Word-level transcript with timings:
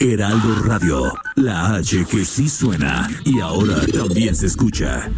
Heraldo 0.00 0.62
Radio, 0.64 1.12
la 1.34 1.74
H 1.74 2.04
que 2.08 2.24
sí 2.24 2.48
suena 2.48 3.08
y 3.24 3.40
ahora 3.40 3.84
también 3.92 4.36
se 4.36 4.46
escucha. 4.46 5.10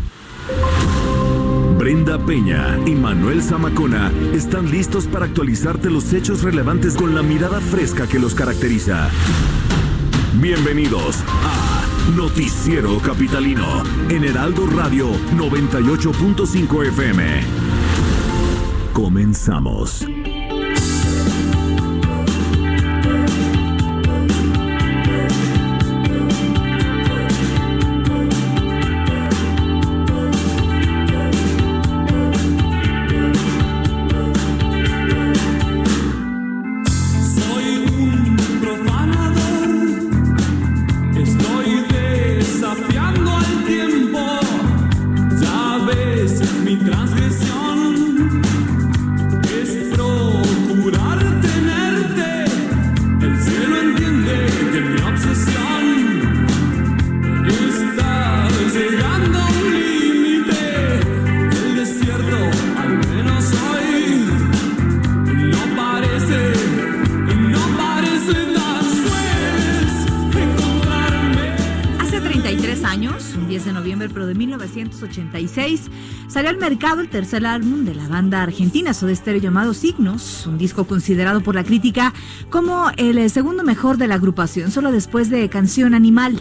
Brenda 1.79 2.19
Peña 2.25 2.79
y 2.87 2.93
Manuel 2.93 3.43
Zamacona 3.43 4.11
están 4.33 4.71
listos 4.71 5.07
para 5.07 5.27
actualizarte 5.27 5.91
los 5.91 6.13
hechos 6.15 6.43
relevantes 6.43 6.95
con 6.95 7.15
la 7.15 7.23
mirada 7.23 7.61
fresca 7.61 8.07
que 8.07 8.19
los 8.19 8.35
caracteriza. 8.35 9.11
Bienvenidos 10.41 11.17
a 11.43 12.11
Noticiero 12.17 12.99
Capitalino 13.01 13.83
en 14.09 14.25
Heraldo 14.25 14.67
Radio 14.67 15.11
98.5 15.37 16.87
FM. 16.87 17.41
Comenzamos. 18.95 20.07
De 74.31 74.37
1986, 74.37 75.91
salió 76.29 76.51
al 76.51 76.57
mercado 76.57 77.01
el 77.01 77.09
tercer 77.09 77.45
álbum 77.45 77.85
de 77.85 77.95
la 77.95 78.07
banda 78.07 78.43
argentina 78.43 78.95
Soda 78.95 79.15
Stereo 79.15 79.41
llamado 79.41 79.75
Signos, 79.75 80.47
un 80.47 80.57
disco 80.57 80.85
considerado 80.85 81.41
por 81.41 81.57
la 81.57 81.65
crítica 81.65 82.15
como 82.49 82.91
el 82.97 83.19
eh, 83.19 83.29
segundo 83.29 83.65
mejor 83.65 83.97
de 83.97 84.07
la 84.07 84.15
agrupación, 84.15 84.71
solo 84.71 84.93
después 84.93 85.31
de 85.31 85.49
Canción 85.49 85.95
Animal. 85.95 86.41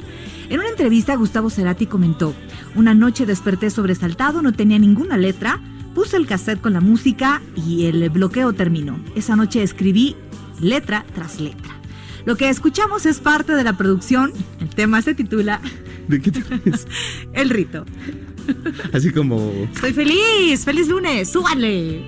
En 0.50 0.60
una 0.60 0.70
entrevista, 0.70 1.16
Gustavo 1.16 1.50
Cerati 1.50 1.88
comentó: 1.88 2.36
Una 2.76 2.94
noche 2.94 3.26
desperté 3.26 3.72
sobresaltado, 3.72 4.44
no 4.44 4.54
tenía 4.54 4.78
ninguna 4.78 5.18
letra, 5.18 5.60
puse 5.96 6.18
el 6.18 6.28
cassette 6.28 6.62
con 6.62 6.74
la 6.74 6.82
música 6.82 7.42
y 7.56 7.86
el 7.86 8.10
bloqueo 8.10 8.54
terminó. 8.54 9.00
Esa 9.16 9.36
noche 9.36 9.64
escribí 9.64 10.16
letra 10.60 11.06
tras 11.16 11.40
letra. 11.40 11.79
Lo 12.30 12.38
que 12.38 12.48
escuchamos 12.48 13.08
es 13.08 13.20
parte 13.20 13.56
de 13.56 13.64
la 13.64 13.76
producción. 13.76 14.32
El 14.62 14.70
tema 14.70 15.02
se 15.02 15.16
titula 15.16 15.60
¿De 16.08 16.22
qué? 16.22 16.32
El 17.34 17.50
rito. 17.50 17.86
Así 18.94 19.12
como. 19.12 19.52
Estoy 19.74 19.94
feliz, 19.94 20.64
feliz 20.64 20.88
lunes, 20.90 21.28
súbanle. 21.28 22.04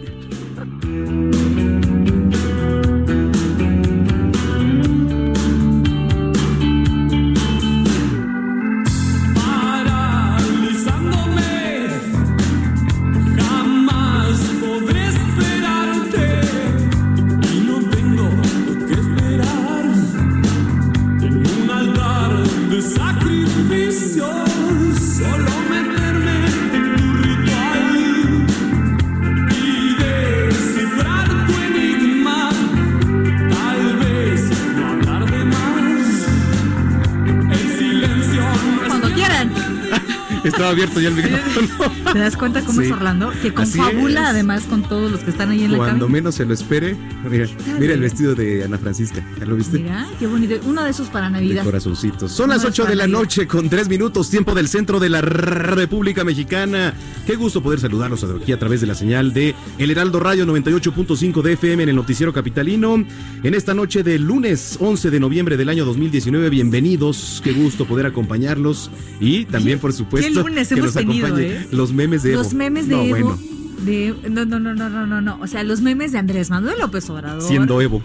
Abierto 40.71 40.99
ya 40.99 41.09
el 41.09 41.15
micrófono. 41.15 41.67
¿Te 42.13 42.19
das 42.19 42.35
cuenta 42.35 42.61
cómo 42.61 42.81
Sí. 42.81 42.87
es 42.87 42.91
Orlando? 42.93 43.31
Que 43.41 43.53
confabula 43.53 44.29
además 44.29 44.63
con 44.63 44.83
todos 44.83 45.11
los 45.11 45.21
que 45.21 45.29
están 45.31 45.49
ahí 45.51 45.63
en 45.63 45.71
la 45.71 45.77
Cuando 45.77 46.05
cabina. 46.07 46.13
menos 46.13 46.35
se 46.35 46.45
lo 46.45 46.53
espere. 46.53 46.95
Mira, 47.29 47.47
mira 47.79 47.93
el 47.93 47.99
vestido 48.01 48.35
de 48.35 48.63
Ana 48.63 48.77
Francisca. 48.77 49.25
¿Ya 49.39 49.45
lo 49.45 49.55
viste? 49.55 49.79
Mira, 49.79 50.07
qué 50.19 50.27
bonito. 50.27 50.55
Uno 50.65 50.83
de 50.83 50.89
esos 50.89 51.07
para 51.09 51.27
De 51.27 51.33
Navidad. 51.33 51.63
corazoncitos. 51.63 52.31
Son 52.31 52.49
las 52.49 52.63
No 52.63 52.69
8 52.69 52.81
está 52.83 52.89
de 52.91 52.95
la 52.97 53.07
noche 53.07 53.47
con 53.47 53.69
3 53.69 53.87
minutos, 53.87 54.29
tiempo 54.29 54.53
del 54.53 54.67
centro 54.67 54.99
de 54.99 55.09
la 55.09 55.21
República 55.21 56.23
Mexicana. 56.23 56.93
Qué 57.25 57.35
gusto 57.35 57.61
poder 57.63 57.79
saludarlos 57.79 58.23
aquí 58.23 58.51
a 58.51 58.59
través 58.59 58.81
de 58.81 58.87
la 58.87 58.95
señal 58.95 59.33
de 59.33 59.55
El 59.77 59.91
Heraldo 59.91 60.19
Radio 60.19 60.45
98.5 60.45 61.41
de 61.41 61.53
FM 61.53 61.83
en 61.83 61.89
el 61.89 61.95
Noticiero 61.95 62.33
Capitalino. 62.33 63.05
En 63.43 63.53
esta 63.53 63.73
noche 63.73 64.03
de 64.03 64.19
lunes 64.19 64.77
11 64.79 65.11
de 65.11 65.19
noviembre 65.19 65.55
del 65.57 65.69
año 65.69 65.85
2019, 65.85 66.49
bienvenidos. 66.49 67.41
Qué 67.43 67.53
gusto 67.53 67.85
poder 67.85 68.05
acompañarlos. 68.05 68.89
Y 69.19 69.45
también, 69.45 69.79
por 69.79 69.93
supuesto, 69.93 70.43
que 70.43 70.63
tenido, 70.63 71.27
acompañe 71.27 71.47
eh? 71.47 71.67
los 71.71 71.93
memes 72.01 72.23
de 72.23 72.33
Evo. 72.33 72.43
Los 72.43 72.53
memes 72.53 72.87
de 72.87 72.95
No, 72.95 73.03
Evo. 73.03 73.09
bueno, 73.37 73.39
De, 73.81 74.15
no, 74.29 74.45
no, 74.45 74.59
no, 74.59 74.73
no, 74.73 74.89
no, 74.89 75.05
no, 75.07 75.21
no. 75.21 75.39
O 75.41 75.47
sea, 75.47 75.63
los 75.63 75.81
memes 75.81 76.11
de 76.11 76.17
Andrés 76.19 76.49
Manuel 76.49 76.79
López 76.79 77.09
Obrador. 77.09 77.41
siendo 77.41 77.79
Evo. 77.81 78.01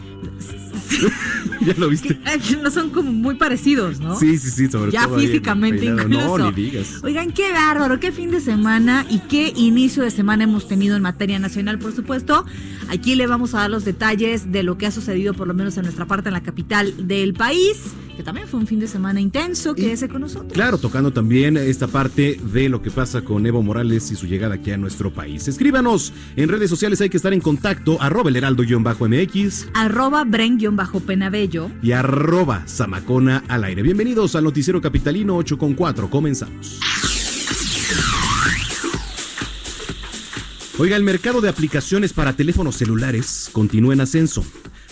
¿Ya 1.60 1.74
lo 1.76 1.88
viste? 1.88 2.18
No 2.62 2.70
son 2.70 2.90
como 2.90 3.12
muy 3.12 3.34
parecidos, 3.34 4.00
¿no? 4.00 4.18
Sí, 4.18 4.38
sí, 4.38 4.50
sí, 4.50 4.70
sobre 4.70 4.92
ya 4.92 5.06
todo. 5.06 5.18
el 5.18 5.26
físicamente 5.26 5.84
incluso. 5.84 6.38
No, 6.38 6.50
ni 6.50 6.52
digas. 6.52 7.00
Oigan, 7.02 7.32
qué 7.32 7.52
bárbaro, 7.52 8.00
qué 8.00 8.12
fin 8.12 8.30
de 8.30 8.40
semana 8.40 9.04
y 9.08 9.20
qué 9.20 9.52
inicio 9.56 10.02
de 10.02 10.10
semana 10.10 10.44
hemos 10.44 10.68
tenido 10.68 10.96
en 10.96 11.02
materia 11.02 11.38
nacional, 11.38 11.78
por 11.78 11.94
supuesto. 11.94 12.44
Aquí 12.88 13.14
le 13.14 13.26
vamos 13.26 13.54
a 13.54 13.60
dar 13.60 13.70
los 13.70 13.84
detalles 13.84 14.52
de 14.52 14.62
lo 14.62 14.78
que 14.78 14.86
ha 14.86 14.90
sucedido, 14.90 15.34
por 15.34 15.46
lo 15.48 15.54
menos 15.54 15.76
en 15.76 15.84
nuestra 15.84 16.06
parte, 16.06 16.28
en 16.28 16.34
la 16.34 16.42
capital 16.42 17.06
del 17.06 17.34
país, 17.34 17.78
que 18.16 18.22
también 18.22 18.48
fue 18.48 18.60
un 18.60 18.66
fin 18.66 18.80
de 18.80 18.88
semana 18.88 19.20
intenso. 19.20 19.74
Quédese 19.74 20.08
con 20.08 20.22
nosotros. 20.22 20.52
Claro, 20.52 20.78
tocando 20.78 21.12
también 21.12 21.56
esta 21.56 21.88
parte 21.88 22.40
de 22.52 22.68
lo 22.68 22.80
que 22.82 22.90
pasa 22.90 23.22
con 23.22 23.44
Evo 23.46 23.62
Morales 23.62 24.10
y 24.10 24.16
su 24.16 24.26
llegada 24.26 24.54
aquí 24.54 24.70
a 24.70 24.78
nuestro 24.78 25.12
país. 25.12 25.48
Escríbanos 25.48 26.12
en 26.36 26.48
redes 26.48 26.70
sociales, 26.70 27.00
hay 27.00 27.10
que 27.10 27.16
estar 27.16 27.32
en 27.32 27.40
contacto, 27.40 28.00
arroba 28.00 28.30
el 28.30 28.36
heraldo-mx 28.36 29.68
Arroba 29.74 30.15
Bren-Penabello. 30.24 31.70
y 31.82 31.92
arroba 31.92 32.64
zamacona 32.66 33.44
al 33.48 33.64
aire. 33.64 33.82
Bienvenidos 33.82 34.36
al 34.36 34.44
Noticiero 34.44 34.80
Capitalino 34.80 35.36
8 35.36 35.58
con 35.58 35.74
4, 35.74 36.08
comenzamos. 36.10 36.80
Oiga, 40.78 40.96
el 40.96 41.02
mercado 41.02 41.40
de 41.40 41.48
aplicaciones 41.48 42.12
para 42.12 42.34
teléfonos 42.34 42.76
celulares 42.76 43.48
continúa 43.50 43.94
en 43.94 44.02
ascenso. 44.02 44.44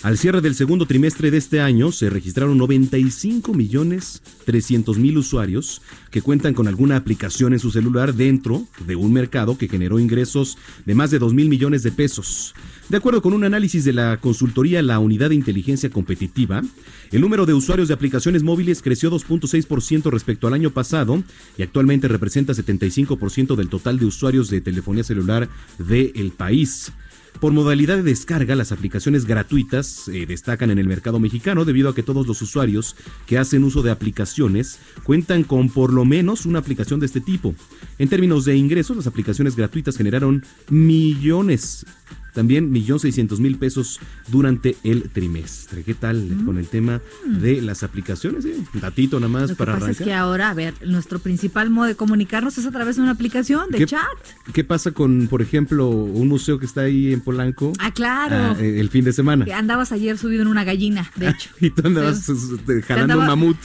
Al 0.04 0.18
cierre 0.18 0.42
del 0.42 0.54
segundo 0.54 0.84
trimestre 0.84 1.30
de 1.30 1.38
este 1.38 1.62
año 1.62 1.90
se 1.90 2.10
registraron 2.10 2.58
95 2.58 3.54
millones 3.54 4.20
300 4.44 4.98
mil 4.98 5.16
usuarios 5.16 5.80
que 6.10 6.20
cuentan 6.20 6.52
con 6.52 6.68
alguna 6.68 6.96
aplicación 6.96 7.54
en 7.54 7.58
su 7.58 7.70
celular 7.70 8.12
dentro 8.12 8.66
de 8.86 8.96
un 8.96 9.14
mercado 9.14 9.56
que 9.56 9.66
generó 9.66 9.98
ingresos 9.98 10.58
de 10.84 10.94
más 10.94 11.10
de 11.10 11.18
2 11.18 11.32
mil 11.32 11.48
millones 11.48 11.82
de 11.84 11.90
pesos. 11.90 12.54
De 12.90 12.98
acuerdo 12.98 13.22
con 13.22 13.32
un 13.32 13.44
análisis 13.44 13.82
de 13.86 13.94
la 13.94 14.18
consultoría 14.20 14.82
La 14.82 14.98
Unidad 14.98 15.30
de 15.30 15.36
Inteligencia 15.36 15.88
Competitiva, 15.88 16.60
el 17.10 17.22
número 17.22 17.46
de 17.46 17.54
usuarios 17.54 17.88
de 17.88 17.94
aplicaciones 17.94 18.42
móviles 18.42 18.82
creció 18.82 19.10
2.6% 19.10 20.10
respecto 20.10 20.46
al 20.46 20.52
año 20.52 20.68
pasado 20.68 21.24
y 21.56 21.62
actualmente 21.62 22.08
representa 22.08 22.52
75% 22.52 23.56
del 23.56 23.70
total 23.70 23.98
de 23.98 24.04
usuarios 24.04 24.50
de 24.50 24.60
telefonía 24.60 25.02
celular 25.02 25.48
del 25.78 26.30
país. 26.36 26.92
Por 27.40 27.52
modalidad 27.52 27.96
de 27.96 28.02
descarga, 28.02 28.54
las 28.54 28.72
aplicaciones 28.72 29.26
gratuitas 29.26 30.08
eh, 30.08 30.24
destacan 30.26 30.70
en 30.70 30.78
el 30.78 30.86
mercado 30.86 31.20
mexicano 31.20 31.64
debido 31.64 31.90
a 31.90 31.94
que 31.94 32.02
todos 32.02 32.26
los 32.26 32.40
usuarios 32.40 32.96
que 33.26 33.38
hacen 33.38 33.64
uso 33.64 33.82
de 33.82 33.90
aplicaciones 33.90 34.78
cuentan 35.02 35.42
con 35.42 35.68
por 35.68 35.92
lo 35.92 36.04
menos 36.04 36.46
una 36.46 36.60
aplicación 36.60 37.00
de 37.00 37.06
este 37.06 37.20
tipo. 37.20 37.54
En 37.98 38.08
términos 38.08 38.44
de 38.44 38.56
ingresos, 38.56 38.96
las 38.96 39.06
aplicaciones 39.06 39.56
gratuitas 39.56 39.96
generaron 39.96 40.44
millones 40.70 41.84
también 42.34 42.70
millón 42.70 43.00
seiscientos 43.00 43.40
mil 43.40 43.56
pesos 43.56 44.00
durante 44.28 44.76
el 44.84 45.08
trimestre. 45.10 45.82
¿Qué 45.84 45.94
tal 45.94 46.22
Mm. 46.24 46.44
con 46.44 46.58
el 46.58 46.66
tema 46.66 47.00
de 47.26 47.62
las 47.62 47.82
aplicaciones? 47.82 48.44
eh? 48.44 48.56
Un 48.74 48.80
datito 48.80 49.18
nada 49.20 49.28
más 49.32 49.42
Lo 49.42 49.48
que 49.48 49.54
para 49.54 49.72
pasa 49.74 49.84
es 49.90 49.96
arrancar. 49.96 50.04
que 50.06 50.12
ahora, 50.14 50.50
a 50.50 50.54
ver, 50.54 50.74
nuestro 50.86 51.18
principal 51.20 51.70
modo 51.70 51.86
de 51.86 51.94
comunicarnos 51.94 52.58
es 52.58 52.66
a 52.66 52.70
través 52.70 52.96
de 52.96 53.02
una 53.02 53.12
aplicación 53.12 53.70
de 53.70 53.78
¿Qué- 53.78 53.86
chat. 53.86 54.02
¿Qué 54.52 54.64
pasa 54.64 54.90
con, 54.90 55.28
por 55.28 55.40
ejemplo, 55.42 55.88
un 55.88 56.28
museo 56.28 56.58
que 56.58 56.66
está 56.66 56.82
ahí 56.82 57.12
en 57.12 57.20
Polanco? 57.20 57.72
Ah, 57.78 57.92
claro. 57.92 58.56
ah, 58.58 58.60
el 58.60 58.88
fin 58.90 59.04
de 59.04 59.12
semana. 59.12 59.44
Que 59.44 59.52
andabas 59.54 59.92
ayer 59.92 60.18
subido 60.18 60.42
en 60.42 60.48
una 60.48 60.64
gallina, 60.64 61.10
de 61.16 61.28
hecho. 61.30 61.50
Y 61.60 61.70
tú 61.70 61.86
andabas 61.86 62.24
Sí. 62.26 62.32
jalando 62.86 63.18
un 63.18 63.26
mamut. 63.26 63.56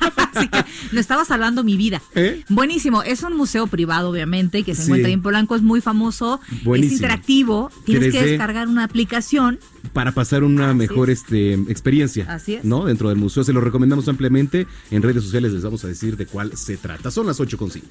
Así 0.34 0.48
que 0.48 0.64
no 0.92 1.00
estaba 1.00 1.24
salvando 1.24 1.64
mi 1.64 1.76
vida. 1.76 2.00
¿Eh? 2.14 2.44
Buenísimo. 2.48 3.02
Es 3.02 3.22
un 3.22 3.36
museo 3.36 3.66
privado, 3.66 4.10
obviamente, 4.10 4.62
que 4.62 4.74
se 4.74 4.82
Sí. 4.82 4.88
encuentra 4.88 5.10
en 5.10 5.22
Polanco. 5.22 5.56
Es 5.56 5.62
muy 5.62 5.80
famoso. 5.80 6.40
Buenísimo. 6.64 6.94
Es 6.96 7.00
interactivo. 7.00 7.70
Tienes 7.84 8.12
que 8.12 8.20
3D. 8.20 8.26
descargar 8.30 8.68
una 8.68 8.84
aplicación. 8.84 9.58
para 9.92 10.12
pasar 10.12 10.44
una 10.44 10.68
Así 10.70 10.78
mejor 10.78 11.10
es. 11.10 11.20
este, 11.22 11.54
experiencia. 11.54 12.26
Así 12.32 12.54
es. 12.54 12.64
¿No? 12.64 12.84
Dentro 12.84 13.08
del 13.08 13.18
museo. 13.18 13.42
Se 13.42 13.52
lo 13.52 13.60
recomendamos 13.60 14.06
ampliamente. 14.08 14.66
En 14.90 15.02
redes 15.02 15.24
sociales 15.24 15.52
les 15.52 15.62
vamos 15.62 15.82
a 15.84 15.88
decir 15.88 16.16
de 16.16 16.26
cuál 16.26 16.56
se 16.56 16.76
trata. 16.76 17.10
Son 17.10 17.26
las 17.26 17.40
8.5. 17.40 17.82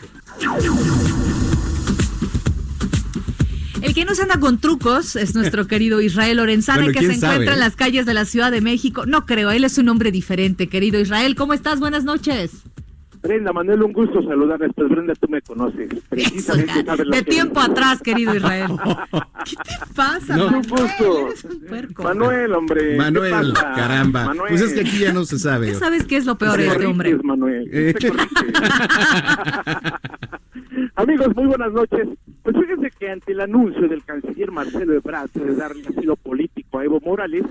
El 3.82 3.94
que 3.94 4.06
no 4.06 4.16
se 4.16 4.24
anda 4.24 4.40
con 4.40 4.60
trucos 4.60 5.16
es 5.16 5.36
nuestro 5.36 5.68
querido 5.68 6.02
Israel 6.02 6.38
Lorenzana, 6.38 6.84
Bueno, 6.84 6.94
que 6.94 7.00
se 7.00 7.14
encuentra 7.14 7.32
sabe, 7.34 7.54
en 7.54 7.60
las 7.60 7.76
calles 7.76 8.06
de 8.06 8.14
la 8.14 8.26
Ciudad 8.26 8.52
de 8.52 8.62
México. 8.62 9.06
No 9.06 9.26
creo, 9.26 9.52
él 9.52 9.64
es 9.64 9.78
un 9.78 9.90
hombre 9.90 10.12
diferente, 10.12 10.68
querido 10.68 11.00
Israel. 11.00 11.36
¿Cómo 11.36 11.54
estás? 11.54 11.80
Buenas 11.80 12.04
noches. 12.04 12.64
Brenda, 13.22 13.52
Manuel, 13.52 13.82
un 13.82 13.94
gusto 13.94 14.22
saludarles. 14.24 14.72
Pues 14.76 14.90
Brenda, 14.90 15.14
tú 15.16 15.28
me 15.28 15.42
conoces. 15.42 15.90
Eso, 16.12 16.54
sabes 16.54 16.68
de 17.10 17.24
que- 17.24 17.32
tiempo 17.32 17.60
atrás, 17.60 18.00
querido 18.02 18.36
Israel. 18.36 18.68
¿Qué 19.46 19.56
te 19.56 19.94
pasa? 19.96 20.38
No. 20.38 20.46
Manuel? 20.52 20.56
Un 20.56 20.70
gusto. 20.78 21.28
Eres 21.28 21.44
un 21.46 21.60
puerco. 21.62 22.04
Manuel, 22.04 22.54
hombre. 22.54 22.92
¿qué 22.92 22.96
Manuel, 22.98 23.54
caramba. 23.54 24.26
Manuel. 24.28 24.50
Pues 24.50 24.62
es 24.62 24.74
que 24.74 24.82
aquí 24.82 25.00
ya 25.00 25.14
no 25.14 25.26
se 25.26 25.40
sabe. 25.40 25.68
¿Qué 25.68 25.76
sabes 25.76 26.06
qué 26.06 26.18
es 26.18 26.26
lo 26.26 26.38
peor 26.38 26.58
de 26.58 26.68
este 26.68 26.86
hombre? 26.86 27.18
Manuel. 27.24 27.68
Eh. 27.72 27.94
Amigos, 30.96 31.36
muy 31.36 31.46
buenas 31.48 31.72
noches. 31.74 32.08
Pues 32.48 32.56
fíjense 32.62 32.92
que 32.98 33.10
ante 33.10 33.34
el 33.34 33.42
anuncio 33.42 33.90
del 33.90 34.06
canciller 34.06 34.52
Marcelo 34.52 34.94
Ebrard 34.94 35.30
de 35.32 35.54
darle 35.54 35.82
asilo 35.86 36.16
político 36.16 36.80
a 36.80 36.86
Evo 36.86 37.02
Morales, 37.02 37.44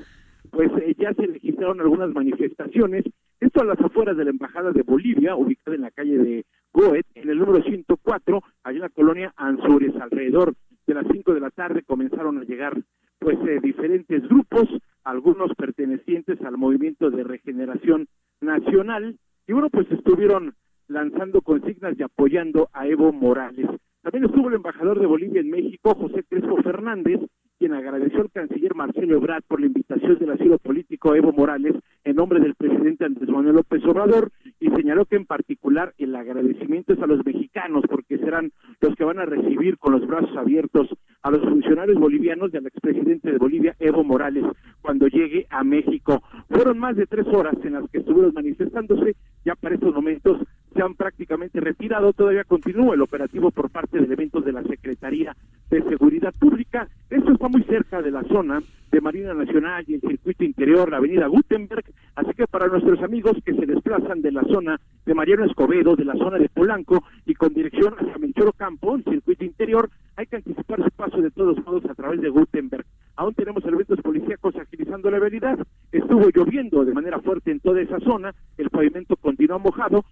pues 0.50 0.70
eh, 0.80 0.96
ya 0.98 1.12
se 1.12 1.26
registraron 1.26 1.82
algunas 1.82 2.14
manifestaciones. 2.14 3.04
Esto 3.38 3.60
a 3.60 3.66
las 3.66 3.78
afueras 3.78 4.16
de 4.16 4.24
la 4.24 4.30
Embajada 4.30 4.72
de 4.72 4.80
Bolivia, 4.80 5.36
ubicada 5.36 5.74
en 5.74 5.82
la 5.82 5.90
calle 5.90 6.16
de 6.16 6.46
Goet, 6.72 7.04
en 7.14 7.28
el 7.28 7.38
número 7.38 7.62
104, 7.62 8.42
allá 8.64 8.76
en 8.76 8.80
la 8.80 8.88
colonia 8.88 9.34
Anzures. 9.36 9.94
Alrededor 9.96 10.54
de 10.86 10.94
las 10.94 11.04
5 11.12 11.34
de 11.34 11.40
la 11.40 11.50
tarde 11.50 11.82
comenzaron 11.82 12.38
a 12.38 12.44
llegar 12.44 12.80
pues 13.18 13.36
eh, 13.46 13.60
diferentes 13.62 14.26
grupos, 14.26 14.66
algunos 15.04 15.54
pertenecientes 15.58 16.40
al 16.40 16.56
movimiento 16.56 17.10
de 17.10 17.22
regeneración 17.22 18.08
nacional, 18.40 19.18
y 19.46 19.52
bueno, 19.52 19.68
pues 19.68 19.92
estuvieron 19.92 20.54
lanzando 20.88 21.42
consignas 21.42 21.98
y 21.98 22.02
apoyando 22.02 22.70
a 22.72 22.86
Evo 22.86 23.12
Morales. 23.12 23.68
También 24.06 24.26
estuvo 24.26 24.48
el 24.48 24.54
embajador 24.54 25.00
de 25.00 25.06
Bolivia 25.06 25.40
en 25.40 25.50
México, 25.50 25.92
José 25.96 26.22
Crespo 26.30 26.62
Fernández, 26.62 27.18
quien 27.58 27.72
agradeció 27.72 28.20
al 28.20 28.30
canciller 28.30 28.72
Marcelo 28.76 29.16
Ebrard 29.16 29.42
por 29.48 29.58
la 29.58 29.66
invitación 29.66 30.16
del 30.20 30.30
asilo 30.30 30.58
político 30.58 31.16
Evo 31.16 31.32
Morales 31.32 31.74
en 32.04 32.14
nombre 32.14 32.38
del 32.38 32.54
presidente 32.54 33.04
Andrés 33.04 33.28
Manuel 33.28 33.56
López 33.56 33.84
Obrador 33.84 34.30
y 34.60 34.68
señaló 34.70 35.06
que 35.06 35.16
en 35.16 35.26
particular 35.26 35.92
el 35.98 36.14
agradecimiento 36.14 36.92
es 36.92 37.02
a 37.02 37.08
los 37.08 37.26
mexicanos 37.26 37.82
porque 37.90 38.18
serán 38.18 38.52
los 38.80 38.94
que 38.94 39.02
van 39.04 39.18
a 39.18 39.26
recibir 39.26 39.76
con 39.76 39.94
los 39.94 40.06
brazos 40.06 40.36
abiertos 40.36 40.88
a 41.22 41.32
los 41.32 41.40
funcionarios 41.40 41.98
bolivianos 41.98 42.54
y 42.54 42.58
al 42.58 42.66
expresidente 42.66 43.32
de 43.32 43.38
Bolivia, 43.38 43.74
Evo 43.80 44.04
Morales, 44.04 44.44
cuando 44.82 45.08
llegue 45.08 45.48
a 45.50 45.64
México. 45.64 46.22
Fueron 46.48 46.78
más 46.78 46.94
de 46.94 47.06
tres 47.06 47.26
horas 47.26 47.56
en 47.64 47.72
las 47.72 47.90
que 47.90 47.98
estuvieron 47.98 48.32
manifestándose, 48.32 49.16
ya 49.44 49.56
para 49.56 49.74
estos 49.74 49.92
momentos 49.92 50.45
se 50.76 50.82
han 50.82 50.94
prácticamente 50.94 51.58
retirado, 51.60 52.12
todavía 52.12 52.44
continúa 52.44 52.94
el 52.94 53.00
operativo 53.00 53.50
por 53.50 53.70
parte 53.70 53.98
de 53.98 54.04
elementos 54.04 54.44
de 54.44 54.52
la 54.52 54.62
Secretaría 54.62 55.34
de 55.70 55.82
Seguridad 55.82 56.34
Pública. 56.38 56.86
Esto 57.08 57.32
está 57.32 57.48
muy 57.48 57.62
cerca 57.64 58.02
de 58.02 58.10
la 58.10 58.22
zona 58.24 58.60
de 58.90 59.00
Marina 59.00 59.34
Nacional 59.34 59.84
y 59.88 59.94
el 59.94 60.00
circuito 60.00 60.44
interior, 60.44 60.90
la 60.90 60.98
avenida 60.98 61.26
Gutenberg, 61.26 61.84
así 62.14 62.30
que 62.34 62.46
para 62.46 62.68
nuestros 62.68 63.02
amigos 63.02 63.36
que 63.44 63.54
se 63.54 63.66
desplazan 63.66 64.22
de 64.22 64.32
la 64.32 64.42
zona 64.44 64.80
de 65.04 65.14
Mariano 65.14 65.44
Escobedo, 65.44 65.96
de 65.96 66.04
la 66.04 66.14
zona 66.14 66.38
de 66.38 66.48
Polanco 66.48 67.02
y 67.24 67.34
con 67.34 67.52
dirección 67.52 67.94
hacia 67.98 68.18
Melchor 68.18 68.54
Campo, 68.54 68.94
el 68.94 69.04
circuito 69.04 69.44
interior, 69.44 69.90
hay 70.16 70.26
que 70.26 70.36
anticipar 70.36 70.82
su 70.82 70.90
paso 70.90 71.20
de 71.20 71.30
todos 71.30 71.56
modos 71.64 71.84
a 71.86 71.94
través 71.94 72.20
de 72.20 72.28
Gutenberg. 72.28 72.86
Aún 73.16 73.34
tenemos 73.34 73.64
elementos 73.64 74.00
policíacos 74.00 74.54
agilizando 74.56 75.10
la 75.10 75.18
velocidad. 75.18 75.58
Estuvo 75.90 76.28
lloviendo 76.30 76.84
de 76.84 76.92
manera 76.92 77.18
fuerte 77.20 77.50
en 77.50 77.60
toda 77.60 77.80
esa 77.80 77.98
zona, 78.00 78.34
el 78.58 78.70
pavimento 78.70 79.16
continúa 79.16 79.58
mojado, 79.58 80.04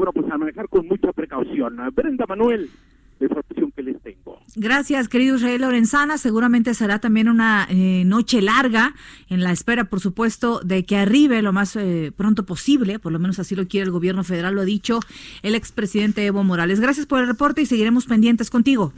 bueno, 0.00 0.12
pues 0.14 0.32
a 0.32 0.38
manejar 0.38 0.66
con 0.70 0.88
mucha 0.88 1.12
precaución. 1.12 1.76
Brenda 1.94 2.24
Manuel, 2.26 2.70
la 3.18 3.26
información 3.26 3.70
que 3.76 3.82
les 3.82 4.00
tengo. 4.00 4.38
Gracias, 4.56 5.08
querido 5.08 5.36
Israel 5.36 5.60
Lorenzana. 5.60 6.16
Seguramente 6.16 6.72
será 6.72 7.00
también 7.00 7.28
una 7.28 7.66
eh, 7.68 8.04
noche 8.06 8.40
larga 8.40 8.94
en 9.28 9.42
la 9.42 9.52
espera, 9.52 9.84
por 9.84 10.00
supuesto, 10.00 10.60
de 10.60 10.86
que 10.86 10.96
arribe 10.96 11.42
lo 11.42 11.52
más 11.52 11.76
eh, 11.76 12.12
pronto 12.16 12.46
posible, 12.46 12.98
por 12.98 13.12
lo 13.12 13.18
menos 13.18 13.38
así 13.38 13.54
lo 13.54 13.68
quiere 13.68 13.84
el 13.84 13.90
gobierno 13.90 14.24
federal, 14.24 14.54
lo 14.54 14.62
ha 14.62 14.64
dicho 14.64 15.00
el 15.42 15.54
expresidente 15.54 16.24
Evo 16.24 16.44
Morales. 16.44 16.80
Gracias 16.80 17.04
por 17.04 17.20
el 17.20 17.26
reporte 17.26 17.60
y 17.60 17.66
seguiremos 17.66 18.06
pendientes 18.06 18.48
contigo. 18.48 18.94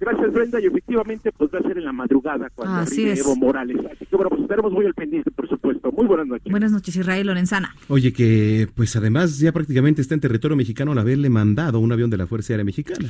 Gracias, 0.00 0.32
Brenda, 0.32 0.60
y 0.60 0.66
efectivamente 0.66 1.30
pues 1.36 1.50
va 1.54 1.58
a 1.58 1.62
ser 1.62 1.76
en 1.78 1.84
la 1.84 1.92
madrugada 1.92 2.48
cuando 2.54 2.76
Así 2.76 3.02
arribe 3.02 3.12
es. 3.12 3.20
Evo 3.20 3.36
Morales. 3.36 3.76
Así 3.92 4.06
que 4.06 4.16
bueno, 4.16 4.30
pues 4.30 4.42
estaremos 4.42 4.72
muy 4.72 4.86
al 4.86 4.94
pendiente, 4.94 5.30
por 5.30 5.48
supuesto. 5.48 5.92
Muy 5.92 6.06
buenas 6.06 6.26
noches. 6.26 6.50
Buenas 6.50 6.72
noches, 6.72 6.96
Israel 6.96 7.26
Lorenzana. 7.26 7.74
Oye, 7.88 8.12
que 8.12 8.68
pues 8.74 8.96
además 8.96 9.38
ya 9.38 9.52
prácticamente 9.52 10.00
está 10.00 10.14
en 10.14 10.20
territorio 10.20 10.56
mexicano 10.56 10.92
al 10.92 10.98
haberle 10.98 11.28
mandado 11.28 11.78
un 11.80 11.92
avión 11.92 12.08
de 12.10 12.16
la 12.16 12.26
Fuerza 12.26 12.54
Aérea 12.54 12.64
Mexicana. 12.64 13.08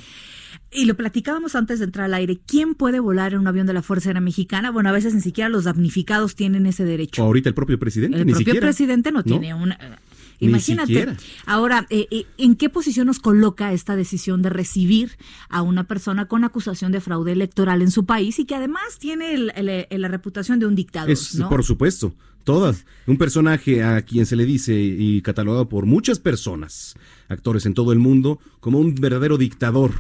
Y 0.73 0.85
lo 0.87 0.95
platicábamos 0.95 1.55
antes 1.55 1.79
de 1.79 1.85
entrar 1.85 2.07
al 2.07 2.15
aire. 2.15 2.41
¿Quién 2.45 2.75
puede 2.75 2.99
volar 3.01 3.35
en 3.35 3.39
un 3.41 3.47
avión 3.47 3.67
de 3.69 3.73
la 3.73 3.83
Fuerza 3.83 4.09
Aérea 4.09 4.21
Mexicana? 4.21 4.71
Bueno, 4.73 4.89
a 4.89 4.93
veces 4.93 5.15
ni 5.15 5.21
siquiera 5.21 5.49
los 5.49 5.65
damnificados 5.65 6.35
tienen 6.35 6.67
ese 6.67 6.85
derecho. 6.85 7.23
O 7.23 7.27
ahorita 7.27 7.49
el 7.49 7.55
propio 7.55 7.79
presidente, 7.79 8.19
El 8.19 8.27
ni 8.27 8.33
propio 8.33 8.47
siquiera. 8.47 8.67
presidente 8.67 9.13
no, 9.13 9.23
tiene 9.23 9.55
una... 9.55 9.79
Imagínate. 10.40 11.16
Ahora, 11.47 11.87
eh, 11.90 12.06
eh, 12.11 12.26
¿en 12.38 12.56
qué 12.56 12.68
posición 12.70 13.06
nos 13.06 13.20
coloca 13.20 13.73
esta 13.73 13.94
decisión 13.97 14.42
de 14.42 14.50
recibir 14.50 15.16
a 15.49 15.62
una 15.62 15.85
persona 15.85 16.26
con 16.28 16.44
acusación 16.44 16.92
de 16.92 17.00
fraude 17.00 17.32
electoral 17.32 17.82
en 17.82 17.90
su 17.90 18.06
país 18.06 18.38
y 18.38 18.44
que 18.47 18.54
además 18.54 18.99
tiene 18.99 19.35
el- 19.35 19.52
el- 19.54 19.87
el- 19.90 20.00
la 20.00 20.09
reputación 20.09 20.59
de 20.59 20.66
un 20.66 20.75
dictador? 20.75 21.11
Es, 21.11 21.35
¿no? 21.35 21.49
por 21.49 21.62
supuesto, 21.64 22.14
todas. 22.44 22.87
Un 23.06 23.18
personaje 23.18 23.82
a 23.82 24.02
quien 24.02 24.25
se 24.26 24.35
le 24.37 24.47
dice 24.47 24.75
y 24.75 25.20
catalogado 25.23 25.68
por 25.68 25.85
muchas 25.87 26.18
personas, 26.18 26.94
actores 27.28 27.66
en 27.66 27.75
todo 27.75 27.92
el 27.92 27.99
mundo, 27.99 28.40
como 28.61 28.78
un 28.78 28.94
verdadero 28.94 29.37
dictador. 29.38 29.92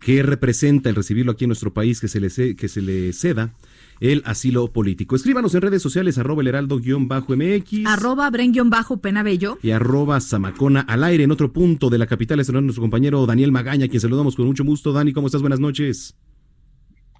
que 0.00 0.22
representa 0.22 0.88
el 0.88 0.94
recibirlo 0.94 1.32
aquí 1.32 1.42
en 1.42 1.48
nuestro 1.48 1.74
país, 1.74 2.00
que 2.00 2.06
se 2.06 2.20
le, 2.20 2.54
que 2.54 2.68
se 2.68 2.80
le 2.80 3.12
ceda 3.12 3.52
el 4.00 4.22
asilo 4.24 4.72
político. 4.72 5.16
Escríbanos 5.16 5.54
en 5.54 5.62
redes 5.62 5.82
sociales, 5.82 6.18
arroba 6.18 6.42
el 6.42 6.48
heraldo-mx. 6.48 7.86
Arroba 7.86 8.30
Bren-Penabello. 8.30 9.58
y 9.62 9.70
arroba 9.70 10.20
Zamacona 10.20 10.80
al 10.80 11.04
aire 11.04 11.24
en 11.24 11.30
otro 11.30 11.52
punto 11.52 11.90
de 11.90 11.98
la 11.98 12.06
capital 12.06 12.40
está 12.40 12.52
nuestro 12.52 12.82
compañero 12.82 13.24
Daniel 13.26 13.52
Magaña, 13.52 13.88
quien 13.88 14.00
saludamos 14.00 14.36
con 14.36 14.46
mucho 14.46 14.64
gusto. 14.64 14.92
Dani, 14.92 15.12
¿cómo 15.12 15.26
estás? 15.26 15.40
Buenas 15.40 15.60
noches. 15.60 16.16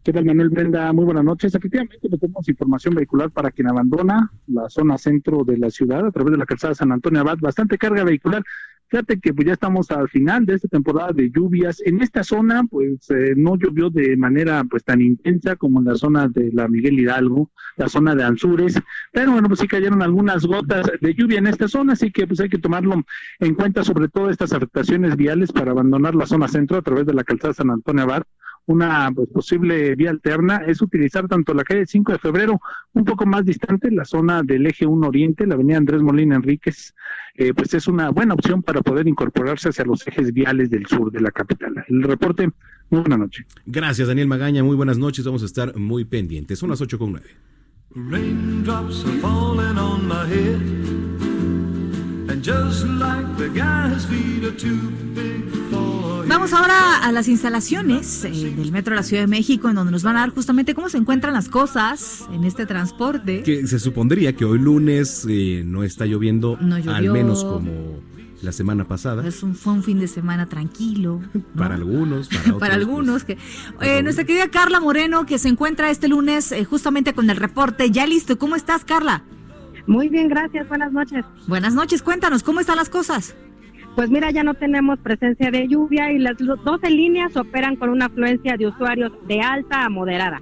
¿Qué 0.04 0.12
tal, 0.12 0.24
Manuel 0.24 0.48
Brenda? 0.48 0.92
Muy 0.92 1.04
buenas 1.04 1.24
noches. 1.24 1.54
Efectivamente, 1.54 1.98
tenemos 2.08 2.48
información 2.48 2.94
vehicular 2.94 3.30
para 3.30 3.50
quien 3.50 3.68
abandona 3.68 4.32
la 4.46 4.68
zona 4.70 4.96
centro 4.96 5.44
de 5.44 5.58
la 5.58 5.70
ciudad 5.70 6.06
a 6.06 6.10
través 6.10 6.32
de 6.32 6.38
la 6.38 6.46
calzada 6.46 6.74
San 6.74 6.92
Antonio 6.92 7.20
Abad. 7.20 7.38
Bastante 7.40 7.76
carga 7.76 8.04
vehicular. 8.04 8.42
Fíjate 8.88 9.20
que 9.20 9.34
pues 9.34 9.46
ya 9.46 9.52
estamos 9.52 9.90
al 9.90 10.08
final 10.08 10.46
de 10.46 10.54
esta 10.54 10.68
temporada 10.68 11.12
de 11.12 11.30
lluvias. 11.30 11.82
En 11.84 12.00
esta 12.02 12.24
zona, 12.24 12.64
pues 12.64 13.10
eh, 13.10 13.34
no 13.36 13.56
llovió 13.56 13.90
de 13.90 14.16
manera 14.16 14.64
pues 14.64 14.82
tan 14.82 15.02
intensa 15.02 15.56
como 15.56 15.80
en 15.80 15.86
la 15.86 15.94
zona 15.94 16.26
de 16.28 16.50
la 16.52 16.68
Miguel 16.68 16.98
Hidalgo, 16.98 17.50
la 17.76 17.88
zona 17.88 18.14
de 18.14 18.24
Anzures, 18.24 18.80
pero 19.12 19.32
bueno, 19.32 19.48
pues 19.48 19.60
sí 19.60 19.68
cayeron 19.68 20.02
algunas 20.02 20.46
gotas 20.46 20.90
de 21.00 21.14
lluvia 21.14 21.38
en 21.38 21.46
esta 21.46 21.68
zona, 21.68 21.92
así 21.92 22.10
que 22.10 22.26
pues 22.26 22.40
hay 22.40 22.48
que 22.48 22.58
tomarlo 22.58 23.04
en 23.40 23.54
cuenta 23.54 23.84
sobre 23.84 24.08
todo 24.08 24.30
estas 24.30 24.52
afectaciones 24.52 25.16
viales 25.16 25.52
para 25.52 25.72
abandonar 25.72 26.14
la 26.14 26.26
zona 26.26 26.48
centro 26.48 26.78
a 26.78 26.82
través 26.82 27.06
de 27.06 27.14
la 27.14 27.24
calzada 27.24 27.54
San 27.54 27.70
Antonio 27.70 28.04
Abad 28.04 28.22
una 28.68 29.10
pues, 29.14 29.28
posible 29.30 29.94
vía 29.94 30.10
alterna 30.10 30.58
es 30.66 30.82
utilizar 30.82 31.26
tanto 31.26 31.54
la 31.54 31.64
calle 31.64 31.86
5 31.86 32.12
de 32.12 32.18
febrero, 32.18 32.60
un 32.92 33.04
poco 33.04 33.24
más 33.24 33.44
distante, 33.44 33.90
la 33.90 34.04
zona 34.04 34.42
del 34.42 34.66
eje 34.66 34.86
1 34.86 35.08
Oriente, 35.08 35.46
la 35.46 35.54
avenida 35.54 35.78
Andrés 35.78 36.02
Molina 36.02 36.36
Enríquez, 36.36 36.94
eh, 37.34 37.54
pues 37.54 37.72
es 37.72 37.88
una 37.88 38.10
buena 38.10 38.34
opción 38.34 38.62
para 38.62 38.82
poder 38.82 39.08
incorporarse 39.08 39.70
hacia 39.70 39.86
los 39.86 40.06
ejes 40.06 40.32
viales 40.34 40.68
del 40.68 40.86
sur 40.86 41.10
de 41.10 41.20
la 41.20 41.30
capital. 41.30 41.82
El 41.88 42.02
reporte, 42.02 42.50
muy 42.90 43.00
buena 43.00 43.16
noche. 43.16 43.46
Gracias, 43.64 44.06
Daniel 44.06 44.28
Magaña. 44.28 44.62
Muy 44.62 44.76
buenas 44.76 44.98
noches. 44.98 45.24
Vamos 45.24 45.42
a 45.42 45.46
estar 45.46 45.74
muy 45.76 46.04
pendientes. 46.04 46.58
Son 46.58 46.68
las 46.68 46.80
8 46.80 46.98
con 46.98 47.12
9. 47.12 47.26
Raindrops 47.94 49.04
are 49.06 49.18
falling 49.20 49.78
on 49.78 50.06
my 50.06 50.26
head. 50.26 50.60
And 52.30 52.42
just 52.42 52.84
like 52.84 53.38
the 53.38 53.48
guy's 53.48 54.04
feet 54.04 54.44
are 54.44 54.52
too 54.52 54.90
big. 55.14 55.57
Vamos 56.28 56.52
ahora 56.52 56.98
a 57.02 57.10
las 57.10 57.26
instalaciones 57.26 58.24
eh, 58.24 58.30
del 58.54 58.70
Metro 58.70 58.92
de 58.92 58.96
la 58.96 59.02
Ciudad 59.02 59.22
de 59.22 59.26
México, 59.28 59.68
en 59.70 59.74
donde 59.76 59.90
nos 59.92 60.02
van 60.02 60.16
a 60.16 60.20
dar 60.20 60.30
justamente 60.30 60.74
cómo 60.74 60.88
se 60.90 60.98
encuentran 60.98 61.32
las 61.32 61.48
cosas 61.48 62.26
en 62.32 62.44
este 62.44 62.66
transporte. 62.66 63.42
Que 63.42 63.66
se 63.66 63.78
supondría 63.78 64.34
que 64.34 64.44
hoy 64.44 64.58
lunes 64.58 65.26
eh, 65.28 65.62
no 65.64 65.84
está 65.84 66.04
lloviendo, 66.04 66.58
No 66.60 66.76
llovió. 66.78 66.94
al 66.94 67.10
menos 67.10 67.44
como 67.44 68.00
la 68.42 68.52
semana 68.52 68.84
pasada. 68.86 69.26
Es 69.26 69.42
un, 69.42 69.54
fue 69.54 69.72
un 69.72 69.82
fin 69.82 69.98
de 69.98 70.06
semana 70.06 70.46
tranquilo. 70.46 71.20
¿no? 71.34 71.42
Para 71.56 71.76
algunos, 71.76 72.28
para 72.28 72.40
otros. 72.42 72.58
Para 72.60 72.74
algunos. 72.74 73.24
pues, 73.24 73.38
que, 73.80 73.98
Eh, 73.98 74.02
nuestra 74.02 74.24
querida 74.24 74.48
Carla 74.48 74.80
Moreno, 74.80 75.24
que 75.24 75.38
se 75.38 75.48
encuentra 75.48 75.90
este 75.90 76.08
lunes 76.08 76.52
eh, 76.52 76.64
justamente 76.64 77.14
con 77.14 77.30
el 77.30 77.36
reporte. 77.36 77.90
Ya 77.90 78.06
listo. 78.06 78.38
¿Cómo 78.38 78.54
estás, 78.54 78.84
Carla? 78.84 79.24
Muy 79.86 80.10
bien, 80.10 80.28
gracias. 80.28 80.68
Buenas 80.68 80.92
noches. 80.92 81.24
Buenas 81.46 81.72
noches. 81.74 82.02
Cuéntanos, 82.02 82.42
¿cómo 82.42 82.60
están 82.60 82.76
las 82.76 82.90
cosas? 82.90 83.34
Pues 83.98 84.10
mira, 84.10 84.30
ya 84.30 84.44
no 84.44 84.54
tenemos 84.54 85.00
presencia 85.00 85.50
de 85.50 85.66
lluvia 85.66 86.12
y 86.12 86.20
las 86.20 86.40
lo- 86.40 86.54
12 86.54 86.88
líneas 86.88 87.36
operan 87.36 87.74
con 87.74 87.88
una 87.90 88.04
afluencia 88.04 88.56
de 88.56 88.68
usuarios 88.68 89.10
de 89.26 89.40
alta 89.40 89.84
a 89.84 89.88
moderada. 89.88 90.40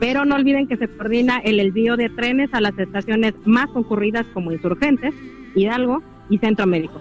Pero 0.00 0.24
no 0.24 0.34
olviden 0.34 0.66
que 0.66 0.78
se 0.78 0.88
coordina 0.88 1.36
el 1.44 1.60
envío 1.60 1.98
de 1.98 2.08
trenes 2.08 2.54
a 2.54 2.62
las 2.62 2.72
estaciones 2.78 3.34
más 3.44 3.66
concurridas 3.68 4.24
como 4.32 4.50
Insurgentes, 4.50 5.12
Hidalgo 5.54 6.02
y 6.30 6.38
Centro 6.38 6.66
Médico. 6.66 6.98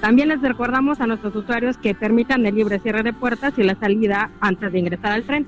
También 0.00 0.30
les 0.30 0.42
recordamos 0.42 1.00
a 1.00 1.06
nuestros 1.06 1.36
usuarios 1.36 1.78
que 1.78 1.94
permitan 1.94 2.44
el 2.44 2.56
libre 2.56 2.80
cierre 2.80 3.04
de 3.04 3.12
puertas 3.12 3.56
y 3.56 3.62
la 3.62 3.76
salida 3.76 4.32
antes 4.40 4.72
de 4.72 4.80
ingresar 4.80 5.12
al 5.12 5.22
tren. 5.22 5.46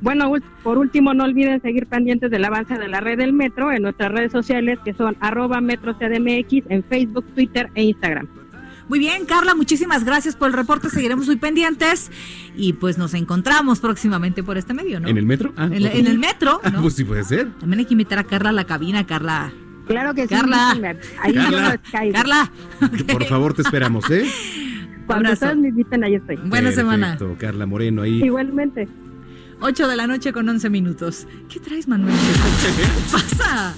Bueno, 0.00 0.30
por 0.62 0.78
último, 0.78 1.12
no 1.12 1.24
olviden 1.24 1.60
seguir 1.60 1.88
pendientes 1.88 2.30
del 2.30 2.44
avance 2.44 2.78
de 2.78 2.86
la 2.86 3.00
red 3.00 3.18
del 3.18 3.32
metro 3.32 3.72
en 3.72 3.82
nuestras 3.82 4.12
redes 4.12 4.30
sociales 4.30 4.78
que 4.84 4.94
son 4.94 5.16
arroba 5.18 5.60
metro 5.60 5.96
en 6.00 6.84
Facebook, 6.84 7.24
Twitter 7.34 7.68
e 7.74 7.82
Instagram. 7.82 8.28
Muy 8.90 8.98
bien, 8.98 9.24
Carla, 9.24 9.54
muchísimas 9.54 10.02
gracias 10.02 10.34
por 10.34 10.48
el 10.48 10.52
reporte. 10.52 10.90
Seguiremos 10.90 11.26
muy 11.28 11.36
pendientes 11.36 12.10
y 12.56 12.72
pues 12.72 12.98
nos 12.98 13.14
encontramos 13.14 13.78
próximamente 13.78 14.42
por 14.42 14.58
este 14.58 14.74
medio, 14.74 14.98
¿no? 14.98 15.06
¿En 15.06 15.16
el 15.16 15.26
metro? 15.26 15.52
Ah, 15.56 15.66
En, 15.70 16.06
el 16.08 16.18
metro, 16.18 16.60
Ah, 16.64 16.72
pues 16.82 16.94
sí 16.94 17.04
puede 17.04 17.22
ser. 17.22 17.52
También 17.60 17.78
hay 17.78 17.84
que 17.84 17.94
invitar 17.94 18.18
a 18.18 18.24
Carla 18.24 18.48
a 18.48 18.52
la 18.52 18.64
cabina, 18.64 19.06
Carla. 19.06 19.52
Claro 19.86 20.12
que 20.12 20.22
sí. 20.22 20.28
Carla. 20.34 20.72
invítenme. 20.74 21.00
Ahí 21.22 21.32
yo 21.32 21.40
Carla. 21.40 21.80
caigo. 21.92 22.14
Carla, 22.14 22.52
Por 23.12 23.24
favor, 23.26 23.54
te 23.54 23.62
esperamos, 23.62 24.10
¿eh? 24.10 24.24
Cuando 25.06 25.34
ustedes 25.34 25.56
me 25.56 25.68
inviten, 25.68 26.02
ahí 26.02 26.16
estoy. 26.16 26.34
buena 26.38 26.72
semana. 26.72 27.16
Perfecto, 27.16 27.36
Carla 27.38 27.66
Moreno 27.66 28.02
ahí. 28.02 28.24
Igualmente. 28.24 28.88
8 29.60 29.86
de 29.86 29.94
la 29.96 30.08
noche 30.08 30.32
con 30.32 30.48
11 30.48 30.68
minutos. 30.68 31.28
¿Qué 31.48 31.60
traes, 31.60 31.86
Manuel? 31.86 32.12
¿Qué 32.76 33.12
pasa? 33.12 33.72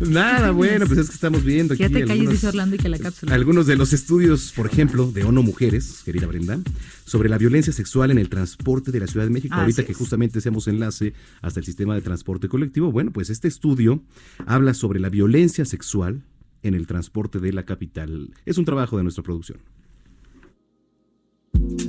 Nada, 0.00 0.50
bueno, 0.50 0.86
pues 0.86 0.98
es 0.98 1.08
que 1.08 1.14
estamos 1.14 1.44
viendo 1.44 1.74
aquí 1.74 1.82
Ya 1.82 1.88
te 1.88 1.94
calles, 1.94 2.10
algunos- 2.10 2.32
dice 2.32 2.48
Orlando, 2.48 2.76
y 2.76 2.78
que 2.78 2.88
la 2.88 2.98
cápsula. 2.98 3.34
Algunos 3.34 3.66
de 3.66 3.76
los 3.76 3.92
estudios, 3.92 4.52
por 4.56 4.66
ejemplo, 4.66 5.10
de 5.12 5.24
ONU 5.24 5.42
Mujeres, 5.42 6.02
querida 6.04 6.26
Brenda, 6.26 6.58
sobre 7.04 7.28
la 7.28 7.36
violencia 7.38 7.72
sexual 7.72 8.10
en 8.10 8.18
el 8.18 8.28
transporte 8.28 8.90
de 8.92 9.00
la 9.00 9.06
Ciudad 9.06 9.26
de 9.26 9.30
México. 9.32 9.54
Así 9.54 9.60
Ahorita 9.62 9.84
que 9.84 9.92
es. 9.92 9.98
justamente 9.98 10.38
hacemos 10.38 10.66
enlace 10.68 11.12
hasta 11.42 11.60
el 11.60 11.66
sistema 11.66 11.94
de 11.94 12.00
transporte 12.00 12.48
colectivo. 12.48 12.90
Bueno, 12.92 13.10
pues 13.12 13.30
este 13.30 13.48
estudio 13.48 14.02
habla 14.46 14.74
sobre 14.74 15.00
la 15.00 15.08
violencia 15.10 15.64
sexual 15.64 16.22
en 16.62 16.74
el 16.74 16.86
transporte 16.86 17.38
de 17.38 17.52
la 17.52 17.64
capital. 17.64 18.30
Es 18.46 18.58
un 18.58 18.64
trabajo 18.64 18.96
de 18.96 19.02
nuestra 19.02 19.22
producción. 19.22 19.58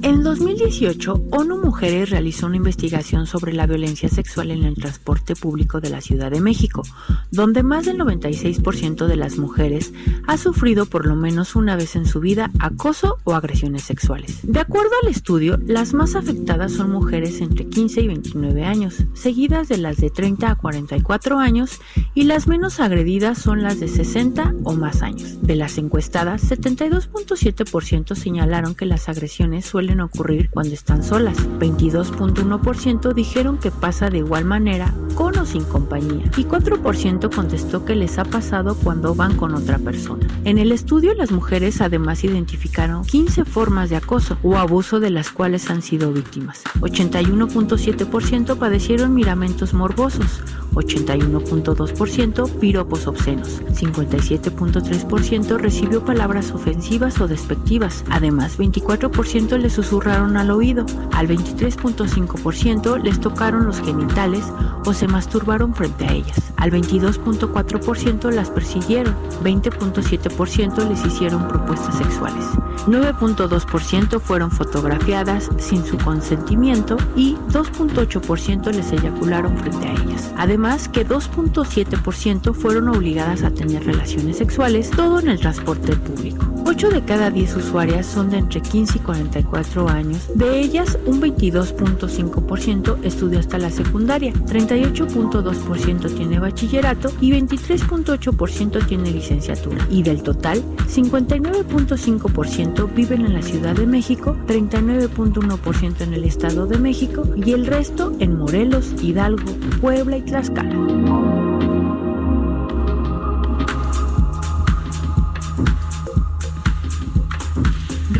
En 0.03 0.23
2018, 0.23 1.27
ONU 1.31 1.57
Mujeres 1.57 2.09
realizó 2.09 2.47
una 2.47 2.57
investigación 2.57 3.27
sobre 3.27 3.53
la 3.53 3.67
violencia 3.67 4.09
sexual 4.09 4.49
en 4.49 4.63
el 4.63 4.73
transporte 4.73 5.35
público 5.35 5.79
de 5.79 5.91
la 5.91 6.01
Ciudad 6.01 6.31
de 6.31 6.41
México, 6.41 6.81
donde 7.29 7.61
más 7.61 7.85
del 7.85 7.99
96% 7.99 9.05
de 9.05 9.15
las 9.15 9.37
mujeres 9.37 9.93
ha 10.25 10.37
sufrido 10.37 10.87
por 10.87 11.05
lo 11.05 11.15
menos 11.15 11.55
una 11.55 11.75
vez 11.75 11.95
en 11.95 12.07
su 12.07 12.19
vida 12.19 12.49
acoso 12.59 13.19
o 13.25 13.35
agresiones 13.35 13.83
sexuales. 13.83 14.39
De 14.41 14.59
acuerdo 14.59 14.89
al 15.03 15.09
estudio, 15.09 15.59
las 15.67 15.93
más 15.93 16.15
afectadas 16.15 16.71
son 16.71 16.91
mujeres 16.91 17.39
entre 17.39 17.67
15 17.67 18.01
y 18.01 18.07
29 18.07 18.65
años, 18.65 19.05
seguidas 19.13 19.67
de 19.67 19.77
las 19.77 19.97
de 19.97 20.09
30 20.09 20.49
a 20.49 20.55
44 20.55 21.37
años 21.37 21.79
y 22.15 22.23
las 22.23 22.47
menos 22.47 22.79
agredidas 22.79 23.37
son 23.37 23.61
las 23.61 23.79
de 23.79 23.87
60 23.87 24.55
o 24.63 24.73
más 24.73 25.03
años. 25.03 25.41
De 25.43 25.55
las 25.55 25.77
encuestadas, 25.77 26.49
72.7% 26.49 28.15
señalaron 28.15 28.73
que 28.73 28.85
las 28.85 29.07
agresiones 29.07 29.60
suelen 29.61 30.01
ocurrir 30.01 30.49
cuando 30.49 30.73
están 30.73 31.03
solas. 31.03 31.37
22.1% 31.59 33.13
dijeron 33.13 33.57
que 33.57 33.71
pasa 33.71 34.09
de 34.09 34.19
igual 34.19 34.45
manera 34.45 34.93
con 35.15 35.37
o 35.37 35.45
sin 35.45 35.63
compañía. 35.63 36.25
Y 36.37 36.45
4% 36.45 37.33
contestó 37.33 37.85
que 37.85 37.95
les 37.95 38.17
ha 38.17 38.25
pasado 38.25 38.75
cuando 38.75 39.15
van 39.15 39.35
con 39.35 39.53
otra 39.55 39.77
persona. 39.77 40.27
En 40.45 40.57
el 40.57 40.71
estudio 40.71 41.13
las 41.13 41.31
mujeres 41.31 41.81
además 41.81 42.23
identificaron 42.23 43.05
15 43.05 43.45
formas 43.45 43.89
de 43.89 43.95
acoso 43.95 44.37
o 44.43 44.57
abuso 44.57 44.99
de 44.99 45.09
las 45.09 45.31
cuales 45.31 45.69
han 45.69 45.81
sido 45.81 46.11
víctimas. 46.11 46.63
81.7% 46.79 48.57
padecieron 48.57 49.13
miramentos 49.13 49.73
morbosos. 49.73 50.41
81.2% 50.73 52.49
piropos 52.59 53.07
obscenos, 53.07 53.61
57.3% 53.73 55.57
recibió 55.57 56.05
palabras 56.05 56.51
ofensivas 56.51 57.19
o 57.19 57.27
despectivas, 57.27 58.05
además 58.09 58.57
24% 58.57 59.50
le 59.57 59.69
susurraron 59.69 60.37
al 60.37 60.51
oído, 60.51 60.85
al 61.13 61.27
23.5% 61.27 63.01
les 63.01 63.19
tocaron 63.19 63.65
los 63.65 63.79
genitales 63.81 64.43
o 64.85 64.93
se 64.93 65.07
masturbaron 65.07 65.73
frente 65.73 66.05
a 66.05 66.13
ellas, 66.13 66.53
al 66.57 66.71
22.4% 66.71 68.31
las 68.31 68.49
persiguieron, 68.49 69.15
20.7% 69.43 70.87
les 70.89 71.05
hicieron 71.05 71.47
propuestas 71.47 71.97
sexuales, 71.97 72.45
9.2% 72.87 74.19
fueron 74.19 74.51
fotografiadas 74.51 75.49
sin 75.57 75.85
su 75.85 75.97
consentimiento 75.97 76.97
y 77.15 77.35
2.8% 77.49 78.71
les 78.71 78.91
eyacularon 78.91 79.57
frente 79.57 79.87
a 79.87 79.93
ellas. 79.93 80.31
Además 80.37 80.89
que 80.89 81.07
2.7% 81.07 82.53
fueron 82.53 82.89
obligadas 82.89 83.43
a 83.43 83.51
tener 83.51 83.85
relaciones 83.85 84.37
sexuales, 84.37 84.89
todo 84.89 85.19
en 85.19 85.29
el 85.29 85.39
transporte 85.39 85.95
público. 85.95 86.45
8 86.65 86.89
de 86.89 87.03
cada 87.03 87.29
10 87.29 87.57
usuarias 87.57 88.05
son 88.05 88.29
de 88.29 88.37
entre 88.37 88.61
15 88.61 88.97
y 88.97 89.01
44 89.43 89.89
años. 89.89 90.29
De 90.35 90.59
ellas, 90.59 90.97
un 91.05 91.21
22.5% 91.21 92.97
estudia 93.03 93.39
hasta 93.39 93.57
la 93.57 93.69
secundaria, 93.69 94.33
38.2% 94.33 96.15
tiene 96.15 96.39
bachillerato 96.39 97.11
y 97.19 97.31
23.8% 97.31 98.85
tiene 98.85 99.11
licenciatura. 99.11 99.85
Y 99.89 100.03
del 100.03 100.23
total, 100.23 100.61
59.5% 100.87 102.93
viven 102.93 103.25
en 103.25 103.33
la 103.33 103.41
Ciudad 103.41 103.75
de 103.75 103.87
México, 103.87 104.37
39.1% 104.47 106.01
en 106.01 106.13
el 106.13 106.25
Estado 106.25 106.67
de 106.67 106.77
México 106.77 107.23
y 107.35 107.53
el 107.53 107.65
resto 107.65 108.13
en 108.19 108.37
Morelos, 108.37 108.93
Hidalgo, 109.01 109.51
Puebla 109.79 110.17
y 110.17 110.21
Tlaxcala. 110.21 111.70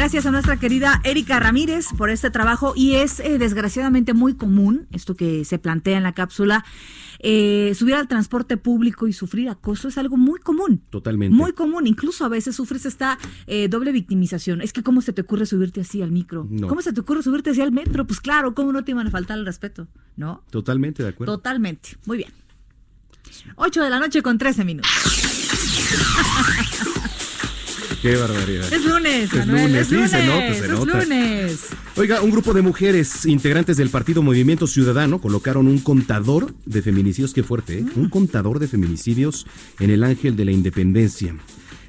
Gracias 0.02 0.26
a 0.26 0.32
nuestra 0.32 0.58
querida 0.58 1.00
Erika 1.04 1.40
Ramírez 1.40 1.86
por 1.96 2.10
este 2.10 2.32
trabajo 2.32 2.74
y 2.76 2.96
es 2.96 3.20
eh, 3.20 3.38
desgraciadamente 3.38 4.16
muy 4.16 4.34
común 4.34 4.88
esto 4.92 5.16
que 5.16 5.46
se 5.46 5.60
plantea 5.60 5.96
en 5.96 6.02
la 6.02 6.16
cápsula. 6.16 6.66
eh, 7.20 7.74
subir 7.76 7.94
al 7.94 8.08
transporte 8.08 8.58
público 8.58 9.08
y 9.08 9.14
sufrir 9.14 9.48
acoso 9.48 9.90
es 9.90 10.00
algo 10.00 10.18
muy 10.18 10.40
común. 10.40 10.82
Totalmente. 10.90 11.36
Muy 11.36 11.54
común, 11.54 11.86
incluso 11.86 12.26
a 12.26 12.30
veces 12.30 12.56
sufres 12.56 12.88
esta 12.88 13.20
eh, 13.46 13.68
doble 13.68 13.92
victimización. 13.92 14.64
Es 14.64 14.74
que 14.74 14.82
¿cómo 14.82 15.02
se 15.02 15.14
te 15.14 15.22
ocurre 15.22 15.46
subirte 15.46 15.82
así 15.82 16.02
al 16.02 16.12
micro? 16.12 16.48
No. 16.50 16.68
¿Cómo 16.68 16.82
se 16.82 16.94
te 16.94 17.02
ocurre 17.02 17.22
subirte 17.22 17.52
así 17.52 17.62
al 17.62 17.72
metro? 17.72 18.08
Pues 18.08 18.22
claro, 18.22 18.56
¿cómo 18.56 18.74
no 18.74 18.84
te 18.84 18.90
iban 18.90 19.06
a 19.06 19.12
faltar 19.12 19.38
el 19.38 19.46
respeto? 19.46 19.88
¿No? 20.18 20.44
Totalmente 20.50 21.04
de 21.04 21.10
acuerdo. 21.10 21.38
Totalmente. 21.38 21.90
Muy 22.08 22.18
bien. 22.18 22.32
8 23.56 23.84
de 23.84 23.90
la 23.92 24.00
noche 24.00 24.24
con 24.24 24.40
13 24.40 24.66
minutos. 24.66 24.90
Qué 28.02 28.16
barbaridad. 28.16 28.74
Es 28.74 28.84
lunes, 28.84 29.32
Es 29.32 29.46
Manuel, 29.46 29.64
lunes, 29.68 29.82
es 29.82 29.88
sí, 29.90 29.94
lunes, 29.96 30.12
se 30.12 30.26
nota, 30.26 30.54
se 30.54 30.66
es 30.66 30.70
nota. 30.72 31.04
lunes. 31.04 31.68
Oiga, 31.96 32.22
un 32.22 32.32
grupo 32.32 32.52
de 32.54 32.64
mujeres 32.64 33.28
integrantes 33.28 33.78
del 33.78 33.90
partido 33.90 34.24
Movimiento 34.24 34.66
Ciudadano 34.66 35.20
colocaron 35.22 35.68
un 35.68 35.78
contador 35.78 36.52
de 36.66 36.82
feminicidios, 36.82 37.34
qué 37.34 37.44
fuerte, 37.44 37.80
¿eh? 37.80 37.86
un 37.96 38.10
contador 38.10 38.58
de 38.58 38.68
feminicidios 38.68 39.46
en 39.80 39.92
el 39.92 40.04
Ángel 40.04 40.36
de 40.36 40.46
la 40.46 40.52
Independencia. 40.52 41.36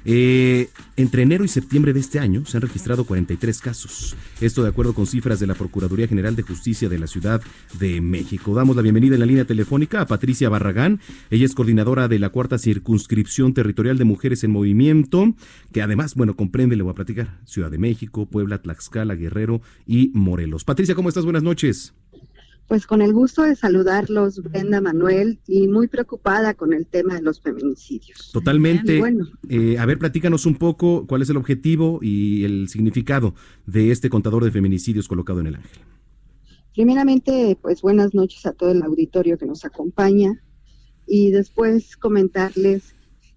Eh, 0.05 0.69
entre 0.97 1.23
enero 1.23 1.43
y 1.43 1.47
septiembre 1.47 1.93
de 1.93 1.99
este 1.99 2.19
año 2.19 2.45
se 2.45 2.57
han 2.57 2.61
registrado 2.61 3.05
43 3.05 3.61
casos. 3.61 4.15
Esto 4.41 4.63
de 4.63 4.69
acuerdo 4.69 4.93
con 4.93 5.07
cifras 5.07 5.39
de 5.39 5.47
la 5.47 5.55
Procuraduría 5.55 6.07
General 6.07 6.35
de 6.35 6.43
Justicia 6.43 6.89
de 6.89 6.99
la 6.99 7.07
Ciudad 7.07 7.41
de 7.79 8.01
México. 8.01 8.53
Damos 8.53 8.75
la 8.75 8.81
bienvenida 8.81 9.15
en 9.15 9.21
la 9.21 9.25
línea 9.25 9.45
telefónica 9.45 10.01
a 10.01 10.07
Patricia 10.07 10.49
Barragán. 10.49 10.99
Ella 11.29 11.45
es 11.45 11.55
coordinadora 11.55 12.07
de 12.07 12.19
la 12.19 12.29
cuarta 12.29 12.57
circunscripción 12.57 13.53
territorial 13.53 13.97
de 13.97 14.05
Mujeres 14.05 14.43
en 14.43 14.51
Movimiento, 14.51 15.33
que 15.71 15.81
además, 15.81 16.15
bueno, 16.15 16.35
comprende, 16.35 16.75
le 16.75 16.83
voy 16.83 16.91
a 16.91 16.95
platicar, 16.95 17.39
Ciudad 17.45 17.71
de 17.71 17.77
México, 17.77 18.25
Puebla, 18.25 18.61
Tlaxcala, 18.61 19.15
Guerrero 19.15 19.61
y 19.87 20.11
Morelos. 20.13 20.63
Patricia, 20.63 20.95
¿cómo 20.95 21.09
estás? 21.09 21.23
Buenas 21.23 21.43
noches. 21.43 21.93
Pues 22.67 22.87
con 22.87 23.01
el 23.01 23.13
gusto 23.13 23.43
de 23.43 23.55
saludarlos, 23.55 24.41
Brenda 24.41 24.79
Manuel, 24.79 25.39
y 25.47 25.67
muy 25.67 25.87
preocupada 25.87 26.53
con 26.53 26.73
el 26.73 26.87
tema 26.87 27.15
de 27.15 27.21
los 27.21 27.41
feminicidios. 27.41 28.31
Totalmente. 28.31 29.01
Eh, 29.49 29.77
a 29.77 29.85
ver, 29.85 29.99
platícanos 29.99 30.45
un 30.45 30.55
poco 30.55 31.05
cuál 31.05 31.21
es 31.21 31.29
el 31.29 31.37
objetivo 31.37 31.99
y 32.01 32.45
el 32.45 32.69
significado 32.69 33.35
de 33.65 33.91
este 33.91 34.09
contador 34.09 34.43
de 34.45 34.51
feminicidios 34.51 35.07
colocado 35.07 35.41
en 35.41 35.47
el 35.47 35.55
Ángel. 35.55 35.81
Primeramente, 36.73 37.57
pues 37.61 37.81
buenas 37.81 38.13
noches 38.15 38.45
a 38.45 38.53
todo 38.53 38.71
el 38.71 38.81
auditorio 38.81 39.37
que 39.37 39.45
nos 39.45 39.65
acompaña 39.65 40.41
y 41.05 41.31
después 41.31 41.97
comentarles 41.97 42.95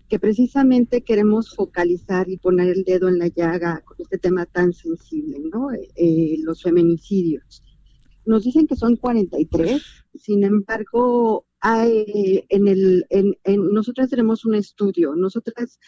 que 0.08 0.18
precisamente 0.20 1.02
queremos 1.02 1.54
focalizar 1.54 2.30
y 2.30 2.36
poner 2.36 2.68
el 2.68 2.84
dedo 2.84 3.08
en 3.08 3.18
la 3.18 3.26
llaga 3.26 3.82
con 3.84 3.96
este 3.98 4.18
tema 4.18 4.46
tan 4.46 4.72
sensible, 4.72 5.38
¿no? 5.52 5.70
Eh, 5.96 6.36
los 6.44 6.62
feminicidios 6.62 7.65
nos 8.26 8.44
dicen 8.44 8.66
que 8.66 8.76
son 8.76 8.96
43, 8.96 9.82
sin 10.14 10.44
embargo, 10.44 11.46
hay 11.60 12.44
en 12.48 12.68
el, 12.68 13.06
en, 13.10 13.36
nosotras 13.72 14.10
tenemos 14.10 14.44
un 14.44 14.54
estudio, 14.54 15.14
nosotras 15.14 15.78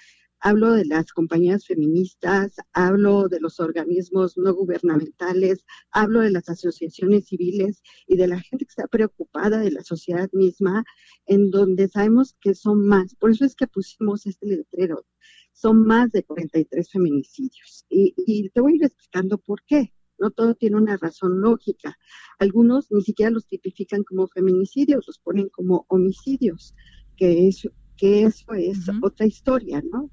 hablo 0.40 0.72
de 0.72 0.84
las 0.84 1.12
compañías 1.12 1.66
feministas, 1.66 2.56
hablo 2.72 3.28
de 3.28 3.40
los 3.40 3.58
organismos 3.58 4.36
no 4.36 4.54
gubernamentales, 4.54 5.64
hablo 5.90 6.20
de 6.20 6.30
las 6.30 6.48
asociaciones 6.48 7.26
civiles 7.26 7.82
y 8.06 8.16
de 8.16 8.28
la 8.28 8.40
gente 8.40 8.64
que 8.64 8.70
está 8.70 8.86
preocupada 8.86 9.58
de 9.58 9.72
la 9.72 9.82
sociedad 9.82 10.28
misma, 10.32 10.84
en 11.26 11.50
donde 11.50 11.88
sabemos 11.88 12.36
que 12.40 12.54
son 12.54 12.86
más. 12.86 13.16
Por 13.16 13.32
eso 13.32 13.44
es 13.44 13.56
que 13.56 13.66
pusimos 13.66 14.26
este 14.26 14.46
letrero. 14.46 15.04
Son 15.52 15.84
más 15.84 16.12
de 16.12 16.22
43 16.22 16.88
feminicidios. 16.88 17.84
Y, 17.88 18.14
y 18.16 18.48
te 18.50 18.60
voy 18.60 18.74
a 18.74 18.76
ir 18.76 18.84
explicando 18.84 19.38
por 19.38 19.64
qué. 19.64 19.92
No 20.18 20.30
todo 20.30 20.54
tiene 20.54 20.76
una 20.76 20.96
razón 20.96 21.40
lógica. 21.40 21.96
Algunos 22.38 22.90
ni 22.90 23.02
siquiera 23.02 23.30
los 23.30 23.46
tipifican 23.46 24.02
como 24.04 24.26
feminicidios, 24.28 25.06
los 25.06 25.18
ponen 25.18 25.48
como 25.48 25.86
homicidios, 25.88 26.74
que, 27.16 27.48
es, 27.48 27.68
que 27.96 28.24
eso 28.24 28.52
es 28.54 28.78
otra 29.02 29.26
historia, 29.26 29.82
¿no? 29.92 30.10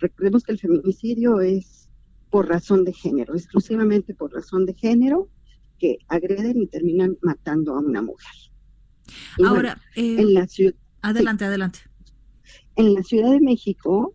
Recordemos 0.00 0.44
que 0.44 0.52
el 0.52 0.58
feminicidio 0.58 1.40
es 1.40 1.88
por 2.30 2.48
razón 2.48 2.84
de 2.84 2.92
género, 2.92 3.34
exclusivamente 3.34 4.14
por 4.14 4.32
razón 4.32 4.66
de 4.66 4.74
género, 4.74 5.28
que 5.78 5.98
agreden 6.08 6.62
y 6.62 6.66
terminan 6.66 7.18
matando 7.22 7.74
a 7.74 7.80
una 7.80 8.02
mujer. 8.02 8.34
Ahora, 9.44 9.80
en 9.96 10.18
eh, 10.18 10.24
la 10.32 10.46
ciudad. 10.46 10.74
Adelante, 11.02 11.44
adelante. 11.44 11.80
En 12.76 12.94
la 12.94 13.02
Ciudad 13.02 13.30
de 13.30 13.40
México, 13.40 14.14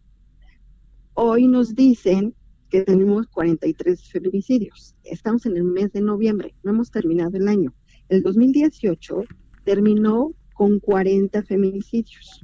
hoy 1.14 1.48
nos 1.48 1.76
dicen 1.76 2.36
que 2.70 2.82
tenemos 2.84 3.28
43 3.28 4.10
feminicidios. 4.10 4.96
Estamos 5.04 5.46
en 5.46 5.58
el 5.58 5.64
mes 5.64 5.92
de 5.92 6.02
noviembre, 6.02 6.56
no 6.64 6.72
hemos 6.72 6.92
terminado 6.92 7.38
el 7.38 7.48
año. 7.48 7.74
El 8.10 8.22
2018 8.24 9.24
terminó 9.64 10.34
con 10.54 10.80
40 10.80 11.44
feminicidios. 11.44 12.44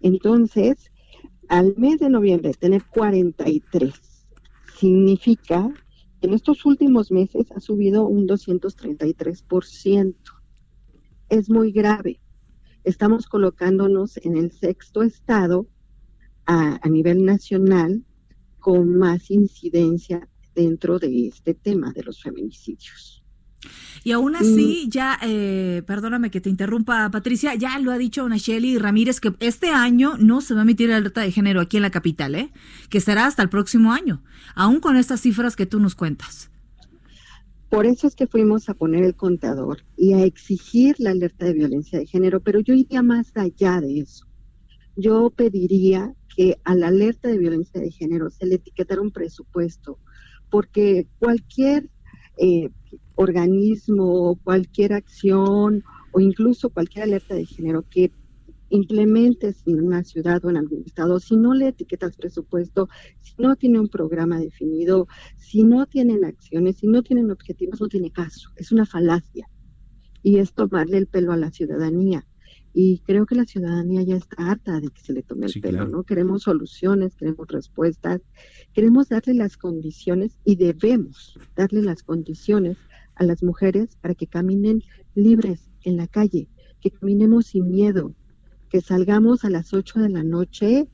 Entonces, 0.00 0.90
al 1.48 1.74
mes 1.76 1.98
de 1.98 2.08
noviembre 2.08 2.52
tener 2.54 2.84
43 2.84 3.92
significa 4.78 5.72
que 6.20 6.26
en 6.26 6.34
estos 6.34 6.64
últimos 6.64 7.10
meses 7.10 7.46
ha 7.54 7.60
subido 7.60 8.06
un 8.06 8.26
233%. 8.26 10.14
Es 11.28 11.50
muy 11.50 11.70
grave. 11.72 12.20
Estamos 12.82 13.26
colocándonos 13.26 14.16
en 14.18 14.36
el 14.36 14.52
sexto 14.52 15.02
estado 15.02 15.66
a, 16.46 16.78
a 16.82 16.88
nivel 16.88 17.24
nacional 17.24 18.04
con 18.64 18.96
más 18.96 19.30
incidencia 19.30 20.26
dentro 20.54 20.98
de 20.98 21.28
este 21.28 21.52
tema 21.52 21.92
de 21.92 22.02
los 22.02 22.22
feminicidios. 22.22 23.22
Y 24.04 24.12
aún 24.12 24.36
así, 24.36 24.84
mm. 24.86 24.90
ya, 24.90 25.18
eh, 25.22 25.82
perdóname 25.86 26.30
que 26.30 26.40
te 26.40 26.48
interrumpa, 26.48 27.10
Patricia, 27.10 27.54
ya 27.56 27.78
lo 27.78 27.92
ha 27.92 27.98
dicho 27.98 28.26
Nacheli 28.26 28.78
Ramírez 28.78 29.20
que 29.20 29.34
este 29.40 29.68
año 29.68 30.16
no 30.18 30.40
se 30.40 30.54
va 30.54 30.60
a 30.60 30.62
emitir 30.62 30.88
la 30.88 30.96
alerta 30.96 31.20
de 31.20 31.30
género 31.30 31.60
aquí 31.60 31.76
en 31.76 31.82
la 31.82 31.90
capital, 31.90 32.34
¿eh? 32.36 32.52
que 32.88 33.02
será 33.02 33.26
hasta 33.26 33.42
el 33.42 33.50
próximo 33.50 33.92
año, 33.92 34.22
aún 34.54 34.80
con 34.80 34.96
estas 34.96 35.20
cifras 35.20 35.56
que 35.56 35.66
tú 35.66 35.78
nos 35.78 35.94
cuentas. 35.94 36.50
Por 37.68 37.84
eso 37.84 38.06
es 38.06 38.14
que 38.14 38.26
fuimos 38.26 38.70
a 38.70 38.74
poner 38.74 39.04
el 39.04 39.14
contador 39.14 39.82
y 39.94 40.14
a 40.14 40.24
exigir 40.24 40.96
la 40.98 41.10
alerta 41.10 41.44
de 41.44 41.52
violencia 41.52 41.98
de 41.98 42.06
género, 42.06 42.40
pero 42.40 42.60
yo 42.60 42.72
iría 42.72 43.02
más 43.02 43.30
allá 43.36 43.82
de 43.82 43.98
eso. 43.98 44.26
Yo 44.96 45.28
pediría 45.28 46.14
que 46.34 46.58
a 46.64 46.74
la 46.74 46.88
alerta 46.88 47.28
de 47.28 47.38
violencia 47.38 47.80
de 47.80 47.90
género 47.90 48.30
se 48.30 48.46
le 48.46 48.56
etiquetara 48.56 49.00
un 49.00 49.10
presupuesto, 49.10 49.98
porque 50.50 51.06
cualquier 51.18 51.88
eh, 52.36 52.70
organismo, 53.14 54.38
cualquier 54.42 54.92
acción 54.92 55.84
o 56.12 56.20
incluso 56.20 56.70
cualquier 56.70 57.04
alerta 57.04 57.34
de 57.34 57.46
género 57.46 57.84
que 57.88 58.10
implementes 58.70 59.62
en 59.66 59.84
una 59.84 60.02
ciudad 60.02 60.44
o 60.44 60.50
en 60.50 60.56
algún 60.56 60.82
estado, 60.84 61.20
si 61.20 61.36
no 61.36 61.54
le 61.54 61.68
etiquetas 61.68 62.16
presupuesto, 62.16 62.88
si 63.20 63.34
no 63.38 63.54
tiene 63.54 63.78
un 63.78 63.88
programa 63.88 64.40
definido, 64.40 65.06
si 65.36 65.62
no 65.62 65.86
tienen 65.86 66.24
acciones, 66.24 66.78
si 66.78 66.88
no 66.88 67.02
tienen 67.02 67.30
objetivos, 67.30 67.80
no 67.80 67.88
tiene 67.88 68.10
caso. 68.10 68.50
Es 68.56 68.72
una 68.72 68.86
falacia. 68.86 69.48
Y 70.22 70.38
es 70.38 70.54
tomarle 70.54 70.96
el 70.96 71.06
pelo 71.06 71.32
a 71.32 71.36
la 71.36 71.50
ciudadanía 71.50 72.26
y 72.76 72.98
creo 72.98 73.24
que 73.24 73.36
la 73.36 73.44
ciudadanía 73.44 74.02
ya 74.02 74.16
está 74.16 74.50
harta 74.50 74.80
de 74.80 74.88
que 74.88 75.00
se 75.00 75.12
le 75.12 75.22
tome 75.22 75.46
el 75.46 75.60
pelo, 75.60 75.86
¿no? 75.86 76.02
Queremos 76.02 76.42
soluciones, 76.42 77.14
queremos 77.14 77.46
respuestas, 77.46 78.20
queremos 78.72 79.08
darle 79.08 79.34
las 79.34 79.56
condiciones 79.56 80.36
y 80.44 80.56
debemos 80.56 81.38
darle 81.54 81.82
las 81.82 82.02
condiciones 82.02 82.76
a 83.14 83.22
las 83.22 83.44
mujeres 83.44 83.96
para 84.00 84.16
que 84.16 84.26
caminen 84.26 84.82
libres 85.14 85.70
en 85.84 85.96
la 85.96 86.08
calle, 86.08 86.48
que 86.80 86.90
caminemos 86.90 87.46
sin 87.46 87.70
miedo, 87.70 88.12
que 88.68 88.80
salgamos 88.80 89.44
a 89.44 89.50
las 89.50 89.72
8 89.72 90.00
de 90.00 90.08
la 90.08 90.24
noche 90.24 90.88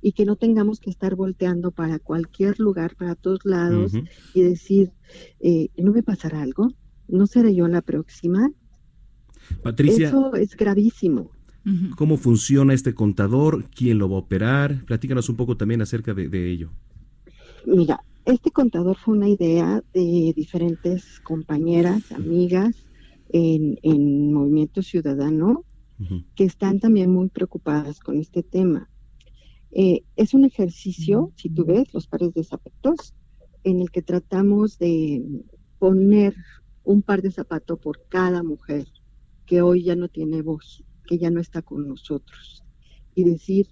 y 0.00 0.12
que 0.12 0.24
no 0.24 0.36
tengamos 0.36 0.80
que 0.80 0.88
estar 0.88 1.16
volteando 1.16 1.70
para 1.70 1.98
cualquier 1.98 2.58
lugar, 2.60 2.96
para 2.96 3.14
todos 3.14 3.44
lados 3.44 3.92
y 4.32 4.42
decir, 4.42 4.92
eh, 5.40 5.68
¿no 5.76 5.92
me 5.92 6.02
pasará 6.02 6.40
algo? 6.40 6.72
¿No 7.08 7.26
seré 7.26 7.54
yo 7.54 7.68
la 7.68 7.82
próxima? 7.82 8.50
Patricia. 9.62 10.08
Eso 10.08 10.34
es 10.34 10.56
gravísimo. 10.56 11.30
¿Cómo 11.96 12.16
funciona 12.16 12.74
este 12.74 12.94
contador? 12.94 13.68
¿Quién 13.70 13.98
lo 13.98 14.08
va 14.08 14.16
a 14.16 14.20
operar? 14.20 14.84
Platícanos 14.84 15.28
un 15.28 15.34
poco 15.34 15.56
también 15.56 15.82
acerca 15.82 16.14
de, 16.14 16.50
ello. 16.50 16.70
Mira, 17.66 18.04
este 18.24 18.52
contador 18.52 18.96
fue 18.96 19.16
una 19.16 19.28
idea 19.28 19.82
de 19.92 20.32
diferentes 20.36 21.18
compañeras, 21.20 22.12
amigas 22.12 22.86
en, 23.30 24.32
Movimiento 24.32 24.80
Ciudadano, 24.80 25.64
que 26.36 26.44
están 26.44 26.78
también 26.78 27.10
muy 27.10 27.30
preocupadas 27.30 27.98
con 27.98 28.18
este 28.18 28.44
tema. 28.44 28.88
Eh, 29.72 30.04
es 30.14 30.34
un 30.34 30.44
ejercicio, 30.44 31.32
si 31.34 31.50
tú 31.50 31.64
ves, 31.64 31.92
los 31.92 32.06
pares 32.06 32.32
de 32.32 32.44
zapatos, 32.44 33.12
en 33.64 33.80
el 33.80 33.90
que 33.90 34.02
tratamos 34.02 34.78
de 34.78 35.24
poner 35.80 36.36
un 36.84 37.02
par 37.02 37.22
de 37.22 37.32
zapatos 37.32 37.80
por 37.80 38.06
cada 38.08 38.44
mujer 38.44 38.86
que 39.46 39.62
hoy 39.62 39.84
ya 39.84 39.96
no 39.96 40.08
tiene 40.08 40.42
voz, 40.42 40.84
que 41.06 41.18
ya 41.18 41.30
no 41.30 41.40
está 41.40 41.62
con 41.62 41.88
nosotros. 41.88 42.64
Y 43.14 43.24
decir, 43.24 43.68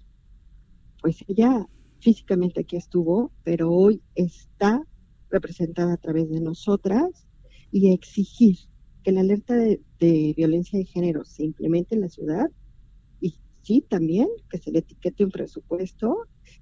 pues 1.01 1.23
ella 1.27 1.67
físicamente 1.99 2.61
aquí 2.61 2.77
estuvo, 2.77 3.31
pero 3.43 3.71
hoy 3.71 4.01
está 4.15 4.81
representada 5.29 5.93
a 5.93 5.97
través 5.97 6.29
de 6.29 6.39
nosotras 6.39 7.27
y 7.71 7.91
exigir 7.91 8.57
que 9.03 9.11
la 9.11 9.21
alerta 9.21 9.55
de, 9.55 9.81
violencia 10.35 10.79
de 10.79 10.85
género 10.85 11.25
se 11.25 11.43
implemente 11.43 11.95
en 11.95 12.01
la 12.01 12.09
ciudad 12.09 12.49
y 13.21 13.35
sí 13.61 13.85
también 13.87 14.27
que 14.49 14.57
se 14.57 14.71
le 14.71 14.79
etiquete 14.79 15.23
un 15.23 15.31
presupuesto 15.31 16.15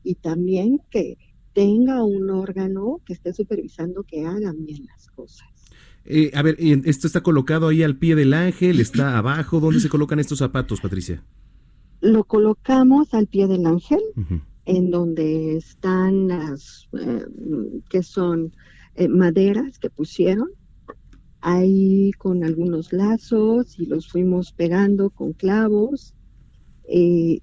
y 0.03 0.15
también 0.15 0.79
que 0.89 1.17
tenga 1.53 2.03
un 2.03 2.29
órgano 2.29 3.01
que 3.05 3.13
esté 3.13 3.33
supervisando 3.33 4.03
que 4.03 4.25
hagan 4.25 4.65
bien 4.65 4.85
las 4.85 5.07
cosas. 5.07 5.62
Eh, 6.05 6.31
a 6.33 6.41
ver, 6.41 6.57
¿esto 6.59 7.07
está 7.07 7.21
colocado 7.21 7.69
ahí 7.69 7.81
al 7.83 7.95
pie 7.95 8.15
del 8.15 8.33
ángel? 8.33 8.79
¿Está 8.79 9.17
abajo? 9.17 9.59
¿Dónde 9.59 9.79
se 9.79 9.89
colocan 9.89 10.19
estos 10.19 10.39
zapatos, 10.39 10.81
Patricia? 10.81 11.23
Lo 12.01 12.25
colocamos 12.25 13.13
al 13.13 13.27
pie 13.27 13.47
del 13.47 13.65
ángel, 13.65 14.01
en 14.65 14.91
donde 14.91 15.55
están 15.55 16.27
las, 16.27 16.89
eh, 16.99 17.25
que 17.89 18.03
son 18.03 18.51
eh, 18.95 19.07
maderas 19.07 19.79
que 19.79 19.89
pusieron, 19.89 20.49
ahí 21.39 22.11
con 22.17 22.43
algunos 22.43 22.91
lazos 22.91 23.79
y 23.79 23.85
los 23.85 24.09
fuimos 24.09 24.51
pegando 24.51 25.09
con 25.09 25.31
clavos. 25.33 26.13
en 26.85 27.41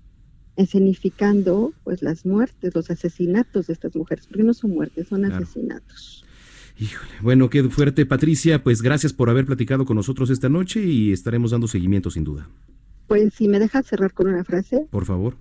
escenificando 0.57 1.73
pues 1.85 2.03
las 2.03 2.27
muertes, 2.27 2.75
los 2.75 2.90
asesinatos 2.90 3.68
de 3.68 3.73
estas 3.73 3.96
mujeres, 3.96 4.27
porque 4.27 4.42
no 4.42 4.53
son 4.53 4.73
muertes, 4.73 5.09
son 5.09 5.23
Claro. 5.23 5.37
asesinatos. 5.42 6.25
Híjole, 6.80 7.12
bueno, 7.20 7.50
qué 7.50 7.62
fuerte, 7.64 8.06
Patricia. 8.06 8.62
Pues 8.64 8.80
gracias 8.80 9.12
por 9.12 9.28
haber 9.28 9.44
platicado 9.44 9.84
con 9.84 9.96
nosotros 9.96 10.30
esta 10.30 10.48
noche 10.48 10.82
y 10.82 11.12
estaremos 11.12 11.50
dando 11.50 11.68
seguimiento 11.68 12.10
sin 12.10 12.24
duda. 12.24 12.48
Pues 13.06 13.34
si 13.34 13.48
me 13.48 13.58
dejas 13.58 13.86
cerrar 13.86 14.14
con 14.14 14.28
una 14.28 14.44
frase, 14.44 14.86
Por 14.90 15.04
favor. 15.04 15.36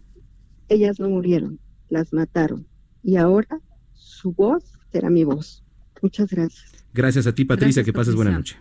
ellas 0.67 0.99
no 0.99 1.09
murieron, 1.09 1.59
las 1.87 2.11
mataron. 2.11 2.67
Y 3.03 3.15
ahora 3.15 3.61
su 3.93 4.33
voz 4.33 4.65
será 4.91 5.09
mi 5.09 5.23
voz. 5.23 5.63
Muchas 6.01 6.29
gracias. 6.29 6.73
Gracias 6.93 7.25
a 7.25 7.33
ti, 7.33 7.45
Patricia. 7.45 7.81
Gracias, 7.81 7.85
que 7.85 7.93
pases 7.93 8.15
buena 8.15 8.31
noche. 8.31 8.57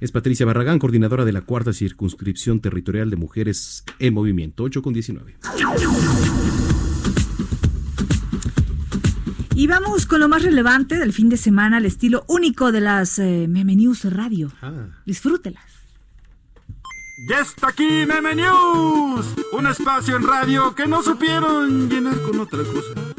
Es 0.00 0.12
Patricia 0.12 0.46
Barragán, 0.46 0.78
coordinadora 0.78 1.26
de 1.26 1.32
la 1.32 1.42
cuarta 1.42 1.74
circunscripción 1.74 2.60
territorial 2.60 3.10
de 3.10 3.16
mujeres 3.16 3.84
en 3.98 4.14
movimiento, 4.14 4.62
8 4.62 4.80
con 4.80 4.94
19. 4.94 5.34
Y 9.60 9.66
vamos 9.66 10.06
con 10.06 10.20
lo 10.20 10.28
más 10.30 10.42
relevante 10.42 10.96
del 10.96 11.12
fin 11.12 11.28
de 11.28 11.36
semana, 11.36 11.76
el 11.76 11.84
estilo 11.84 12.24
único 12.28 12.72
de 12.72 12.80
las 12.80 13.18
eh, 13.18 13.44
Meme 13.46 13.76
News 13.76 14.04
Radio. 14.04 14.50
Disfrútelas. 15.04 15.62
Ya 17.28 17.40
está 17.40 17.68
aquí 17.68 18.06
Meme 18.06 18.36
News, 18.36 19.26
un 19.52 19.66
espacio 19.66 20.16
en 20.16 20.26
radio 20.26 20.74
que 20.74 20.86
no 20.86 21.02
supieron 21.02 21.90
llenar 21.90 22.18
con 22.22 22.40
otra 22.40 22.60
cosa. 22.60 23.12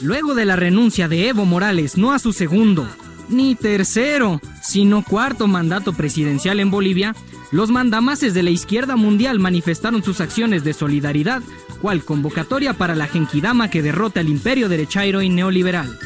Luego 0.00 0.36
de 0.36 0.44
la 0.44 0.54
renuncia 0.54 1.08
de 1.08 1.28
Evo 1.28 1.44
Morales, 1.44 1.98
no 1.98 2.12
a 2.12 2.20
su 2.20 2.32
segundo, 2.32 2.86
ni 3.28 3.56
tercero, 3.56 4.40
sino 4.62 5.02
cuarto 5.02 5.48
mandato 5.48 5.94
presidencial 5.94 6.60
en 6.60 6.70
Bolivia, 6.70 7.16
los 7.52 7.70
mandamases 7.70 8.34
de 8.34 8.42
la 8.42 8.50
izquierda 8.50 8.96
mundial 8.96 9.38
manifestaron 9.38 10.02
sus 10.02 10.20
acciones 10.20 10.64
de 10.64 10.72
solidaridad, 10.72 11.42
cual 11.80 12.02
convocatoria 12.02 12.72
para 12.72 12.96
la 12.96 13.06
Genkidama 13.06 13.68
que 13.68 13.82
derrota 13.82 14.20
el 14.20 14.30
imperio 14.30 14.68
derechairo 14.68 15.20
y 15.22 15.28
neoliberal. 15.28 15.98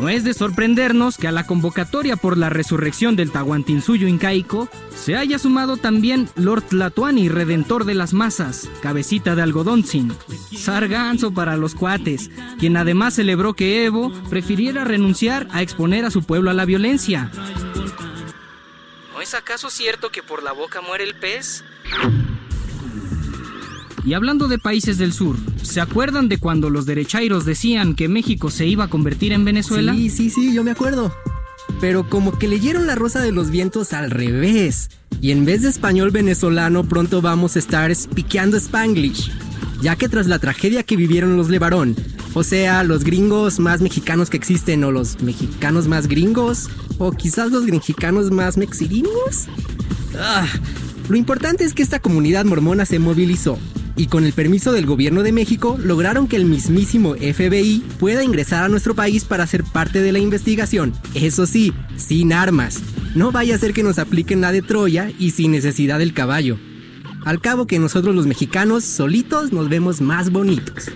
No 0.00 0.08
es 0.08 0.24
de 0.24 0.32
sorprendernos 0.32 1.18
que 1.18 1.28
a 1.28 1.32
la 1.32 1.46
convocatoria 1.46 2.16
por 2.16 2.38
la 2.38 2.48
resurrección 2.48 3.16
del 3.16 3.30
Tahuantinsuyo 3.30 4.08
incaico 4.08 4.68
se 4.94 5.16
haya 5.16 5.38
sumado 5.38 5.76
también 5.76 6.28
Lord 6.36 6.64
Tlatuani, 6.64 7.28
redentor 7.28 7.84
de 7.84 7.94
las 7.94 8.14
masas, 8.14 8.68
cabecita 8.82 9.34
de 9.34 9.42
algodonzin, 9.42 10.12
sarganzo 10.56 11.32
para 11.32 11.56
los 11.56 11.74
cuates, 11.74 12.30
quien 12.58 12.78
además 12.78 13.14
celebró 13.14 13.52
que 13.52 13.84
Evo 13.84 14.10
prefiriera 14.30 14.84
renunciar 14.84 15.48
a 15.50 15.60
exponer 15.60 16.04
a 16.06 16.10
su 16.10 16.22
pueblo 16.22 16.50
a 16.50 16.54
la 16.54 16.64
violencia. 16.64 17.30
¿No 19.20 19.24
es 19.24 19.34
acaso 19.34 19.68
cierto 19.68 20.10
que 20.10 20.22
por 20.22 20.42
la 20.42 20.52
boca 20.52 20.80
muere 20.80 21.04
el 21.04 21.14
pez? 21.14 21.62
Y 24.02 24.14
hablando 24.14 24.48
de 24.48 24.58
países 24.58 24.96
del 24.96 25.12
sur, 25.12 25.36
¿se 25.62 25.82
acuerdan 25.82 26.30
de 26.30 26.38
cuando 26.38 26.70
los 26.70 26.86
derechairos 26.86 27.44
decían 27.44 27.94
que 27.94 28.08
México 28.08 28.50
se 28.50 28.64
iba 28.64 28.84
a 28.84 28.88
convertir 28.88 29.32
en 29.32 29.44
Venezuela? 29.44 29.92
Sí, 29.92 30.08
sí, 30.08 30.30
sí, 30.30 30.54
yo 30.54 30.64
me 30.64 30.70
acuerdo. 30.70 31.14
Pero 31.82 32.08
como 32.08 32.38
que 32.38 32.48
leyeron 32.48 32.86
La 32.86 32.94
Rosa 32.94 33.20
de 33.20 33.30
los 33.30 33.50
Vientos 33.50 33.92
al 33.92 34.10
revés. 34.10 34.88
Y 35.20 35.32
en 35.32 35.44
vez 35.44 35.60
de 35.60 35.68
español 35.68 36.12
venezolano, 36.12 36.84
pronto 36.84 37.20
vamos 37.20 37.56
a 37.56 37.58
estar 37.58 37.94
spiqueando 37.94 38.56
Spanglish. 38.56 39.30
Ya 39.82 39.96
que 39.96 40.08
tras 40.08 40.26
la 40.26 40.38
tragedia 40.38 40.82
que 40.82 40.96
vivieron 40.96 41.36
los 41.36 41.48
Levarón, 41.48 41.96
o 42.34 42.44
sea, 42.44 42.84
los 42.84 43.04
gringos 43.04 43.58
más 43.58 43.80
mexicanos 43.80 44.30
que 44.30 44.36
existen, 44.36 44.84
o 44.84 44.92
los 44.92 45.20
mexicanos 45.22 45.88
más 45.88 46.06
gringos, 46.06 46.68
o 46.98 47.12
quizás 47.12 47.50
los 47.50 47.66
gringicanos 47.66 48.30
más 48.30 48.56
mexigringos. 48.56 49.46
Ah, 50.18 50.46
lo 51.08 51.16
importante 51.16 51.64
es 51.64 51.74
que 51.74 51.82
esta 51.82 51.98
comunidad 51.98 52.44
mormona 52.44 52.84
se 52.84 52.98
movilizó 52.98 53.58
y 53.96 54.06
con 54.06 54.24
el 54.24 54.32
permiso 54.32 54.72
del 54.72 54.86
gobierno 54.86 55.22
de 55.22 55.32
México 55.32 55.78
lograron 55.82 56.28
que 56.28 56.36
el 56.36 56.44
mismísimo 56.44 57.14
FBI 57.14 57.84
pueda 57.98 58.24
ingresar 58.24 58.64
a 58.64 58.68
nuestro 58.68 58.94
país 58.94 59.24
para 59.24 59.46
ser 59.46 59.64
parte 59.64 60.00
de 60.00 60.12
la 60.12 60.18
investigación. 60.18 60.94
Eso 61.14 61.46
sí, 61.46 61.72
sin 61.96 62.32
armas. 62.32 62.80
No 63.14 63.32
vaya 63.32 63.56
a 63.56 63.58
ser 63.58 63.72
que 63.72 63.82
nos 63.82 63.98
apliquen 63.98 64.40
la 64.40 64.52
de 64.52 64.62
Troya 64.62 65.10
y 65.18 65.32
sin 65.32 65.50
necesidad 65.52 65.98
del 65.98 66.14
caballo. 66.14 66.58
Al 67.24 67.40
cabo 67.40 67.66
que 67.66 67.78
nosotros 67.78 68.14
los 68.14 68.26
mexicanos 68.26 68.84
solitos 68.84 69.52
nos 69.52 69.68
vemos 69.68 70.00
más 70.00 70.30
bonitos. 70.30 70.86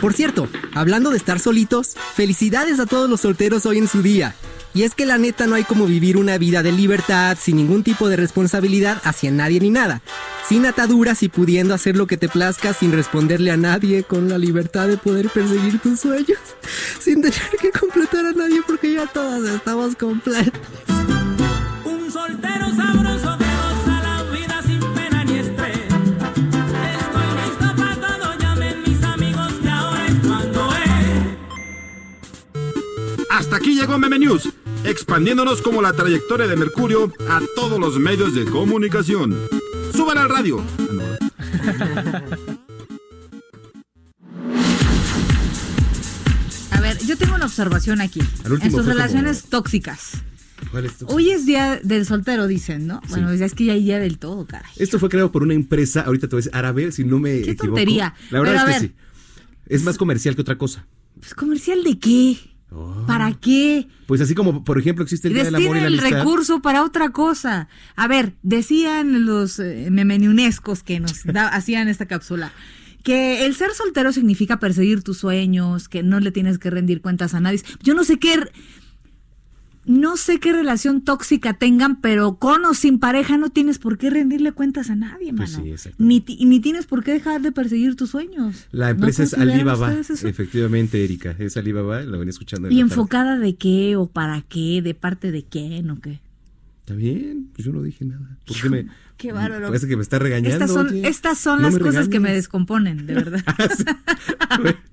Por 0.00 0.12
cierto, 0.12 0.48
hablando 0.74 1.10
de 1.10 1.16
estar 1.16 1.40
solitos, 1.40 1.96
felicidades 2.14 2.80
a 2.80 2.86
todos 2.86 3.08
los 3.08 3.22
solteros 3.22 3.66
hoy 3.66 3.78
en 3.78 3.88
su 3.88 4.02
día. 4.02 4.34
Y 4.72 4.84
es 4.84 4.94
que 4.94 5.04
la 5.04 5.18
neta 5.18 5.46
no 5.46 5.56
hay 5.56 5.64
como 5.64 5.86
vivir 5.86 6.16
una 6.16 6.38
vida 6.38 6.62
de 6.62 6.70
libertad 6.70 7.36
sin 7.40 7.56
ningún 7.56 7.82
tipo 7.82 8.08
de 8.08 8.16
responsabilidad 8.16 9.00
hacia 9.04 9.30
nadie 9.30 9.58
ni 9.58 9.70
nada. 9.70 10.00
Sin 10.48 10.64
ataduras 10.64 11.22
y 11.22 11.28
pudiendo 11.28 11.74
hacer 11.74 11.96
lo 11.96 12.06
que 12.06 12.16
te 12.16 12.28
plazca 12.28 12.72
sin 12.72 12.92
responderle 12.92 13.50
a 13.50 13.56
nadie 13.56 14.04
con 14.04 14.28
la 14.28 14.38
libertad 14.38 14.86
de 14.86 14.96
poder 14.96 15.28
perseguir 15.28 15.80
tus 15.80 16.00
sueños. 16.00 16.38
Sin 17.00 17.22
tener 17.22 17.50
que 17.60 17.70
completar 17.70 18.26
a 18.26 18.32
nadie 18.32 18.60
porque 18.66 18.92
ya 18.94 19.06
todas 19.06 19.48
estamos 19.48 19.96
completas. 19.96 20.99
Hasta 33.40 33.56
aquí 33.56 33.74
llegó 33.74 33.98
Meme 33.98 34.18
News, 34.18 34.50
expandiéndonos 34.84 35.62
como 35.62 35.80
la 35.80 35.94
trayectoria 35.94 36.46
de 36.46 36.56
Mercurio 36.56 37.10
a 37.30 37.40
todos 37.56 37.80
los 37.80 37.98
medios 37.98 38.34
de 38.34 38.44
comunicación. 38.44 39.34
¡Suban 39.94 40.18
al 40.18 40.28
radio! 40.28 40.62
A 46.72 46.80
ver, 46.80 46.98
yo 47.04 47.16
tengo 47.16 47.34
una 47.34 47.46
observación 47.46 48.00
aquí. 48.00 48.20
En 48.62 48.70
sus 48.70 48.86
relaciones 48.86 49.44
tóxicas. 49.44 50.12
¿Cuál 50.70 50.84
es 50.86 50.98
tu- 50.98 51.06
Hoy 51.06 51.30
es 51.30 51.46
día 51.46 51.80
del 51.82 52.06
soltero, 52.06 52.46
dicen, 52.46 52.86
¿no? 52.86 53.00
Bueno, 53.08 53.34
ya 53.34 53.46
es 53.46 53.54
que 53.54 53.64
ya 53.64 53.72
hay 53.72 53.82
día 53.82 53.98
del 53.98 54.18
todo, 54.18 54.46
caray. 54.46 54.70
Esto 54.76 54.98
fue 54.98 55.08
creado 55.08 55.32
por 55.32 55.42
una 55.42 55.54
empresa, 55.54 56.02
ahorita 56.02 56.28
te 56.28 56.36
voy 56.36 56.40
a 56.40 56.44
decir, 56.44 56.56
árabe, 56.56 56.92
si 56.92 57.04
no 57.04 57.18
me 57.18 57.30
Qué 57.40 57.52
equivoco. 57.52 57.66
tontería. 57.68 58.14
La 58.30 58.40
verdad 58.40 58.54
Pero 58.66 58.68
es 58.70 58.76
que 58.80 58.80
ver. 58.86 58.90
sí. 58.90 58.96
Es 59.66 59.82
más 59.84 59.96
comercial 59.98 60.34
que 60.34 60.42
otra 60.42 60.58
cosa. 60.58 60.86
Pues, 61.18 61.34
¿Comercial 61.34 61.82
de 61.82 61.98
qué? 61.98 62.36
¿Para 63.06 63.32
qué? 63.32 63.88
Pues 64.06 64.20
así 64.20 64.34
como, 64.34 64.62
por 64.64 64.78
ejemplo, 64.78 65.02
existe 65.02 65.28
el 65.28 65.34
Día 65.34 65.44
del 65.44 65.54
Amor 65.56 65.76
y 65.76 65.80
la 65.80 65.86
el 65.88 65.98
Amistad. 65.98 66.18
recurso 66.18 66.62
para 66.62 66.84
otra 66.84 67.10
cosa. 67.10 67.68
A 67.96 68.06
ver, 68.08 68.34
decían 68.42 69.26
los 69.26 69.58
eh, 69.58 69.88
memeniunescos 69.90 70.82
que 70.82 71.00
nos 71.00 71.24
da- 71.24 71.48
hacían 71.54 71.88
esta 71.88 72.06
cápsula 72.06 72.52
que 73.02 73.46
el 73.46 73.54
ser 73.54 73.70
soltero 73.72 74.12
significa 74.12 74.58
perseguir 74.58 75.02
tus 75.02 75.16
sueños, 75.16 75.88
que 75.88 76.02
no 76.02 76.20
le 76.20 76.32
tienes 76.32 76.58
que 76.58 76.68
rendir 76.68 77.00
cuentas 77.00 77.32
a 77.32 77.40
nadie. 77.40 77.62
Yo 77.82 77.94
no 77.94 78.04
sé 78.04 78.18
qué 78.18 78.34
no 79.86 80.16
sé 80.16 80.38
qué 80.38 80.52
relación 80.52 81.00
tóxica 81.00 81.54
tengan, 81.54 82.00
pero 82.00 82.36
con 82.36 82.64
o 82.66 82.74
sin 82.74 82.98
pareja 82.98 83.38
no 83.38 83.50
tienes 83.50 83.78
por 83.78 83.96
qué 83.98 84.10
rendirle 84.10 84.52
cuentas 84.52 84.90
a 84.90 84.94
nadie, 84.94 85.32
mano. 85.32 85.50
Pues 85.62 85.80
sí, 85.80 85.90
ni, 85.98 86.24
ni 86.44 86.60
tienes 86.60 86.86
por 86.86 87.02
qué 87.02 87.12
dejar 87.12 87.40
de 87.40 87.50
perseguir 87.50 87.96
tus 87.96 88.10
sueños. 88.10 88.66
La 88.72 88.86
¿No 88.86 88.90
empresa 88.92 89.22
es 89.22 89.34
Alibaba. 89.34 89.92
Efectivamente, 89.92 91.02
Erika. 91.02 91.34
Es 91.38 91.56
Alibaba, 91.56 92.02
la 92.02 92.18
venía 92.18 92.30
escuchando. 92.30 92.68
en 92.68 92.72
¿Y 92.74 92.76
tarde. 92.76 92.90
enfocada 92.92 93.38
de 93.38 93.56
qué 93.56 93.96
o 93.96 94.06
para 94.06 94.42
qué? 94.42 94.82
¿De 94.82 94.94
parte 94.94 95.32
de 95.32 95.44
quién 95.44 95.90
o 95.90 96.00
qué? 96.00 96.20
Está 96.80 96.94
bien, 96.94 97.48
pues 97.54 97.64
yo 97.66 97.72
no 97.72 97.82
dije 97.82 98.04
nada. 98.04 98.36
¿Por 98.46 98.60
qué 98.60 98.68
me.? 98.68 98.86
Qué 99.16 99.32
bárbaro. 99.32 99.66
Parece 99.66 99.86
que 99.86 99.96
me 99.96 100.02
está 100.02 100.18
regañando. 100.18 100.50
Estas 100.64 100.70
son, 100.72 100.86
oye. 100.88 101.06
estas 101.06 101.38
son 101.38 101.60
No 101.60 101.68
las 101.68 101.78
cosas 101.78 102.08
que 102.08 102.20
me 102.20 102.32
descomponen, 102.32 103.06
de 103.06 103.14
verdad. 103.16 103.44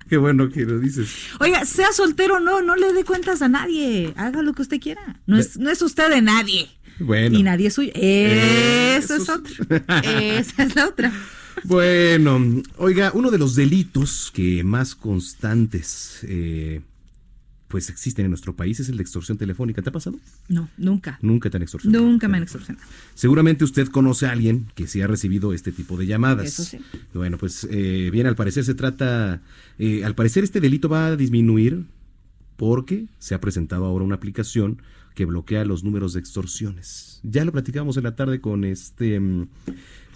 Qué 0.10 0.18
bueno 0.18 0.50
que 0.50 0.66
lo 0.66 0.80
dices. 0.80 1.10
Oiga, 1.40 1.66
sea 1.66 1.92
soltero 1.92 2.36
o 2.36 2.40
no, 2.40 2.62
no 2.62 2.76
le 2.76 2.94
dé 2.94 3.04
cuentas 3.04 3.42
a 3.42 3.50
nadie. 3.50 4.14
Haga 4.16 4.42
lo 4.42 4.54
que 4.54 4.62
usted 4.62 4.80
quiera. 4.80 5.20
No 5.26 5.38
es, 5.38 5.58
no 5.58 5.70
es 5.70 5.82
usted 5.82 6.10
de 6.10 6.22
nadie. 6.22 6.70
Bueno. 7.00 7.38
Y 7.38 7.44
nadie 7.44 7.68
es 7.68 7.74
suyo. 7.74 7.92
Eso, 7.94 9.16
es 9.16 9.26
sí. 9.26 9.32
otro. 9.32 9.54
Esa 10.04 10.64
es 10.64 10.76
la 10.76 10.88
otra. 10.88 11.12
Bueno, 11.64 12.64
oiga, 12.78 13.12
uno 13.14 13.32
de 13.32 13.38
los 13.38 13.56
delitos 13.56 14.32
que 14.34 14.64
más 14.64 14.96
constantes 14.96 16.20
eh, 16.24 16.82
pues 17.68 17.90
existen 17.90 18.26
en 18.26 18.32
nuestro 18.32 18.56
país 18.56 18.80
es 18.80 18.90
el 18.90 18.98
de 18.98 19.04
extorsión 19.04 19.38
telefónica. 19.38 19.82
¿Te 19.82 19.90
ha 19.90 19.92
pasado? 19.92 20.18
No, 20.48 20.70
nunca. 20.78 21.20
Nunca 21.22 21.50
te 21.50 21.58
han 21.58 21.64
extorsionado. 21.64 22.04
Nunca 22.04 22.28
me 22.28 22.38
han 22.38 22.44
extorsionado. 22.44 22.86
Seguramente 23.14 23.64
usted 23.64 23.88
conoce 23.88 24.26
a 24.26 24.32
alguien 24.32 24.68
que 24.76 24.88
sí 24.88 25.02
ha 25.02 25.08
recibido 25.08 25.54
este 25.54 25.72
tipo 25.72 25.98
de 25.98 26.06
llamadas. 26.06 26.48
Eso 26.48 26.64
sí. 26.64 26.80
Bueno, 27.14 27.38
pues 27.38 27.68
eh, 27.70 28.10
bien, 28.12 28.28
al 28.28 28.36
parecer 28.36 28.64
se 28.64 28.74
trata, 28.74 29.42
eh, 29.80 30.06
al 30.06 30.16
parecer 30.16 30.44
este 30.44 30.62
delito 30.62 30.88
va 30.88 31.08
a 31.08 31.16
disminuir 31.18 31.86
porque 32.56 33.08
se 33.20 33.36
ha 33.36 33.42
presentado 33.42 33.86
ahora 33.86 34.06
una 34.06 34.16
aplicación 34.16 34.82
que 35.14 35.26
bloquea 35.26 35.66
los 35.66 35.84
números 35.84 36.14
de 36.14 36.20
extorsiones. 36.20 37.20
Ya 37.24 37.44
lo 37.44 37.52
platicamos 37.52 37.98
en 37.98 38.04
la 38.04 38.16
tarde 38.16 38.40
con 38.40 38.64
este 38.64 39.20
mm, 39.20 39.48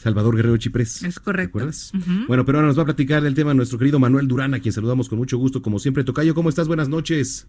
Salvador 0.01 0.35
Guerrero 0.35 0.57
Chiprés. 0.57 1.03
Es 1.03 1.19
correcto. 1.19 1.59
¿Te 1.59 1.63
acuerdas? 1.63 1.91
Bueno, 2.27 2.43
pero 2.43 2.57
ahora 2.57 2.67
nos 2.67 2.77
va 2.77 2.81
a 2.81 2.85
platicar 2.85 3.21
del 3.21 3.35
tema 3.35 3.53
nuestro 3.53 3.77
querido 3.77 3.99
Manuel 3.99 4.27
Durán, 4.27 4.55
a 4.55 4.59
quien 4.59 4.73
saludamos 4.73 5.07
con 5.07 5.19
mucho 5.19 5.37
gusto, 5.37 5.61
como 5.61 5.77
siempre. 5.77 6.03
Tocayo, 6.03 6.33
¿cómo 6.33 6.49
estás? 6.49 6.67
Buenas 6.67 6.89
noches. 6.89 7.47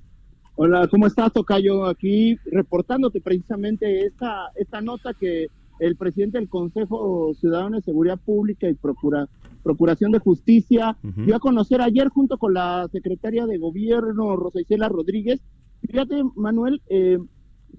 Hola, 0.57 0.87
¿cómo 0.89 1.07
estás, 1.07 1.33
Tocayo? 1.33 1.87
Aquí 1.87 2.37
reportándote 2.45 3.23
precisamente 3.23 4.05
esta, 4.05 4.51
esta 4.55 4.83
nota 4.83 5.15
que 5.15 5.47
el 5.81 5.97
presidente 5.97 6.37
del 6.37 6.51
Consejo 6.51 7.33
Ciudadano 7.41 7.77
de 7.77 7.83
Seguridad 7.83 8.21
Pública 8.21 8.69
y 8.69 8.75
Procura, 8.75 9.29
Procuración 9.63 10.13
de 10.13 10.19
Justicia 10.19 10.99
dio 11.03 11.35
a 11.35 11.41
conocer 11.41 11.81
ayer 11.81 12.09
junto 12.09 12.37
con 12.37 12.53
la 12.53 12.87
secretaria 12.93 13.47
de 13.47 13.57
Gobierno, 13.57 14.37
Rosa 14.37 14.61
Isela 14.61 14.91
Rodríguez. 14.91 15.41
Fíjate, 15.81 16.23
Manuel, 16.37 16.83
eh, 16.91 17.19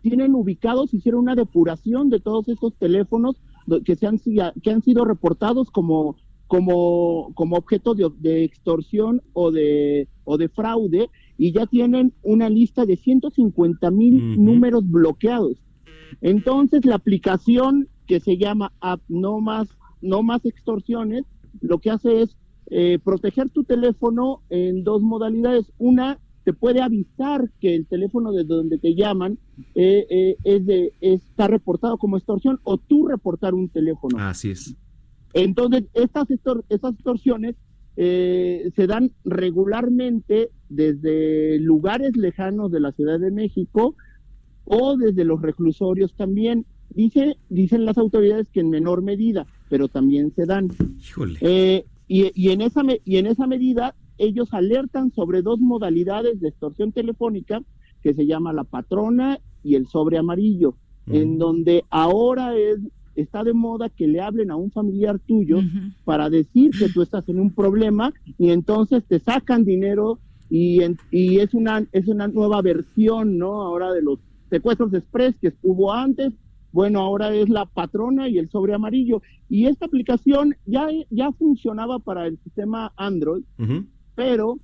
tienen 0.02 0.34
ubicados, 0.34 0.96
hicieron 0.96 1.22
una 1.22 1.36
depuración 1.36 2.10
de 2.10 2.20
todos 2.20 2.50
estos 2.50 2.74
teléfonos 2.80 3.36
que, 3.86 3.96
se 3.96 4.08
han, 4.08 4.20
que 4.62 4.72
han 4.72 4.82
sido 4.82 5.06
reportados 5.06 5.72
como, 5.72 6.18
como, 6.48 7.32
como 7.34 7.56
objeto 7.58 7.96
de, 7.96 8.10
de 8.20 8.44
extorsión 8.44 9.22
o 9.34 9.52
de, 9.52 10.08
o 10.24 10.38
de 10.38 10.50
fraude 10.50 11.10
y 11.38 11.52
ya 11.52 11.66
tienen 11.66 12.14
una 12.22 12.50
lista 12.50 12.86
de 12.86 12.98
150 12.98 13.92
mil 13.92 14.44
números 14.44 14.90
bloqueados. 14.90 15.58
Entonces 16.22 16.86
la 16.86 16.96
aplicación 16.96 17.88
que 18.08 18.20
se 18.20 18.38
llama 18.38 18.72
App 18.82 19.02
No 19.08 19.40
Más, 19.40 19.68
no 20.02 20.22
más 20.24 20.46
Extorsiones, 20.46 21.26
lo 21.62 21.80
que 21.80 21.90
hace 21.90 22.22
es 22.22 22.36
eh, 22.70 23.00
proteger 23.04 23.50
tu 23.50 23.64
teléfono 23.64 24.42
en 24.50 24.84
dos 24.84 25.02
modalidades. 25.02 25.72
Una, 25.78 26.20
te 26.44 26.54
puede 26.54 26.82
avisar 26.82 27.50
que 27.62 27.74
el 27.76 27.86
teléfono 27.86 28.32
de 28.32 28.44
donde 28.44 28.78
te 28.78 28.96
llaman 28.96 29.38
eh, 29.76 30.06
eh, 30.10 30.36
es 30.44 30.66
de, 30.66 30.94
está 31.02 31.48
reportado 31.48 31.98
como 31.98 32.18
extorsión 32.18 32.60
o 32.64 32.78
tú 32.78 33.08
reportar 33.08 33.54
un 33.54 33.70
teléfono. 33.70 34.18
Así 34.20 34.52
es. 34.52 34.76
Entonces, 35.34 35.86
estas, 35.94 36.30
extor- 36.30 36.64
estas 36.70 36.94
extorsiones 36.96 37.56
eh, 37.96 38.72
se 38.76 38.88
dan 38.88 39.12
regularmente 39.24 40.50
desde 40.70 41.60
lugares 41.60 42.16
lejanos 42.18 42.72
de 42.72 42.80
la 42.80 42.92
Ciudad 42.92 43.20
de 43.20 43.32
México 43.32 43.96
o 44.66 44.98
desde 44.98 45.24
los 45.26 45.42
reclusorios 45.42 46.14
también. 46.16 46.66
Dice, 46.90 47.38
dicen 47.50 47.86
las 47.86 47.98
autoridades 47.98 48.50
que 48.50 48.60
en 48.60 48.70
menor 48.70 49.02
medida, 49.02 49.48
pero 49.70 49.88
también 49.88 50.32
se 50.36 50.46
dan. 50.46 50.70
Híjole. 51.00 51.40
Eh, 51.42 51.86
y, 52.08 52.32
y 52.36 52.50
en 52.52 52.62
esa 52.62 52.84
me- 52.84 53.02
y 53.06 53.18
en 53.18 53.26
esa 53.28 53.48
medida 53.48 53.96
ellos 54.24 54.54
alertan 54.54 55.12
sobre 55.12 55.42
dos 55.42 55.60
modalidades 55.60 56.40
de 56.40 56.50
extorsión 56.50 56.92
telefónica 56.92 57.62
que 58.02 58.14
se 58.14 58.26
llama 58.26 58.54
la 58.54 58.64
patrona 58.64 59.40
y 59.64 59.76
el 59.76 59.88
sobre 59.88 60.18
amarillo, 60.18 60.76
en 61.08 61.38
donde 61.38 61.84
ahora 61.90 62.56
es 62.58 62.80
está 63.16 63.44
de 63.44 63.54
moda 63.54 63.90
que 63.90 64.08
le 64.08 64.22
hablen 64.22 64.50
a 64.50 64.56
un 64.56 64.72
familiar 64.72 65.20
tuyo 65.20 65.60
para 66.04 66.30
decir 66.32 66.72
que 66.72 66.90
tú 66.90 67.04
estás 67.04 67.30
en 67.30 67.40
un 67.40 67.52
problema 67.54 68.12
y 68.40 68.50
entonces 68.50 69.04
te 69.08 69.20
sacan 69.20 69.64
dinero 69.66 70.18
y, 70.50 70.82
en- 70.82 70.98
y 71.12 71.38
es 71.38 71.54
una 71.54 71.86
es 71.92 72.08
una 72.08 72.28
nueva 72.28 72.62
versión, 72.64 73.38
¿no? 73.38 73.62
Ahora 73.62 73.94
de 73.94 74.02
los 74.02 74.18
secuestros 74.50 74.94
express 74.96 75.36
que 75.40 75.54
hubo 75.62 75.94
antes, 75.94 76.34
bueno, 76.72 77.02
ahora 77.02 77.32
es 77.36 77.50
la 77.50 77.66
patrona 77.68 78.28
y 78.30 78.40
el 78.40 78.50
sobre 78.50 78.74
amarillo. 78.74 79.22
Y 79.48 79.68
esta 79.68 79.86
aplicación 79.86 80.56
ya, 80.66 80.88
ya 81.12 81.32
funcionaba 81.34 82.00
para 82.00 82.26
el 82.26 82.40
sistema 82.40 82.92
Android, 82.98 83.44
pero 84.16 84.58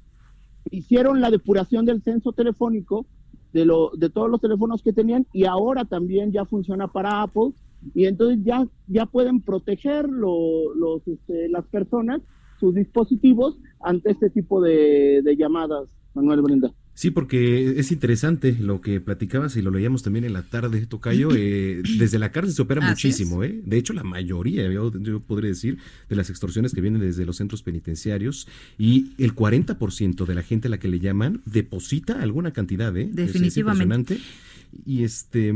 hicieron 0.72 1.22
la 1.22 1.32
depuración 1.32 1.86
del 1.86 2.02
censo 2.04 2.32
telefónico 2.32 3.06
de, 3.54 3.66
lo, 3.66 3.92
de 3.98 4.10
todos 4.10 4.30
los 4.30 4.40
teléfonos 4.42 4.84
que 4.84 4.94
tenían 4.94 5.26
y 5.34 5.46
ahora 5.46 5.86
también 5.86 6.32
ya 6.32 6.46
funciona 6.46 6.88
para 6.88 7.22
Apple 7.24 7.52
y 7.96 8.06
entonces 8.06 8.40
ya, 8.44 8.68
ya 8.88 9.06
pueden 9.06 9.42
proteger 9.42 10.08
lo- 10.10 10.74
los, 10.76 11.08
este, 11.08 11.50
las 11.50 11.66
personas, 11.68 12.22
sus 12.60 12.76
dispositivos 12.76 13.58
ante 13.82 14.12
este 14.12 14.30
tipo 14.30 14.62
de, 14.62 15.22
de 15.24 15.36
llamadas, 15.38 15.90
Manuel 16.14 16.42
Brenda. 16.42 16.72
Sí, 17.00 17.12
porque 17.12 17.80
es 17.80 17.94
interesante 17.94 18.58
lo 18.60 18.82
que 18.82 19.00
platicabas 19.00 19.56
y 19.56 19.62
lo 19.62 19.72
leíamos 19.72 20.04
también 20.04 20.26
en 20.26 20.34
la 20.34 20.42
tarde, 20.44 20.86
Tocayo. 20.86 21.30
eh, 21.34 21.82
desde 21.98 22.20
la 22.20 22.34
cárcel 22.34 22.54
se 22.54 22.62
opera 22.62 22.82
Así 22.82 22.90
muchísimo, 23.08 23.42
¿eh? 23.42 23.62
De 23.66 23.78
hecho, 23.78 23.94
la 23.94 24.04
mayoría, 24.04 24.70
yo, 24.70 24.92
yo 25.00 25.22
podría 25.22 25.48
decir, 25.48 25.78
de 26.10 26.18
las 26.18 26.30
extorsiones 26.30 26.74
que 26.74 26.82
vienen 26.82 27.00
desde 27.00 27.26
los 27.26 27.38
centros 27.38 27.64
penitenciarios 27.64 28.50
y 28.78 29.14
el 29.18 29.34
40% 29.34 30.26
de 30.26 30.36
la 30.36 30.44
gente 30.44 30.68
a 30.68 30.72
la 30.72 30.78
que 30.78 30.90
le 30.90 31.00
llaman 31.00 31.42
deposita 31.46 32.22
alguna 32.22 32.52
cantidad, 32.52 32.94
¿eh? 32.98 33.04
Es- 33.04 33.10
es 33.12 33.16
Definitivamente. 33.16 34.16
impresionante. 34.16 34.20
Y 34.86 35.04
este, 35.04 35.54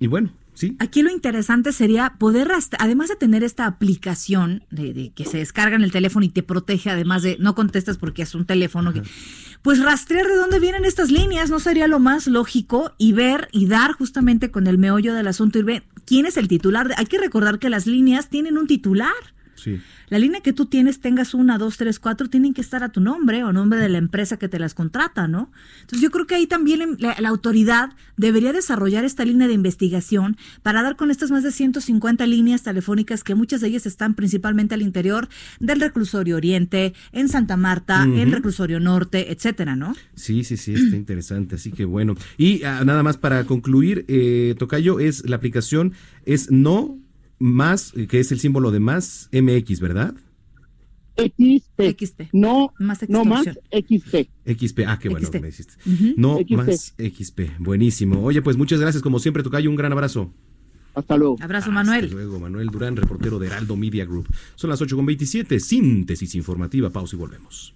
y 0.00 0.06
bueno, 0.08 0.32
sí. 0.60 0.76
Aquí 0.78 1.02
lo 1.02 1.10
interesante 1.10 1.72
sería 1.72 2.14
poder, 2.18 2.50
además 2.78 3.08
de 3.08 3.16
tener 3.16 3.42
esta 3.42 3.66
aplicación 3.66 4.64
de, 4.70 4.92
de 4.92 5.12
que 5.12 5.24
se 5.24 5.38
descarga 5.38 5.76
en 5.76 5.82
el 5.82 5.92
teléfono 5.92 6.24
y 6.24 6.28
te 6.28 6.42
protege, 6.42 6.90
además 6.90 7.22
de 7.22 7.36
no 7.40 7.54
contestas 7.54 7.96
porque 7.96 8.22
es 8.22 8.34
un 8.34 8.44
teléfono, 8.44 8.92
que, 8.92 9.02
pues 9.62 9.80
rastrear 9.80 10.26
de 10.26 10.36
dónde 10.36 10.60
vienen 10.60 10.84
estas 10.84 11.10
líneas 11.10 11.50
no 11.50 11.60
sería 11.60 11.88
lo 11.88 11.98
más 11.98 12.26
lógico 12.26 12.92
y 12.98 13.12
ver 13.12 13.48
y 13.52 13.66
dar 13.66 13.92
justamente 13.92 14.50
con 14.50 14.66
el 14.66 14.78
meollo 14.78 15.14
del 15.14 15.26
asunto 15.26 15.58
y 15.58 15.62
ver 15.62 15.84
quién 16.04 16.26
es 16.26 16.36
el 16.36 16.48
titular. 16.48 16.92
Hay 16.96 17.06
que 17.06 17.18
recordar 17.18 17.58
que 17.58 17.70
las 17.70 17.86
líneas 17.86 18.28
tienen 18.28 18.58
un 18.58 18.66
titular. 18.66 19.12
Sí. 19.62 19.80
La 20.08 20.18
línea 20.18 20.40
que 20.40 20.52
tú 20.52 20.66
tienes, 20.66 21.00
tengas 21.00 21.34
una, 21.34 21.58
dos, 21.58 21.76
tres, 21.76 21.98
cuatro, 21.98 22.28
tienen 22.28 22.54
que 22.54 22.60
estar 22.60 22.82
a 22.82 22.88
tu 22.90 23.00
nombre 23.00 23.44
o 23.44 23.52
nombre 23.52 23.78
de 23.78 23.88
la 23.88 23.98
empresa 23.98 24.38
que 24.38 24.48
te 24.48 24.58
las 24.58 24.74
contrata, 24.74 25.28
¿no? 25.28 25.50
Entonces 25.82 26.00
yo 26.00 26.10
creo 26.10 26.26
que 26.26 26.34
ahí 26.34 26.46
también 26.46 26.82
em, 26.82 26.96
la, 26.98 27.16
la 27.20 27.28
autoridad 27.28 27.90
debería 28.16 28.52
desarrollar 28.52 29.04
esta 29.04 29.24
línea 29.24 29.48
de 29.48 29.54
investigación 29.54 30.36
para 30.62 30.82
dar 30.82 30.96
con 30.96 31.10
estas 31.10 31.30
más 31.30 31.42
de 31.42 31.52
150 31.52 32.26
líneas 32.26 32.62
telefónicas 32.62 33.22
que 33.22 33.34
muchas 33.34 33.60
de 33.60 33.68
ellas 33.68 33.86
están 33.86 34.14
principalmente 34.14 34.74
al 34.74 34.82
interior 34.82 35.28
del 35.60 35.80
reclusorio 35.80 36.36
Oriente, 36.36 36.94
en 37.12 37.28
Santa 37.28 37.56
Marta, 37.56 38.02
en 38.02 38.12
Ujú. 38.28 38.30
reclusorio 38.30 38.80
Norte, 38.80 39.32
etcétera, 39.32 39.76
¿no? 39.76 39.94
Sí, 40.14 40.44
sí, 40.44 40.56
sí, 40.56 40.74
está 40.74 40.96
interesante, 41.04 41.56
así 41.56 41.70
que 41.70 41.84
bueno. 41.84 42.14
Y 42.36 42.62
ah, 42.64 42.82
nada 42.84 43.02
más 43.02 43.16
para 43.16 43.44
concluir, 43.44 44.04
eh, 44.08 44.54
Tocayo, 44.58 45.00
es 45.00 45.28
la 45.28 45.36
aplicación 45.36 45.92
es 46.26 46.50
no 46.50 46.98
más, 47.40 47.92
que 48.08 48.20
es 48.20 48.30
el 48.30 48.38
símbolo 48.38 48.70
de 48.70 48.78
más 48.78 49.28
MX, 49.32 49.80
¿verdad? 49.80 50.14
XP. 51.16 52.32
No, 52.32 52.72
no 53.08 53.24
más 53.24 53.44
XP. 53.44 54.28
XP, 54.46 54.80
ah, 54.86 54.98
qué 54.98 55.08
bueno 55.08 55.26
XP. 55.26 55.32
que 55.32 55.40
me 55.40 55.46
dijiste. 55.48 55.74
Ujú. 55.86 56.14
No 56.16 56.38
XP. 56.38 56.52
más 56.52 56.94
XP, 56.98 57.40
buenísimo. 57.58 58.22
Oye, 58.22 58.40
pues 58.42 58.56
muchas 58.56 58.80
gracias 58.80 59.02
como 59.02 59.18
siempre, 59.18 59.42
Tocayo, 59.42 59.68
un 59.68 59.76
gran 59.76 59.92
abrazo. 59.92 60.32
Hasta 60.94 61.16
luego. 61.16 61.36
Abrazo, 61.40 61.70
Manuel. 61.70 62.04
Hasta 62.04 62.16
luego, 62.16 62.40
Manuel 62.40 62.68
Durán, 62.68 62.96
reportero 62.96 63.38
de 63.38 63.46
Heraldo 63.46 63.76
Media 63.76 64.04
Group. 64.04 64.28
Son 64.54 64.70
las 64.70 64.80
8.27, 64.80 65.58
síntesis 65.58 66.34
informativa, 66.34 66.90
pausa 66.90 67.16
y 67.16 67.18
volvemos. 67.18 67.74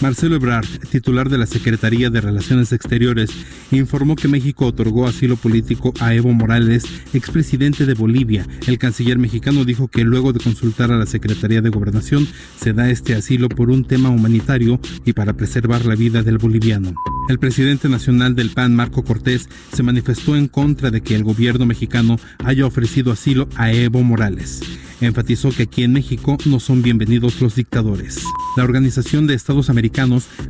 Marcelo 0.00 0.36
Ebrard, 0.36 0.66
titular 0.92 1.28
de 1.28 1.38
la 1.38 1.46
Secretaría 1.46 2.08
de 2.08 2.20
Relaciones 2.20 2.72
Exteriores, 2.72 3.30
informó 3.72 4.14
que 4.14 4.28
México 4.28 4.66
otorgó 4.66 5.08
asilo 5.08 5.36
político 5.36 5.92
a 5.98 6.14
Evo 6.14 6.32
Morales, 6.32 6.84
expresidente 7.12 7.84
de 7.84 7.94
Bolivia. 7.94 8.46
El 8.68 8.78
canciller 8.78 9.18
mexicano 9.18 9.64
dijo 9.64 9.88
que 9.88 10.04
luego 10.04 10.32
de 10.32 10.38
consultar 10.38 10.92
a 10.92 10.96
la 10.96 11.06
Secretaría 11.06 11.62
de 11.62 11.70
Gobernación 11.70 12.28
se 12.60 12.72
da 12.72 12.90
este 12.90 13.16
asilo 13.16 13.48
por 13.48 13.70
un 13.70 13.84
tema 13.84 14.08
humanitario 14.08 14.78
y 15.04 15.14
para 15.14 15.32
preservar 15.32 15.84
la 15.84 15.96
vida 15.96 16.22
del 16.22 16.38
boliviano. 16.38 16.94
El 17.28 17.40
presidente 17.40 17.88
nacional 17.88 18.36
del 18.36 18.50
PAN, 18.50 18.76
Marco 18.76 19.02
Cortés, 19.02 19.48
se 19.72 19.82
manifestó 19.82 20.36
en 20.36 20.46
contra 20.46 20.92
de 20.92 21.00
que 21.00 21.16
el 21.16 21.24
gobierno 21.24 21.66
mexicano 21.66 22.20
haya 22.44 22.66
ofrecido 22.66 23.10
asilo 23.10 23.48
a 23.56 23.72
Evo 23.72 24.04
Morales. 24.04 24.60
Enfatizó 25.00 25.50
que 25.50 25.64
aquí 25.64 25.84
en 25.84 25.92
México 25.92 26.38
no 26.44 26.58
son 26.58 26.82
bienvenidos 26.82 27.40
los 27.40 27.54
dictadores. 27.54 28.20
La 28.56 28.64
Organización 28.64 29.28
de 29.28 29.34
Estados 29.34 29.70
Americanos 29.70 29.87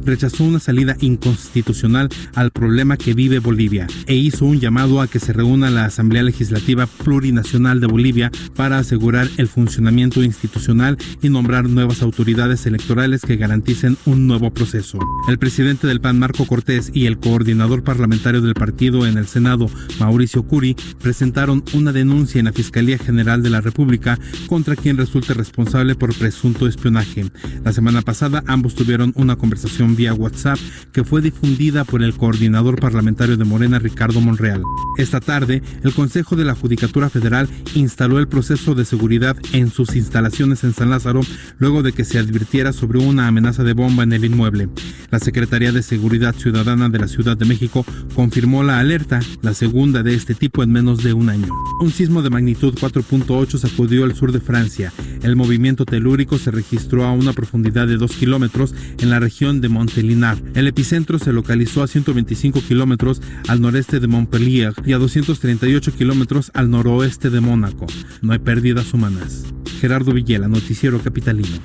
rechazó 0.04 0.44
una 0.44 0.60
salida 0.60 0.96
inconstitucional 1.00 2.08
al 2.34 2.50
problema 2.50 2.96
que 2.96 3.14
vive 3.14 3.38
Bolivia 3.38 3.86
e 4.06 4.14
hizo 4.14 4.44
un 4.44 4.60
llamado 4.60 5.00
a 5.00 5.08
que 5.08 5.18
se 5.18 5.32
reúna 5.32 5.70
la 5.70 5.84
Asamblea 5.84 6.22
Legislativa 6.22 6.86
Plurinacional 6.86 7.80
de 7.80 7.86
Bolivia 7.86 8.30
para 8.56 8.78
asegurar 8.78 9.28
el 9.36 9.48
funcionamiento 9.48 10.22
institucional 10.22 10.98
y 11.22 11.28
nombrar 11.28 11.68
nuevas 11.68 12.02
autoridades 12.02 12.66
electorales 12.66 13.22
que 13.22 13.36
garanticen 13.36 13.96
un 14.06 14.26
nuevo 14.26 14.50
proceso. 14.52 14.98
El 15.28 15.38
presidente 15.38 15.86
del 15.86 16.00
PAN, 16.00 16.18
Marco 16.18 16.46
Cortés, 16.46 16.90
y 16.92 17.06
el 17.06 17.18
coordinador 17.18 17.82
parlamentario 17.82 18.40
del 18.40 18.54
partido 18.54 19.06
en 19.06 19.18
el 19.18 19.26
Senado, 19.26 19.70
Mauricio 19.98 20.42
Curi, 20.42 20.76
presentaron 21.00 21.64
una 21.74 21.92
denuncia 21.92 22.38
en 22.38 22.46
la 22.46 22.52
Fiscalía 22.52 22.98
General 22.98 23.42
de 23.42 23.50
la 23.50 23.60
República 23.60 24.18
contra 24.46 24.76
quien 24.76 24.96
resulte 24.96 25.34
responsable 25.34 25.94
por 25.94 26.14
presunto 26.14 26.66
espionaje. 26.66 27.26
La 27.64 27.72
semana 27.72 28.02
pasada 28.02 28.42
ambos 28.46 28.74
tuvieron 28.74 29.12
una 29.16 29.27
conversación 29.36 29.96
vía 29.96 30.14
WhatsApp 30.14 30.58
que 30.92 31.04
fue 31.04 31.22
difundida 31.22 31.84
por 31.84 32.02
el 32.02 32.14
coordinador 32.14 32.80
parlamentario 32.80 33.36
de 33.36 33.44
Morena, 33.44 33.78
Ricardo 33.78 34.20
Monreal. 34.20 34.62
Esta 34.96 35.20
tarde, 35.20 35.62
el 35.82 35.94
Consejo 35.94 36.36
de 36.36 36.44
la 36.44 36.54
Judicatura 36.54 37.10
Federal 37.10 37.48
instaló 37.74 38.18
el 38.18 38.28
proceso 38.28 38.74
de 38.74 38.84
seguridad 38.84 39.36
en 39.52 39.70
sus 39.70 39.96
instalaciones 39.96 40.64
en 40.64 40.72
San 40.72 40.90
Lázaro 40.90 41.20
luego 41.58 41.82
de 41.82 41.92
que 41.92 42.04
se 42.04 42.18
advirtiera 42.18 42.72
sobre 42.72 42.98
una 42.98 43.26
amenaza 43.26 43.62
de 43.64 43.74
bomba 43.74 44.02
en 44.02 44.12
el 44.12 44.24
inmueble. 44.24 44.68
La 45.10 45.18
Secretaría 45.18 45.72
de 45.72 45.82
Seguridad 45.82 46.34
Ciudadana 46.34 46.88
de 46.88 46.98
la 46.98 47.08
Ciudad 47.08 47.36
de 47.36 47.44
México 47.44 47.84
confirmó 48.14 48.62
la 48.62 48.78
alerta, 48.78 49.20
la 49.42 49.54
segunda 49.54 50.02
de 50.02 50.14
este 50.14 50.34
tipo 50.34 50.62
en 50.62 50.72
menos 50.72 51.02
de 51.02 51.12
un 51.12 51.28
año. 51.28 51.52
Un 51.80 51.90
sismo 51.90 52.22
de 52.22 52.30
magnitud 52.30 52.74
4.8 52.74 53.58
sacudió 53.58 54.04
el 54.04 54.14
sur 54.14 54.32
de 54.32 54.40
Francia. 54.40 54.92
El 55.22 55.36
movimiento 55.36 55.84
telúrico 55.84 56.38
se 56.38 56.50
registró 56.50 57.04
a 57.04 57.12
una 57.12 57.32
profundidad 57.32 57.86
de 57.86 57.96
2 57.96 58.12
kilómetros 58.12 58.74
en 58.98 59.10
la 59.10 59.17
región 59.20 59.60
de 59.60 59.68
Montélimar. 59.68 60.38
El 60.54 60.66
epicentro 60.66 61.18
se 61.18 61.32
localizó 61.32 61.82
a 61.82 61.88
125 61.88 62.60
kilómetros 62.62 63.20
al 63.48 63.60
noreste 63.60 64.00
de 64.00 64.06
Montpellier 64.06 64.74
y 64.84 64.92
a 64.92 64.98
238 64.98 65.92
kilómetros 65.92 66.50
al 66.54 66.70
noroeste 66.70 67.30
de 67.30 67.40
Mónaco. 67.40 67.86
No 68.22 68.32
hay 68.32 68.38
pérdidas 68.38 68.92
humanas. 68.94 69.44
Gerardo 69.80 70.12
Villela, 70.12 70.48
Noticiero 70.48 70.98
Capitalino. 71.00 71.58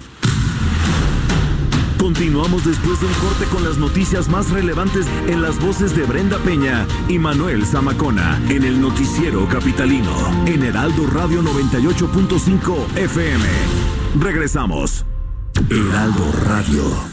Continuamos 2.04 2.66
después 2.66 3.00
de 3.00 3.08
un 3.08 3.14
corte 3.14 3.46
con 3.46 3.64
las 3.64 3.78
noticias 3.78 4.28
más 4.28 4.50
relevantes 4.50 5.08
en 5.28 5.42
las 5.42 5.58
voces 5.58 5.96
de 5.96 6.04
Brenda 6.04 6.38
Peña 6.40 6.86
y 7.08 7.18
Manuel 7.18 7.66
Zamacona 7.66 8.42
en 8.50 8.64
el 8.64 8.82
noticiero 8.82 9.48
capitalino 9.48 10.12
en 10.46 10.64
Heraldo 10.64 11.08
Radio 11.08 11.42
98.5 11.42 12.98
FM. 12.98 13.46
Regresamos. 14.20 15.06
Heraldo 15.70 16.30
Radio. 16.46 17.13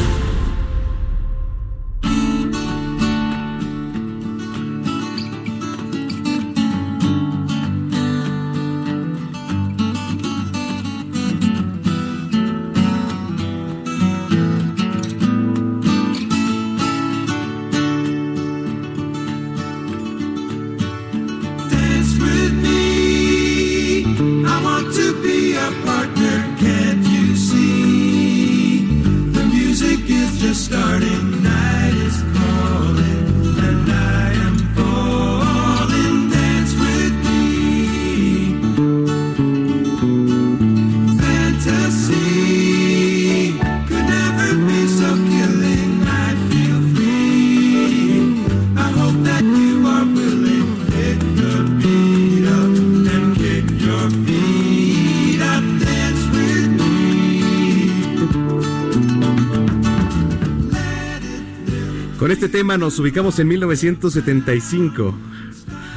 Con 62.21 62.29
este 62.29 62.49
tema 62.49 62.77
nos 62.77 62.99
ubicamos 62.99 63.39
en 63.39 63.47
1975. 63.47 65.15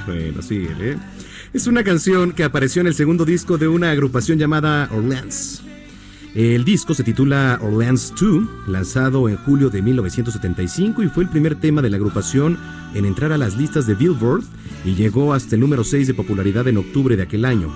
Bueno, 0.06 0.40
sí, 0.40 0.66
¿eh? 0.80 0.96
Es 1.52 1.66
una 1.66 1.84
canción 1.84 2.32
que 2.32 2.44
apareció 2.44 2.80
en 2.80 2.86
el 2.86 2.94
segundo 2.94 3.26
disco 3.26 3.58
de 3.58 3.68
una 3.68 3.90
agrupación 3.90 4.38
llamada 4.38 4.88
Orleans. 4.90 5.62
El 6.34 6.64
disco 6.64 6.94
se 6.94 7.04
titula 7.04 7.58
Orleans 7.60 8.14
2, 8.18 8.68
lanzado 8.68 9.28
en 9.28 9.36
julio 9.36 9.68
de 9.68 9.82
1975 9.82 11.02
y 11.02 11.08
fue 11.08 11.24
el 11.24 11.28
primer 11.28 11.56
tema 11.56 11.82
de 11.82 11.90
la 11.90 11.98
agrupación 11.98 12.58
en 12.94 13.04
entrar 13.04 13.30
a 13.30 13.36
las 13.36 13.58
listas 13.58 13.86
de 13.86 13.94
Billboard 13.94 14.44
y 14.86 14.94
llegó 14.94 15.34
hasta 15.34 15.56
el 15.56 15.60
número 15.60 15.84
6 15.84 16.06
de 16.06 16.14
popularidad 16.14 16.66
en 16.68 16.78
octubre 16.78 17.16
de 17.18 17.22
aquel 17.24 17.44
año. 17.44 17.70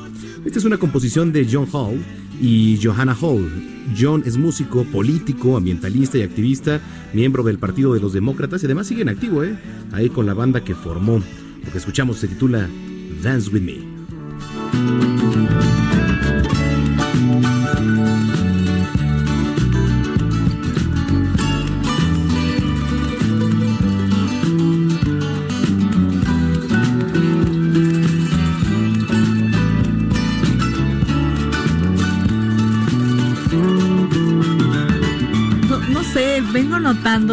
Esta 0.46 0.58
es 0.58 0.64
una 0.64 0.78
composición 0.78 1.34
de 1.34 1.46
John 1.52 1.68
Hall 1.70 2.02
y 2.40 2.78
Johanna 2.82 3.16
Hall. 3.20 3.50
John 3.98 4.22
es 4.26 4.36
músico, 4.36 4.84
político, 4.84 5.56
ambientalista 5.56 6.18
y 6.18 6.22
activista, 6.22 6.80
miembro 7.12 7.42
del 7.42 7.58
Partido 7.58 7.94
de 7.94 8.00
los 8.00 8.12
Demócratas 8.12 8.62
y 8.62 8.66
además 8.66 8.86
sigue 8.86 9.02
en 9.02 9.08
activo, 9.08 9.44
¿eh? 9.44 9.58
Ahí 9.92 10.10
con 10.10 10.26
la 10.26 10.34
banda 10.34 10.62
que 10.62 10.74
formó. 10.74 11.22
Lo 11.64 11.72
que 11.72 11.78
escuchamos 11.78 12.18
se 12.18 12.28
titula 12.28 12.68
Dance 13.22 13.50
With 13.50 13.62
Me. 13.62 15.67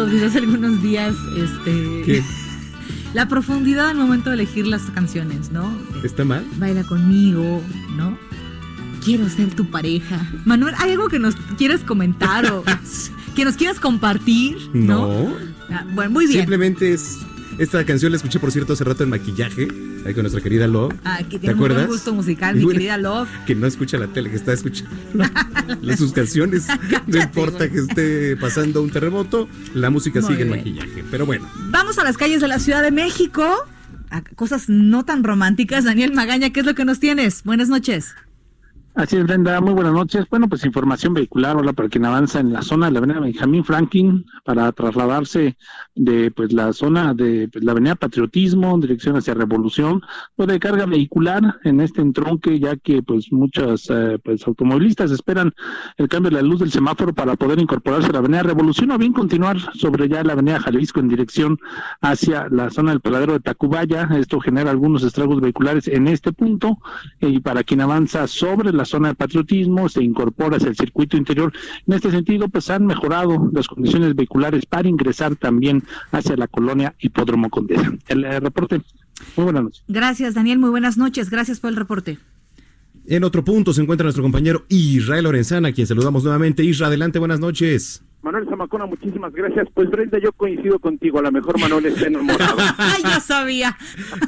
Desde 0.06 0.26
hace 0.26 0.38
algunos 0.38 0.82
días 0.82 1.14
este 1.36 2.02
¿Qué? 2.04 2.22
la 3.14 3.28
profundidad 3.28 3.88
al 3.88 3.96
momento 3.96 4.30
de 4.30 4.34
elegir 4.34 4.66
las 4.66 4.82
canciones, 4.90 5.50
¿no? 5.50 5.74
¿Está 6.04 6.24
mal? 6.24 6.44
Baila 6.58 6.84
conmigo, 6.84 7.62
¿no? 7.96 8.18
Quiero 9.04 9.28
ser 9.28 9.54
tu 9.54 9.70
pareja. 9.70 10.20
Manuel, 10.44 10.74
¿hay 10.78 10.90
algo 10.90 11.08
que 11.08 11.18
nos 11.18 11.36
quieres 11.56 11.80
comentar 11.80 12.44
o 12.52 12.64
que 13.34 13.44
nos 13.44 13.56
quieras 13.56 13.80
compartir? 13.80 14.56
No. 14.74 15.34
Ah, 15.70 15.86
bueno, 15.94 16.10
muy 16.10 16.26
bien. 16.26 16.40
Simplemente 16.40 16.92
es. 16.92 17.18
Esta 17.58 17.84
canción 17.86 18.12
la 18.12 18.16
escuché, 18.16 18.38
por 18.38 18.52
cierto, 18.52 18.74
hace 18.74 18.84
rato 18.84 19.02
en 19.02 19.08
maquillaje, 19.08 19.68
ahí 20.06 20.14
con 20.14 20.22
nuestra 20.22 20.40
querida 20.42 20.66
Love. 20.66 20.94
Ah, 21.04 21.18
que 21.18 21.24
¿Te 21.24 21.38
tiene 21.40 21.54
un 21.54 21.60
buen 21.60 21.72
acuerdas? 21.72 21.90
gusto 21.94 22.14
musical, 22.14 22.60
Y 22.60 22.64
mi 22.64 22.72
querida 22.72 22.96
Love. 22.98 23.28
Que 23.46 23.54
no 23.54 23.66
escucha 23.66 23.98
la 23.98 24.06
tele, 24.08 24.30
que 24.30 24.36
está 24.36 24.52
escuchando 24.52 24.94
sus 25.96 26.12
canciones. 26.12 26.66
No 27.06 27.18
importa 27.20 27.68
que 27.70 27.78
esté 27.78 28.36
pasando 28.36 28.82
un 28.82 28.90
terremoto, 28.90 29.48
la 29.74 29.90
música 29.90 30.20
Muy 30.20 30.28
sigue 30.30 30.42
en 30.42 30.52
bien. 30.52 30.58
maquillaje. 30.60 31.04
Pero 31.10 31.26
bueno, 31.26 31.48
Vamos 31.70 31.98
a 31.98 32.04
las 32.04 32.16
calles 32.16 32.40
de 32.40 32.48
la 32.48 32.58
Ciudad 32.58 32.82
de 32.82 32.90
México. 32.90 33.44
A 34.10 34.22
cosas 34.22 34.68
no 34.68 35.04
tan 35.04 35.24
románticas. 35.24 35.84
Daniel 35.84 36.12
Magaña, 36.12 36.50
¿qué 36.50 36.60
es 36.60 36.66
lo 36.66 36.74
que 36.74 36.84
nos 36.84 37.00
tienes? 37.00 37.42
Buenas 37.44 37.68
noches. 37.68 38.14
Así 38.96 39.14
es, 39.18 39.24
Brenda, 39.24 39.60
muy 39.60 39.74
buenas 39.74 39.92
noches. 39.92 40.24
Bueno, 40.30 40.48
pues 40.48 40.64
información 40.64 41.12
vehicular, 41.12 41.54
hola, 41.54 41.74
para 41.74 41.90
quien 41.90 42.06
avanza 42.06 42.40
en 42.40 42.54
la 42.54 42.62
zona 42.62 42.86
de 42.86 42.92
la 42.92 43.00
avenida 43.00 43.20
Benjamín 43.20 43.62
Franklin 43.62 44.24
para 44.42 44.72
trasladarse 44.72 45.58
de 45.94 46.30
pues 46.30 46.50
la 46.54 46.72
zona 46.72 47.12
de 47.12 47.46
pues, 47.52 47.62
la 47.62 47.72
avenida 47.72 47.94
Patriotismo 47.94 48.74
en 48.74 48.80
dirección 48.80 49.14
hacia 49.14 49.34
Revolución, 49.34 50.00
o 50.36 50.46
de 50.46 50.58
carga 50.58 50.86
vehicular 50.86 51.58
en 51.64 51.82
este 51.82 52.00
entronque, 52.00 52.58
ya 52.58 52.76
que 52.76 53.02
pues 53.02 53.30
muchos 53.30 53.90
eh, 53.90 54.18
pues 54.24 54.46
automovilistas 54.46 55.10
esperan 55.10 55.52
el 55.98 56.08
cambio 56.08 56.30
de 56.30 56.36
la 56.36 56.42
luz 56.42 56.60
del 56.60 56.72
semáforo 56.72 57.12
para 57.12 57.36
poder 57.36 57.58
incorporarse 57.58 58.08
a 58.08 58.12
la 58.12 58.20
avenida 58.20 58.44
Revolución 58.44 58.92
o 58.92 58.96
bien 58.98 59.12
continuar 59.12 59.58
sobre 59.74 60.08
ya 60.08 60.24
la 60.24 60.32
avenida 60.32 60.58
Jalisco 60.58 61.00
en 61.00 61.08
dirección 61.08 61.58
hacia 62.00 62.48
la 62.48 62.70
zona 62.70 62.92
del 62.92 63.02
paradero 63.02 63.34
de 63.34 63.40
Tacubaya. 63.40 64.08
Esto 64.16 64.40
genera 64.40 64.70
algunos 64.70 65.02
estragos 65.02 65.42
vehiculares 65.42 65.86
en 65.86 66.08
este 66.08 66.32
punto 66.32 66.78
eh, 67.20 67.28
y 67.28 67.40
para 67.40 67.62
quien 67.62 67.82
avanza 67.82 68.26
sobre 68.26 68.72
la 68.72 68.85
zona 68.86 69.08
de 69.08 69.14
patriotismo 69.14 69.88
se 69.88 70.02
incorpora 70.02 70.56
hacia 70.56 70.68
el 70.68 70.76
circuito 70.76 71.16
interior. 71.16 71.52
En 71.86 71.94
este 71.94 72.10
sentido, 72.10 72.48
pues 72.48 72.70
han 72.70 72.86
mejorado 72.86 73.50
las 73.52 73.68
condiciones 73.68 74.14
vehiculares 74.14 74.64
para 74.66 74.88
ingresar 74.88 75.36
también 75.36 75.82
hacia 76.12 76.36
la 76.36 76.46
colonia 76.46 76.94
Hipódromo 77.00 77.50
Condesa. 77.50 77.92
El 78.08 78.24
eh, 78.24 78.40
reporte. 78.40 78.80
Muy 79.36 79.44
buenas 79.44 79.62
noches. 79.64 79.84
Gracias, 79.88 80.34
Daniel. 80.34 80.58
Muy 80.58 80.70
buenas 80.70 80.96
noches. 80.96 81.30
Gracias 81.30 81.60
por 81.60 81.70
el 81.70 81.76
reporte. 81.76 82.18
en 83.06 83.24
otro 83.24 83.44
punto 83.44 83.72
se 83.72 83.82
encuentra 83.82 84.04
nuestro 84.04 84.22
compañero 84.22 84.64
Israel 84.68 85.24
Lorenzana, 85.24 85.68
a 85.68 85.72
quien 85.72 85.86
saludamos 85.86 86.24
nuevamente. 86.24 86.64
Isra, 86.64 86.88
adelante, 86.88 87.18
buenas 87.18 87.40
noches. 87.40 88.02
Manuel 88.26 88.44
Zamacona, 88.48 88.86
muchísimas 88.86 89.32
gracias. 89.32 89.68
Pues 89.72 89.88
Brenda, 89.88 90.18
yo 90.18 90.32
coincido 90.32 90.80
contigo. 90.80 91.20
A 91.20 91.22
lo 91.22 91.30
mejor 91.30 91.60
Manuel 91.60 91.86
está 91.86 92.08
enamorado. 92.08 92.56
Ay, 92.76 93.02
ya 93.04 93.20
sabía. 93.20 93.78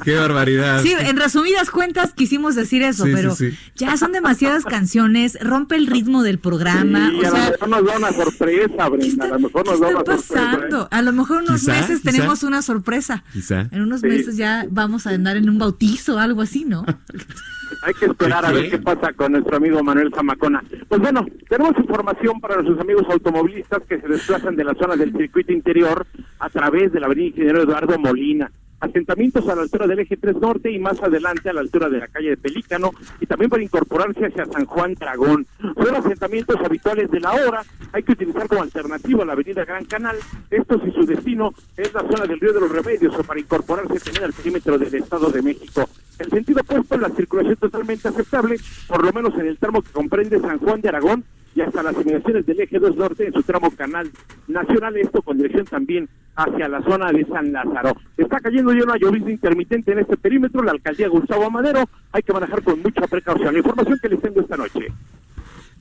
Qué 0.04 0.14
barbaridad. 0.14 0.82
Sí, 0.82 0.92
en 0.96 1.16
resumidas 1.16 1.68
cuentas 1.70 2.12
quisimos 2.14 2.54
decir 2.54 2.82
eso, 2.82 3.02
Sí, 3.04 3.10
sí, 3.10 3.16
pero 3.16 3.34
sí. 3.34 3.50
ya 3.74 3.96
son 3.96 4.12
demasiadas 4.12 4.64
canciones, 4.64 5.36
rompe 5.42 5.74
el 5.74 5.88
ritmo 5.88 6.22
del 6.22 6.38
programa. 6.38 7.10
Y 7.12 7.16
o 7.24 7.26
a 7.26 7.30
lo 7.30 7.36
sea, 7.36 7.50
mejor 7.50 7.68
nos 7.68 7.84
da 7.86 7.96
una 7.98 8.12
sorpresa, 8.12 8.88
Brenda. 8.88 9.24
A 9.24 9.28
lo 9.30 9.38
mejor 9.40 9.66
nos 9.66 9.80
da 9.80 9.88
¿qué 9.88 9.94
una 9.94 10.00
está 10.02 10.18
sorpresa. 10.18 10.44
pasando? 10.52 10.88
A 10.92 11.02
lo 11.02 11.12
mejor 11.12 11.42
unos 11.42 11.60
Quizá, 11.60 11.72
meses 11.72 12.00
quizá. 12.00 12.10
tenemos 12.12 12.42
una 12.44 12.62
sorpresa. 12.62 13.24
Quizá. 13.32 13.68
En 13.72 13.82
unos 13.82 14.00
Sí. 14.02 14.06
meses 14.06 14.36
ya 14.36 14.64
vamos 14.70 15.08
a 15.08 15.10
andar 15.10 15.36
en 15.36 15.50
un 15.50 15.58
bautizo 15.58 16.14
o 16.14 16.18
algo 16.18 16.40
así, 16.42 16.64
¿no? 16.64 16.84
Hay 17.82 17.94
que 17.94 18.06
esperar 18.06 18.44
a 18.44 18.52
ver 18.52 18.70
qué 18.70 18.78
pasa 18.78 19.12
con 19.12 19.32
nuestro 19.32 19.56
amigo 19.56 19.82
Manuel 19.82 20.12
Zamacona. 20.14 20.62
Pues 20.88 21.00
bueno, 21.00 21.26
tenemos 21.48 21.76
información 21.78 22.40
para 22.40 22.56
nuestros 22.56 22.80
amigos 22.80 23.04
automovilistas 23.10 23.82
que 23.88 24.00
se 24.00 24.08
desplazan 24.08 24.56
de 24.56 24.64
la 24.64 24.74
zona 24.74 24.96
del 24.96 25.12
circuito 25.16 25.52
interior 25.52 26.06
a 26.38 26.50
través 26.50 26.92
de 26.92 27.00
la 27.00 27.06
avenida 27.06 27.28
Ingeniero 27.28 27.62
Eduardo 27.62 27.98
Molina. 27.98 28.50
Asentamientos 28.80 29.48
a 29.48 29.56
la 29.56 29.62
altura 29.62 29.88
del 29.88 29.98
eje 29.98 30.16
3 30.16 30.36
norte 30.36 30.70
y 30.70 30.78
más 30.78 31.02
adelante 31.02 31.50
a 31.50 31.52
la 31.52 31.60
altura 31.60 31.88
de 31.88 31.98
la 31.98 32.06
calle 32.06 32.30
de 32.30 32.36
Pelícano 32.36 32.92
y 33.20 33.26
también 33.26 33.50
para 33.50 33.62
incorporarse 33.62 34.26
hacia 34.26 34.46
San 34.46 34.66
Juan 34.66 34.94
Dragón. 34.94 35.46
Son 35.60 35.96
asentamientos 35.96 36.56
habituales 36.64 37.10
de 37.10 37.18
la 37.18 37.32
hora. 37.32 37.62
Hay 37.92 38.04
que 38.04 38.12
utilizar 38.12 38.46
como 38.46 38.62
alternativa 38.62 39.24
la 39.24 39.32
avenida 39.32 39.64
Gran 39.64 39.84
Canal. 39.84 40.16
Esto 40.48 40.80
si 40.84 40.92
su 40.92 41.04
destino 41.04 41.52
es 41.76 41.92
la 41.92 42.02
zona 42.02 42.26
del 42.26 42.38
Río 42.38 42.52
de 42.52 42.60
los 42.60 42.70
Remedios 42.70 43.18
o 43.18 43.24
para 43.24 43.40
incorporarse 43.40 43.98
también 43.98 44.24
al 44.24 44.32
perímetro 44.32 44.78
del 44.78 44.94
Estado 44.94 45.28
de 45.30 45.42
México. 45.42 45.88
En 46.18 46.30
sentido 46.30 46.60
opuesto, 46.62 46.96
la 46.96 47.10
circulación 47.10 47.56
totalmente 47.56 48.08
aceptable, 48.08 48.56
por 48.86 49.04
lo 49.04 49.12
menos 49.12 49.34
en 49.38 49.46
el 49.46 49.58
tramo 49.58 49.82
que 49.82 49.90
comprende 49.90 50.40
San 50.40 50.58
Juan 50.58 50.80
de 50.80 50.88
Aragón 50.88 51.24
y 51.54 51.60
hasta 51.60 51.82
las 51.82 51.94
inmediaciones 51.94 52.46
del 52.46 52.60
eje 52.60 52.78
2 52.78 52.96
norte 52.96 53.26
en 53.26 53.32
su 53.32 53.42
tramo 53.42 53.70
canal 53.70 54.10
nacional, 54.46 54.96
esto 54.96 55.22
con 55.22 55.36
dirección 55.36 55.64
también 55.66 56.08
hacia 56.36 56.68
la 56.68 56.82
zona 56.82 57.10
de 57.10 57.24
San 57.26 57.52
Lázaro. 57.52 57.96
Está 58.16 58.38
cayendo 58.38 58.72
ya 58.72 58.84
una 58.84 58.96
llovizna 58.96 59.30
intermitente 59.30 59.92
en 59.92 60.00
este 60.00 60.16
perímetro, 60.16 60.62
la 60.62 60.72
alcaldía 60.72 61.08
Gustavo 61.08 61.46
Amadero, 61.46 61.88
hay 62.12 62.22
que 62.22 62.32
manejar 62.32 62.62
con 62.62 62.80
mucha 62.82 63.06
precaución. 63.06 63.52
La 63.52 63.58
información 63.58 63.98
que 64.00 64.08
les 64.08 64.20
tengo 64.20 64.40
esta 64.40 64.56
noche. 64.56 64.86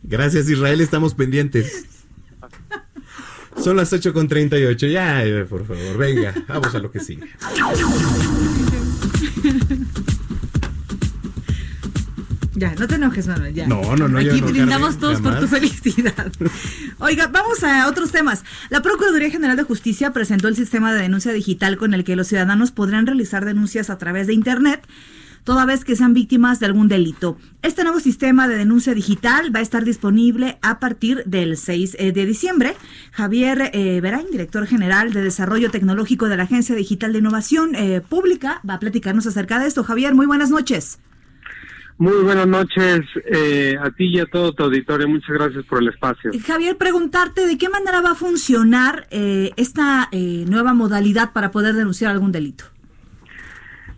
Gracias 0.03 0.49
Israel, 0.49 0.81
estamos 0.81 1.13
pendientes. 1.13 2.05
Son 3.57 3.75
las 3.75 3.91
8 3.91 4.13
con 4.13 4.27
38. 4.27 4.87
Ya, 4.87 5.25
eh, 5.25 5.45
por 5.45 5.65
favor, 5.65 5.97
venga, 5.97 6.33
vamos 6.47 6.73
a 6.75 6.79
lo 6.79 6.91
que 6.91 6.99
sigue. 6.99 7.27
Ya, 12.57 12.73
no 12.73 12.87
te 12.87 12.95
enojes, 12.95 13.27
Manuel. 13.27 13.53
Ya. 13.53 13.67
No, 13.67 13.95
no, 13.95 14.07
no, 14.07 14.17
Aquí 14.17 14.41
brindamos 14.41 14.97
todos 14.97 15.21
por 15.21 15.39
tu 15.39 15.47
felicidad. 15.47 16.31
Oiga, 16.97 17.27
vamos 17.27 17.63
a 17.63 17.87
otros 17.87 18.11
temas. 18.11 18.43
La 18.69 18.81
Procuraduría 18.81 19.29
General 19.29 19.55
de 19.55 19.61
Justicia 19.61 20.11
presentó 20.11 20.47
el 20.47 20.55
sistema 20.55 20.91
de 20.91 21.03
denuncia 21.03 21.31
digital 21.33 21.77
con 21.77 21.93
el 21.93 22.03
que 22.03 22.15
los 22.15 22.27
ciudadanos 22.27 22.71
podrán 22.71 23.05
realizar 23.05 23.45
denuncias 23.45 23.91
a 23.91 23.99
través 23.99 24.25
de 24.25 24.33
Internet 24.33 24.87
toda 25.43 25.65
vez 25.65 25.85
que 25.85 25.95
sean 25.95 26.13
víctimas 26.13 26.59
de 26.59 26.65
algún 26.65 26.87
delito. 26.87 27.37
Este 27.61 27.83
nuevo 27.83 28.01
sistema 28.01 28.49
de 28.49 28.57
denuncia 28.57 28.93
digital 28.95 29.55
va 29.55 29.59
a 29.59 29.61
estar 29.61 29.85
disponible 29.85 30.57
a 30.61 30.79
partir 30.79 31.23
del 31.25 31.57
6 31.57 31.95
eh, 31.99 32.11
de 32.11 32.25
diciembre. 32.25 32.75
Javier 33.11 33.69
eh, 33.71 34.01
Berain, 34.01 34.27
director 34.29 34.65
general 34.65 35.13
de 35.13 35.21
Desarrollo 35.21 35.71
Tecnológico 35.71 36.27
de 36.27 36.35
la 36.35 36.43
Agencia 36.43 36.75
Digital 36.75 37.13
de 37.13 37.19
Innovación 37.19 37.75
eh, 37.75 38.01
Pública, 38.01 38.61
va 38.67 38.73
a 38.73 38.79
platicarnos 38.79 39.25
acerca 39.27 39.59
de 39.59 39.67
esto. 39.67 39.85
Javier, 39.85 40.15
muy 40.15 40.25
buenas 40.25 40.49
noches. 40.49 40.99
Muy 41.99 42.23
buenas 42.23 42.47
noches 42.47 43.01
eh, 43.25 43.75
a 43.81 43.89
ti 43.89 44.05
y 44.05 44.19
a 44.19 44.27
todo 44.27 44.53
tu 44.53 44.63
auditorio. 44.63 45.07
Muchas 45.07 45.29
gracias 45.35 45.65
por 45.65 45.81
el 45.81 45.87
espacio. 45.89 46.31
Eh, 46.31 46.39
Javier, 46.39 46.77
preguntarte 46.77 47.47
de 47.47 47.57
qué 47.57 47.69
manera 47.69 48.01
va 48.01 48.11
a 48.11 48.15
funcionar 48.15 49.07
eh, 49.09 49.51
esta 49.57 50.07
eh, 50.11 50.45
nueva 50.47 50.75
modalidad 50.75 51.33
para 51.33 51.49
poder 51.49 51.73
denunciar 51.73 52.11
algún 52.11 52.31
delito. 52.31 52.65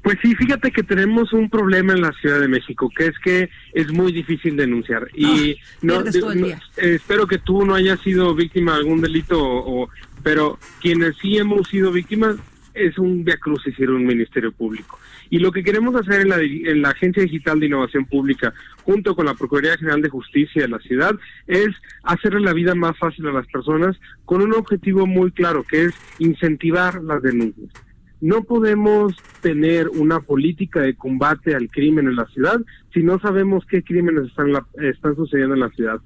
Pues 0.01 0.17
sí, 0.21 0.33
fíjate 0.33 0.71
que 0.71 0.81
tenemos 0.81 1.33
un 1.33 1.49
problema 1.49 1.91
en 1.91 1.99
la 2.01 2.13
Ciudad 2.13 2.39
de 2.39 2.47
México, 2.47 2.89
que 2.95 3.07
es 3.07 3.19
que 3.21 3.49
es 3.73 3.91
muy 3.91 4.13
difícil 4.13 4.55
denunciar. 4.55 5.09
Y 5.13 5.57
no, 5.81 5.99
el 5.99 6.39
no- 6.39 6.47
eh, 6.47 6.57
espero 6.77 7.27
que 7.27 7.37
tú 7.37 7.65
no 7.65 7.75
hayas 7.75 7.99
sido 7.99 8.33
víctima 8.33 8.71
de 8.73 8.77
algún 8.79 9.01
delito, 9.01 9.37
o, 9.43 9.83
o- 9.83 9.89
pero 10.23 10.57
quienes 10.81 11.17
sí 11.21 11.37
hemos 11.37 11.67
sido 11.67 11.91
víctimas 11.91 12.37
es 12.85 12.97
un 12.97 13.23
via 13.23 13.37
crucis 13.37 13.77
ir 13.79 13.89
a 13.89 13.93
un 13.93 14.05
ministerio 14.05 14.51
público. 14.51 14.99
Y 15.29 15.39
lo 15.39 15.51
que 15.51 15.63
queremos 15.63 15.95
hacer 15.95 16.21
en 16.21 16.29
la, 16.29 16.37
en 16.41 16.81
la 16.81 16.89
Agencia 16.89 17.23
Digital 17.23 17.59
de 17.59 17.67
Innovación 17.67 18.05
Pública, 18.05 18.53
junto 18.83 19.15
con 19.15 19.25
la 19.25 19.33
Procuraduría 19.35 19.77
General 19.77 20.01
de 20.01 20.09
Justicia 20.09 20.61
de 20.63 20.67
la 20.69 20.79
ciudad, 20.79 21.13
es 21.47 21.69
hacerle 22.03 22.39
la 22.41 22.53
vida 22.53 22.73
más 22.75 22.97
fácil 22.97 23.27
a 23.27 23.31
las 23.33 23.47
personas 23.47 23.99
con 24.25 24.41
un 24.41 24.53
objetivo 24.53 25.05
muy 25.05 25.31
claro, 25.31 25.63
que 25.63 25.85
es 25.85 25.93
incentivar 26.19 27.03
las 27.03 27.21
denuncias. 27.21 27.69
No 28.21 28.43
podemos 28.43 29.15
tener 29.41 29.87
una 29.89 30.19
política 30.19 30.81
de 30.81 30.93
combate 30.95 31.55
al 31.55 31.69
crimen 31.69 32.07
en 32.07 32.17
la 32.17 32.25
ciudad 32.27 32.59
si 32.93 33.01
no 33.01 33.17
sabemos 33.19 33.65
qué 33.65 33.81
crímenes 33.81 34.25
están, 34.25 34.51
la- 34.51 34.65
están 34.81 35.15
sucediendo 35.15 35.53
en 35.53 35.61
la 35.61 35.69
ciudad. 35.69 36.01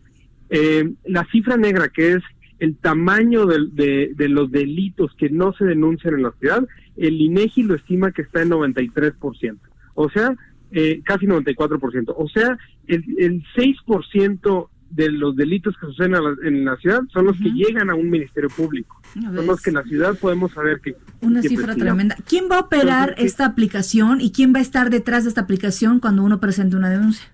Eh, 0.50 0.92
la 1.06 1.26
cifra 1.32 1.58
negra, 1.58 1.88
que 1.90 2.12
es 2.14 2.24
el 2.60 2.76
tamaño 2.78 3.46
de, 3.46 4.12
de 4.16 4.30
los 4.30 4.52
delitos 4.52 5.14
que 5.18 5.30
no 5.30 5.54
se 5.54 5.66
denuncian 5.66 6.14
en 6.16 6.24
la 6.24 6.32
ciudad, 6.40 6.66
el 6.98 7.20
INEGI 7.22 7.64
lo 7.64 7.76
estima 7.76 8.12
que 8.12 8.22
está 8.22 8.42
en 8.42 8.50
93%. 8.52 9.58
O 9.96 10.10
sea, 10.10 10.36
eh, 10.72 11.02
casi 11.04 11.26
94%. 11.26 12.14
O 12.18 12.28
sea, 12.30 12.58
el, 12.88 13.04
el 13.18 13.44
6% 13.56 14.70
de 14.92 15.12
los 15.12 15.36
delitos 15.36 15.76
que 15.80 15.88
suceden 15.88 16.12
la- 16.12 16.36
en 16.44 16.66
la 16.66 16.76
ciudad 16.78 17.02
son 17.12 17.26
los 17.26 17.36
que 17.38 17.50
llegan 17.52 17.90
a 17.90 17.96
un 17.96 18.10
ministerio 18.12 18.50
público. 18.50 19.02
Son 19.14 19.46
los 19.48 19.60
que 19.62 19.72
en 19.72 19.76
la 19.78 19.84
ciudad 19.84 20.16
podemos 20.20 20.52
saber 20.52 20.82
que... 20.82 20.96
Una 21.22 21.42
que 21.42 21.50
cifra 21.50 21.76
tremenda. 21.76 22.16
¿Quién 22.28 22.46
va 22.52 22.58
a 22.58 22.62
operar 22.62 23.16
esta 23.18 23.46
aplicación 23.46 24.22
y 24.22 24.32
quién 24.32 24.54
va 24.54 24.60
a 24.60 24.62
estar 24.62 24.92
detrás 24.92 25.24
de 25.24 25.30
esta 25.30 25.42
aplicación 25.42 26.00
cuando 26.00 26.24
uno 26.24 26.40
presente 26.40 26.76
una 26.76 26.92
denuncia? 26.92 27.26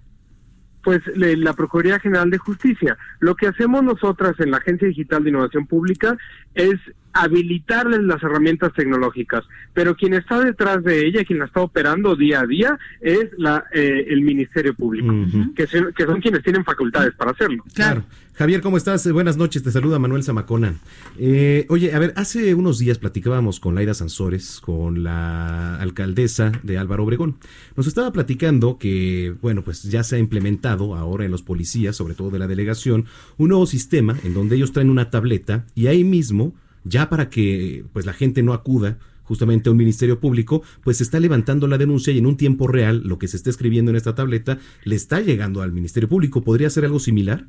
Pues 0.83 1.01
le- 1.15 1.37
la 1.37 1.53
Procuraduría 1.53 1.99
General 1.99 2.29
de 2.29 2.37
Justicia. 2.37 2.97
Lo 3.19 3.35
que 3.35 3.47
hacemos 3.47 3.83
nosotras 3.83 4.39
en 4.39 4.51
la 4.51 4.57
Agencia 4.57 4.87
Digital 4.87 5.23
de 5.23 5.29
Innovación 5.29 5.67
Pública 5.67 6.17
es 6.55 6.79
habilitarles 7.13 8.01
las 8.01 8.21
herramientas 8.23 8.73
tecnológicas, 8.73 9.43
pero 9.73 9.95
quien 9.95 10.13
está 10.13 10.39
detrás 10.43 10.83
de 10.83 11.05
ella, 11.07 11.23
quien 11.23 11.39
la 11.39 11.45
está 11.45 11.61
operando 11.61 12.15
día 12.15 12.41
a 12.41 12.45
día, 12.47 12.77
es 13.01 13.29
la 13.37 13.65
eh, 13.73 14.05
el 14.09 14.21
Ministerio 14.21 14.73
Público, 14.73 15.13
que, 15.55 15.67
se- 15.67 15.93
que 15.95 16.05
son 16.05 16.21
quienes 16.21 16.43
tienen 16.43 16.63
facultades 16.63 17.13
para 17.15 17.31
hacerlo. 17.31 17.63
Claro. 17.73 18.03
Javier, 18.35 18.61
¿cómo 18.61 18.77
estás? 18.77 19.05
Eh, 19.05 19.11
Buenas 19.11 19.35
noches, 19.35 19.63
te 19.63 19.71
saluda 19.71 19.99
Manuel 19.99 20.23
Zamacona. 20.23 20.75
Eh, 21.17 21.65
oye, 21.67 21.93
a 21.93 21.99
ver, 21.99 22.13
hace 22.15 22.53
unos 22.55 22.79
días 22.79 22.97
platicábamos 22.97 23.59
con 23.59 23.75
Laida 23.75 23.93
Sansores, 23.93 24.61
con 24.61 25.03
la 25.03 25.75
alcaldesa 25.75 26.53
de 26.63 26.77
Álvaro 26.77 27.03
Obregón. 27.03 27.35
Nos 27.75 27.85
estaba 27.87 28.13
platicando 28.13 28.77
que, 28.77 29.35
bueno, 29.41 29.61
pues 29.61 29.83
ya 29.83 30.03
se 30.03 30.15
ha 30.15 30.19
implementado 30.19 30.95
ahora 30.95 31.25
en 31.25 31.31
los 31.31 31.41
policías, 31.41 31.97
sobre 31.97 32.13
todo 32.13 32.29
de 32.29 32.39
la 32.39 32.47
delegación, 32.47 33.05
un 33.37 33.49
nuevo 33.49 33.65
sistema 33.65 34.15
en 34.23 34.33
donde 34.33 34.55
ellos 34.55 34.71
traen 34.71 34.89
una 34.89 35.09
tableta 35.09 35.65
y 35.75 35.87
ahí 35.87 36.05
mismo, 36.05 36.53
ya 36.83 37.09
para 37.09 37.29
que 37.29 37.83
pues 37.93 38.05
la 38.05 38.13
gente 38.13 38.43
no 38.43 38.53
acuda 38.53 38.97
justamente 39.23 39.69
a 39.69 39.71
un 39.71 39.77
ministerio 39.77 40.19
público, 40.19 40.63
pues 40.83 40.97
se 40.97 41.03
está 41.03 41.19
levantando 41.19 41.67
la 41.67 41.77
denuncia 41.77 42.11
y 42.11 42.17
en 42.17 42.25
un 42.25 42.35
tiempo 42.35 42.67
real 42.67 43.03
lo 43.05 43.19
que 43.19 43.27
se 43.27 43.37
está 43.37 43.51
escribiendo 43.51 43.91
en 43.91 43.97
esta 43.97 44.15
tableta 44.15 44.57
le 44.83 44.95
está 44.95 45.21
llegando 45.21 45.61
al 45.61 45.71
ministerio 45.71 46.09
público. 46.09 46.43
¿Podría 46.43 46.69
ser 46.71 46.85
algo 46.85 46.99
similar? 46.99 47.45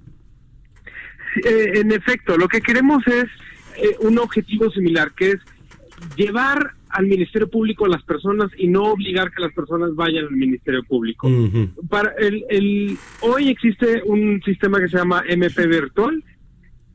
Eh, 1.45 1.81
en 1.81 1.93
efecto, 1.93 2.37
lo 2.37 2.49
que 2.49 2.61
queremos 2.61 3.07
es 3.07 3.25
eh, 3.77 3.97
un 4.01 4.19
objetivo 4.19 4.71
similar, 4.71 5.13
que 5.15 5.31
es 5.31 5.39
llevar 6.17 6.75
al 6.91 7.07
Ministerio 7.07 7.49
Público 7.49 7.87
a 7.87 7.89
las 7.89 8.03
personas 8.03 8.51
y 8.59 8.67
no 8.69 8.83
obligar 8.83 9.31
que 9.31 9.43
las 9.43 9.53
personas 9.53 9.95
vayan 9.95 10.25
al 10.25 10.33
Ministerio 10.33 10.83
Público. 10.83 11.31
Para 11.89 12.13
el, 12.19 12.45
el, 12.51 12.99
hoy 13.21 13.49
existe 13.49 14.03
un 14.05 14.43
sistema 14.45 14.81
que 14.81 14.89
se 14.89 14.99
llama 14.99 15.23
MP 15.29 15.67
Virtual. 15.67 16.23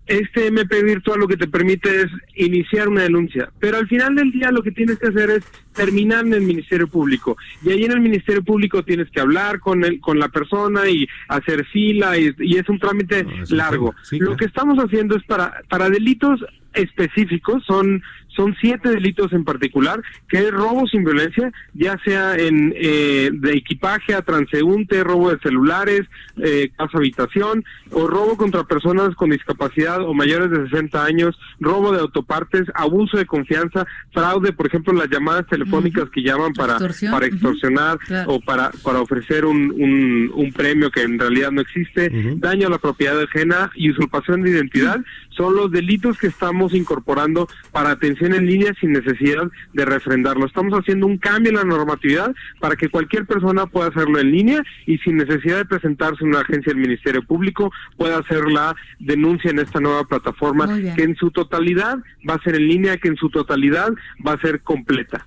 Este 0.08 0.48
MP 0.48 0.84
Virtual 0.84 1.20
lo 1.20 1.28
que 1.28 1.38
te 1.38 1.48
permite 1.48 2.02
es 2.02 2.08
iniciar 2.36 2.88
una 2.88 3.04
denuncia, 3.04 3.50
pero 3.60 3.78
al 3.78 3.88
final 3.88 4.16
del 4.16 4.32
día 4.32 4.52
lo 4.52 4.62
que 4.62 4.72
tienes 4.72 5.00
que 5.00 5.08
hacer 5.08 5.32
es 5.32 5.44
terminar 5.74 6.26
en 6.26 6.34
el 6.34 6.42
Ministerio 6.42 6.88
Público. 6.88 7.38
Y 7.64 7.72
ahí 7.72 7.84
en 7.86 7.92
el 7.92 8.02
Ministerio 8.02 8.44
Público 8.44 8.84
tienes 8.84 9.10
que 9.10 9.20
hablar 9.20 9.60
con 9.60 9.84
el, 9.84 10.00
con 10.00 10.20
la 10.20 10.30
persona 10.30 10.88
y 10.88 11.08
hacer 11.28 11.66
fila 11.66 12.18
y, 12.18 12.34
y 12.40 12.58
es 12.58 12.70
un 12.70 12.80
trámite 12.80 13.26
largo. 13.50 13.96
Lo 14.12 14.38
que 14.38 14.46
estamos 14.46 14.78
haciendo 14.78 15.16
es 15.16 15.24
para, 15.24 15.62
para 15.70 15.90
delitos 15.90 16.40
específicos, 16.76 17.64
son, 17.66 18.04
son 18.28 18.56
siete 18.60 18.90
delitos 18.90 19.34
en 19.34 19.44
particular, 19.46 20.02
que 20.28 20.40
es 20.40 20.52
robo 20.52 20.88
sin 20.88 21.04
violencia, 21.04 21.52
ya 21.74 21.98
sea 22.04 22.36
en 22.36 22.74
eh, 22.76 23.30
de 23.34 23.54
equipaje 23.54 24.14
a 24.14 24.22
transeúnte, 24.22 25.04
robo 25.04 25.32
de 25.32 25.40
celulares, 25.40 26.02
eh, 26.38 26.70
casa 26.78 26.98
habitación, 26.98 27.64
o 27.92 28.08
robo 28.08 28.36
contra 28.38 28.64
personas 28.66 29.16
con 29.16 29.30
discapacidad 29.30 30.02
o 30.02 30.14
mayores 30.14 30.52
de 30.52 30.64
60 30.70 31.04
años, 31.04 31.40
robo 31.60 31.92
de 31.92 32.00
autopartes, 32.02 32.64
abuso 32.74 33.18
de 33.18 33.26
confianza, 33.26 33.86
fraude, 34.12 34.52
por 34.54 34.68
ejemplo, 34.68 34.94
las 34.94 35.10
llamadas 35.10 35.48
telefónicas 35.48 36.10
que 36.10 36.22
llaman 36.22 36.54
para, 36.54 36.74
Extorsión, 36.74 37.12
para 37.12 37.26
extorsionar 37.26 37.98
Claro. 38.00 38.34
o 38.34 38.40
para, 38.42 38.72
para 38.84 39.00
ofrecer 39.00 39.46
un, 39.46 39.72
un, 39.72 40.32
un 40.34 40.52
premio 40.52 40.92
que 40.92 41.02
en 41.02 41.18
realidad 41.18 41.52
no 41.52 41.62
existe, 41.62 42.10
daño 42.38 42.68
a 42.68 42.72
la 42.72 42.78
propiedad 42.78 43.20
ajena 43.22 43.72
y 43.76 43.92
usurpación 43.92 44.42
de 44.42 44.52
identidad, 44.52 45.00
son 45.30 45.56
los 45.56 45.72
delitos 45.72 46.18
que 46.18 46.28
estamos 46.28 46.65
incorporando 46.74 47.48
para 47.72 47.92
atención 47.92 48.34
en 48.34 48.46
línea 48.46 48.74
sin 48.80 48.92
necesidad 48.92 49.50
de 49.74 49.86
refrendarlo. 49.86 50.46
Estamos 50.46 50.74
haciendo 50.74 51.08
un 51.08 51.18
cambio 51.18 51.52
en 51.52 51.58
la 51.58 51.64
normatividad 51.64 52.34
para 52.60 52.76
que 52.76 52.90
cualquier 52.90 53.26
persona 53.26 53.66
pueda 53.66 53.90
hacerlo 53.90 54.20
en 54.20 54.32
línea 54.32 54.64
y 54.86 54.98
sin 55.00 55.18
necesidad 55.18 55.58
de 55.58 55.66
presentarse 55.66 56.24
en 56.24 56.30
una 56.30 56.42
agencia 56.42 56.74
del 56.74 56.82
Ministerio 56.82 57.24
Público 57.24 57.72
pueda 57.98 58.18
hacer 58.18 58.46
la 58.50 58.76
denuncia 59.00 59.52
en 59.52 59.60
esta 59.60 59.80
nueva 59.80 60.04
plataforma 60.06 60.68
que 60.96 61.04
en 61.04 61.16
su 61.16 61.32
totalidad 61.32 61.98
va 62.28 62.36
a 62.36 62.44
ser 62.44 62.56
en 62.56 62.68
línea, 62.68 62.98
que 62.98 63.08
en 63.08 63.18
su 63.18 63.30
totalidad 63.30 63.90
va 64.26 64.34
a 64.34 64.42
ser 64.42 64.62
completa. 64.62 65.26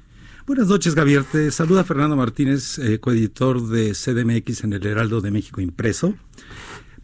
Buenas 0.49 0.68
noches, 0.68 0.95
Javier. 0.95 1.24
Te 1.24 1.51
saluda 1.51 1.84
Fernando 1.84 2.16
Martínez, 2.16 2.78
eh, 2.78 2.99
coeditor 3.01 3.68
de 3.68 3.93
CDMX 3.93 4.64
en 4.64 4.72
el 4.72 4.86
Heraldo 4.86 5.20
de 5.20 5.30
México 5.30 5.61
Impreso. 5.61 6.14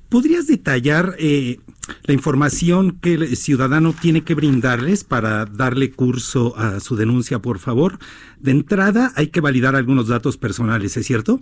¿Podrías 0.09 0.47
detallar 0.47 1.17
eh, 1.19 1.59
la 2.05 2.15
información 2.15 2.99
que 3.01 3.15
el 3.15 3.37
ciudadano 3.37 3.93
tiene 3.93 4.23
que 4.23 4.35
brindarles 4.35 5.03
para 5.05 5.45
darle 5.45 5.91
curso 5.91 6.57
a 6.57 6.79
su 6.81 6.95
denuncia, 6.97 7.41
por 7.41 7.59
favor? 7.59 7.99
De 8.39 8.53
entrada, 8.53 9.13
hay 9.17 9.29
que 9.29 9.41
validar 9.41 9.75
algunos 9.75 10.09
datos 10.09 10.37
personales, 10.37 10.97
¿es 10.97 11.07
cierto? 11.07 11.41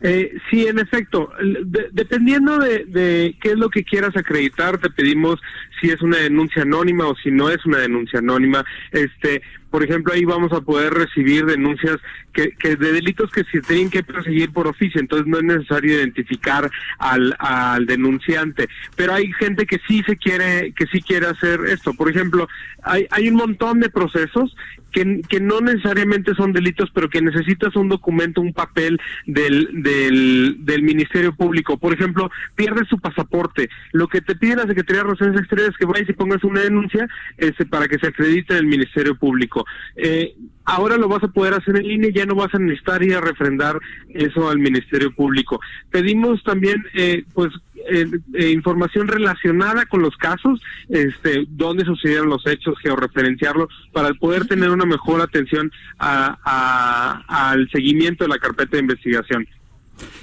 Eh, 0.00 0.36
sí, 0.50 0.66
en 0.66 0.78
efecto. 0.78 1.30
De- 1.64 1.88
dependiendo 1.92 2.58
de, 2.58 2.84
de 2.84 3.36
qué 3.40 3.52
es 3.52 3.58
lo 3.58 3.70
que 3.70 3.84
quieras 3.84 4.14
acreditar, 4.16 4.78
te 4.78 4.90
pedimos 4.90 5.40
si 5.80 5.90
es 5.90 6.02
una 6.02 6.18
denuncia 6.18 6.62
anónima 6.62 7.06
o 7.06 7.14
si 7.16 7.30
no 7.30 7.48
es 7.48 7.64
una 7.64 7.78
denuncia 7.78 8.18
anónima. 8.18 8.64
Este, 8.92 9.40
por 9.74 9.82
ejemplo, 9.82 10.12
ahí 10.12 10.24
vamos 10.24 10.52
a 10.52 10.60
poder 10.60 10.94
recibir 10.94 11.46
denuncias 11.46 11.96
que, 12.32 12.52
que 12.52 12.76
de 12.76 12.92
delitos 12.92 13.28
que 13.32 13.42
se 13.42 13.60
tienen 13.60 13.90
que 13.90 14.04
perseguir 14.04 14.52
por 14.52 14.68
oficio, 14.68 15.00
entonces 15.00 15.26
no 15.26 15.38
es 15.38 15.42
necesario 15.42 15.96
identificar 15.96 16.70
al, 17.00 17.34
al 17.40 17.84
denunciante. 17.84 18.68
Pero 18.94 19.14
hay 19.14 19.32
gente 19.32 19.66
que 19.66 19.80
sí 19.88 20.04
se 20.06 20.16
quiere, 20.16 20.72
que 20.74 20.86
sí 20.86 21.02
quiere 21.02 21.26
hacer 21.26 21.58
esto. 21.66 21.92
Por 21.92 22.08
ejemplo, 22.08 22.46
hay, 22.84 23.08
hay 23.10 23.28
un 23.28 23.34
montón 23.34 23.80
de 23.80 23.90
procesos 23.90 24.54
que, 24.94 25.40
no 25.40 25.60
necesariamente 25.60 26.34
son 26.34 26.52
delitos, 26.52 26.90
pero 26.94 27.10
que 27.10 27.20
necesitas 27.20 27.74
un 27.76 27.88
documento, 27.88 28.40
un 28.40 28.52
papel 28.52 29.00
del, 29.26 29.82
del, 29.82 30.58
del 30.60 30.82
Ministerio 30.82 31.34
Público. 31.34 31.76
Por 31.76 31.92
ejemplo, 31.92 32.30
pierdes 32.54 32.88
tu 32.88 32.98
pasaporte. 32.98 33.68
Lo 33.92 34.06
que 34.06 34.20
te 34.20 34.36
pide 34.36 34.56
la 34.56 34.66
Secretaría 34.66 35.02
de 35.02 35.08
Relaciones 35.08 35.40
Exteriores 35.40 35.72
es 35.72 35.78
que 35.78 35.86
vayas 35.86 36.08
y 36.08 36.12
pongas 36.12 36.44
una 36.44 36.60
denuncia 36.60 37.08
este, 37.36 37.66
para 37.66 37.88
que 37.88 37.98
se 37.98 38.06
acredite 38.06 38.54
en 38.54 38.60
el 38.60 38.66
Ministerio 38.66 39.16
Público. 39.16 39.66
Eh, 39.96 40.34
ahora 40.64 40.96
lo 40.96 41.08
vas 41.08 41.24
a 41.24 41.28
poder 41.28 41.54
hacer 41.54 41.76
en 41.76 41.88
línea, 41.88 42.10
ya 42.14 42.26
no 42.26 42.36
vas 42.36 42.54
a 42.54 42.58
necesitar 42.58 43.02
ir 43.02 43.14
a 43.14 43.20
refrendar 43.20 43.78
eso 44.10 44.48
al 44.48 44.58
Ministerio 44.58 45.12
Público. 45.12 45.60
Pedimos 45.90 46.42
también, 46.44 46.84
eh, 46.94 47.24
pues, 47.34 47.52
eh, 47.90 48.06
eh, 48.34 48.50
información 48.50 49.08
relacionada 49.08 49.86
con 49.86 50.02
los 50.02 50.16
casos, 50.16 50.60
este, 50.88 51.44
dónde 51.48 51.84
sucedieron 51.84 52.28
los 52.28 52.46
hechos, 52.46 52.74
georreferenciarlo, 52.82 53.68
para 53.92 54.12
poder 54.14 54.46
tener 54.46 54.70
una 54.70 54.86
mejor 54.86 55.20
atención 55.20 55.70
a- 55.98 56.38
a- 56.44 57.50
al 57.50 57.68
seguimiento 57.70 58.24
de 58.24 58.28
la 58.28 58.38
carpeta 58.38 58.76
de 58.76 58.82
investigación. 58.82 59.46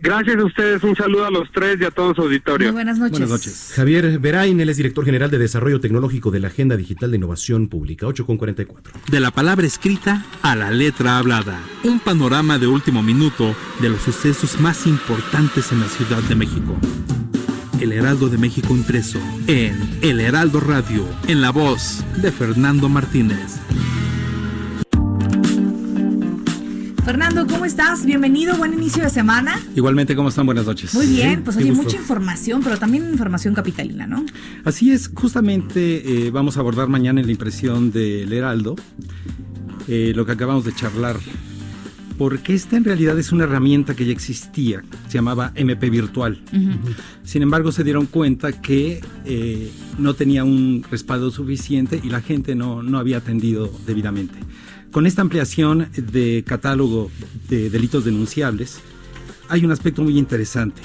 Gracias 0.00 0.36
a 0.36 0.44
ustedes, 0.44 0.82
un 0.82 0.94
saludo 0.94 1.24
a 1.24 1.30
los 1.30 1.50
tres 1.50 1.78
y 1.80 1.84
a 1.84 1.90
todo 1.90 2.14
su 2.14 2.22
auditorio. 2.22 2.68
Muy 2.68 2.74
buenas 2.84 2.98
noches. 2.98 3.72
Javier 3.74 4.18
Verain, 4.18 4.60
él 4.60 4.68
es 4.68 4.76
director 4.76 5.02
general 5.04 5.30
de 5.30 5.38
Desarrollo 5.38 5.80
Tecnológico 5.80 6.30
de 6.30 6.40
la 6.40 6.48
Agenda 6.48 6.76
Digital 6.76 7.10
de 7.12 7.16
Innovación 7.16 7.68
Pública, 7.68 8.06
8 8.06 8.26
con 8.26 8.36
44. 8.36 8.92
De 9.10 9.20
la 9.20 9.30
palabra 9.30 9.66
escrita 9.66 10.26
a 10.42 10.56
la 10.56 10.70
letra 10.70 11.16
hablada. 11.16 11.58
Un 11.84 12.00
panorama 12.00 12.58
de 12.58 12.66
último 12.66 13.02
minuto 13.02 13.54
de 13.80 13.88
los 13.88 14.02
sucesos 14.02 14.60
más 14.60 14.86
importantes 14.86 15.72
en 15.72 15.80
la 15.80 15.88
Ciudad 15.88 16.22
de 16.24 16.34
México. 16.34 16.76
El 17.80 17.92
Heraldo 17.92 18.28
de 18.28 18.38
México 18.38 18.74
impreso 18.74 19.18
en 19.46 19.76
El 20.02 20.20
Heraldo 20.20 20.60
Radio, 20.60 21.06
en 21.28 21.40
la 21.40 21.50
voz 21.50 22.04
de 22.22 22.30
Fernando 22.30 22.88
Martínez. 22.88 23.58
Fernando, 27.04 27.46
¿cómo 27.46 27.64
estás? 27.64 28.06
Bienvenido, 28.06 28.56
buen 28.56 28.72
inicio 28.72 29.02
de 29.02 29.10
semana. 29.10 29.60
Igualmente, 29.76 30.16
¿cómo 30.16 30.30
están? 30.30 30.46
Buenas 30.46 30.66
noches. 30.66 30.94
Muy 30.94 31.06
bien, 31.06 31.42
pues 31.42 31.56
oye, 31.56 31.72
mucha 31.72 31.96
información, 31.96 32.62
pero 32.62 32.78
también 32.78 33.04
información 33.10 33.54
capitalina, 33.54 34.06
¿no? 34.06 34.24
Así 34.64 34.90
es, 34.90 35.10
justamente 35.14 36.26
eh, 36.26 36.30
vamos 36.30 36.56
a 36.56 36.60
abordar 36.60 36.88
mañana 36.88 37.20
en 37.20 37.26
la 37.26 37.32
impresión 37.32 37.92
del 37.92 38.32
Heraldo 38.32 38.76
eh, 39.86 40.12
lo 40.14 40.24
que 40.24 40.32
acabamos 40.32 40.64
de 40.64 40.74
charlar, 40.74 41.16
porque 42.18 42.54
esta 42.54 42.76
en 42.76 42.84
realidad 42.84 43.18
es 43.18 43.32
una 43.32 43.44
herramienta 43.44 43.94
que 43.94 44.06
ya 44.06 44.12
existía, 44.12 44.82
se 45.08 45.14
llamaba 45.14 45.52
MP 45.54 45.90
Virtual. 45.90 46.40
Sin 47.24 47.42
embargo, 47.42 47.72
se 47.72 47.84
dieron 47.84 48.06
cuenta 48.06 48.60
que 48.60 49.00
eh, 49.24 49.70
no 49.98 50.14
tenía 50.14 50.44
un 50.44 50.84
respaldo 50.90 51.30
suficiente 51.30 52.00
y 52.02 52.08
la 52.08 52.20
gente 52.20 52.54
no, 52.54 52.82
no 52.82 52.98
había 52.98 53.18
atendido 53.18 53.70
debidamente. 53.86 54.34
Con 54.92 55.06
esta 55.06 55.22
ampliación 55.22 55.88
de 55.96 56.44
catálogo 56.46 57.10
de 57.48 57.68
delitos 57.68 58.04
denunciables, 58.04 58.80
hay 59.48 59.64
un 59.64 59.72
aspecto 59.72 60.02
muy 60.02 60.18
interesante. 60.18 60.82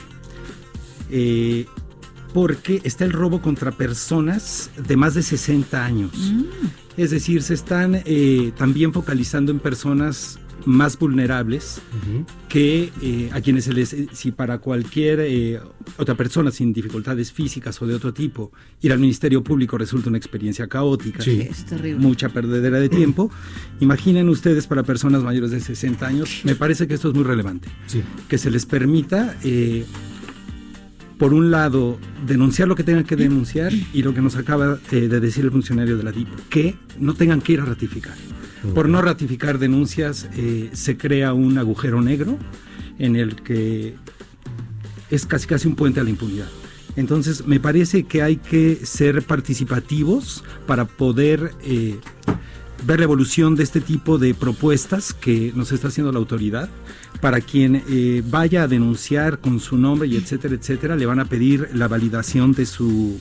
Eh, 1.12 1.66
porque 2.34 2.82
está 2.84 3.06
el 3.06 3.12
robo 3.12 3.42
contra 3.42 3.72
personas 3.72 4.70
de 4.88 4.96
más 4.96 5.16
de 5.16 5.24
60 5.24 5.84
años. 5.84 6.12
Es 6.98 7.12
decir, 7.12 7.42
se 7.42 7.54
están 7.54 8.02
eh, 8.06 8.52
también 8.58 8.94
focalizando 8.94 9.52
en 9.52 9.60
personas 9.60 10.40
más 10.66 10.97
vulnerables 10.99 11.82
que 12.47 12.91
eh, 13.01 13.30
a 13.34 13.41
quienes 13.41 13.66
se 13.66 13.74
les, 13.74 13.95
si 14.12 14.32
para 14.32 14.57
cualquier 14.60 15.20
eh, 15.22 15.60
otra 15.97 16.16
persona 16.16 16.51
sin 16.51 16.74
dificultades 16.74 17.32
físicas 17.32 17.82
o 17.82 17.88
de 17.88 17.95
otro 17.95 18.14
tipo, 18.14 18.51
ir 18.82 18.91
al 18.91 18.99
Ministerio 18.99 19.43
Público 19.43 19.78
resulta 19.78 20.10
una 20.10 20.18
experiencia 20.18 20.68
caótica, 20.68 21.22
Sí. 21.22 21.41
Es 21.41 21.66
terrible. 21.66 21.99
mucha 21.99 22.30
perdedera 22.30 22.80
de 22.80 22.89
tiempo. 22.89 23.32
Imaginen 23.80 24.30
ustedes 24.30 24.68
para 24.68 24.84
personas 24.84 25.24
mayores 25.24 25.51
de 25.51 25.60
60 25.60 26.05
años, 26.05 26.41
me 26.43 26.55
parece 26.55 26.88
que 26.88 26.93
esto 26.95 27.10
es 27.10 27.16
muy 27.16 27.24
relevante, 27.24 27.70
que 28.28 28.38
se 28.38 28.51
les 28.51 28.66
permita 28.66 29.38
eh, 29.43 29.86
por 31.18 31.34
un 31.34 31.51
lado, 31.51 31.99
denunciar 32.26 32.70
lo 32.70 32.76
que 32.76 32.84
tengan 32.86 33.03
que 33.03 33.18
denunciar 33.18 33.74
y 33.93 34.03
lo 34.03 34.14
que 34.14 34.22
nos 34.22 34.38
acaba 34.38 34.80
eh, 34.91 35.07
de 35.10 35.20
decir 35.20 35.43
el 35.43 35.51
funcionario 35.51 35.97
de 35.97 36.03
la 36.03 36.14
DIP, 36.14 36.30
que 36.49 36.76
no 36.97 37.14
tengan 37.14 37.41
que 37.41 37.53
ir 37.53 37.60
a 37.60 37.66
ratificar. 37.66 38.16
Por 38.74 38.89
no 38.89 39.01
ratificar 39.01 39.57
denuncias 39.57 40.28
eh, 40.36 40.70
se 40.74 40.97
crea 40.97 41.34
un 41.34 41.57
agujero 41.57 42.01
negro 42.01 42.38
en 42.97 43.16
el 43.16 43.36
que 43.38 43.95
es 45.10 45.26
casi 45.26 45.47
casi 45.47 45.68
un 45.68 45.76
puente 45.76 45.99
a 45.99 46.03
la 46.03 46.10
impunidad. 46.10 46.49
Entonces 46.95 47.45
me 47.47 47.60
parece 47.60 48.03
que 48.03 48.22
hay 48.22 48.38
que 48.38 48.86
ser 48.86 49.24
participativos 49.24 50.43
para 50.68 50.86
poder 50.86 51.53
eh, 51.64 51.97
ver 52.86 52.99
la 52.99 53.05
evolución 53.05 53.55
de 53.55 53.64
este 53.64 53.82
tipo 53.82 54.18
de 54.18 54.34
propuestas 54.34 55.14
que 55.14 55.53
nos 55.55 55.72
está 55.72 55.88
haciendo 55.88 56.12
la 56.12 56.20
autoridad. 56.20 56.70
Para 57.22 57.41
quien 57.41 57.84
eh, 57.88 58.24
vaya 58.26 58.64
a 58.64 58.68
denunciar 58.68 59.39
con 59.39 59.60
su 59.60 59.78
nombre 59.78 60.07
y 60.07 60.18
etcétera, 60.18 60.55
etcétera, 60.55 60.95
le 60.95 61.05
van 61.05 61.20
a 61.20 61.26
pedir 61.26 61.70
la 61.74 61.88
validación 61.88 62.53
de 62.53 62.66
su 62.66 63.20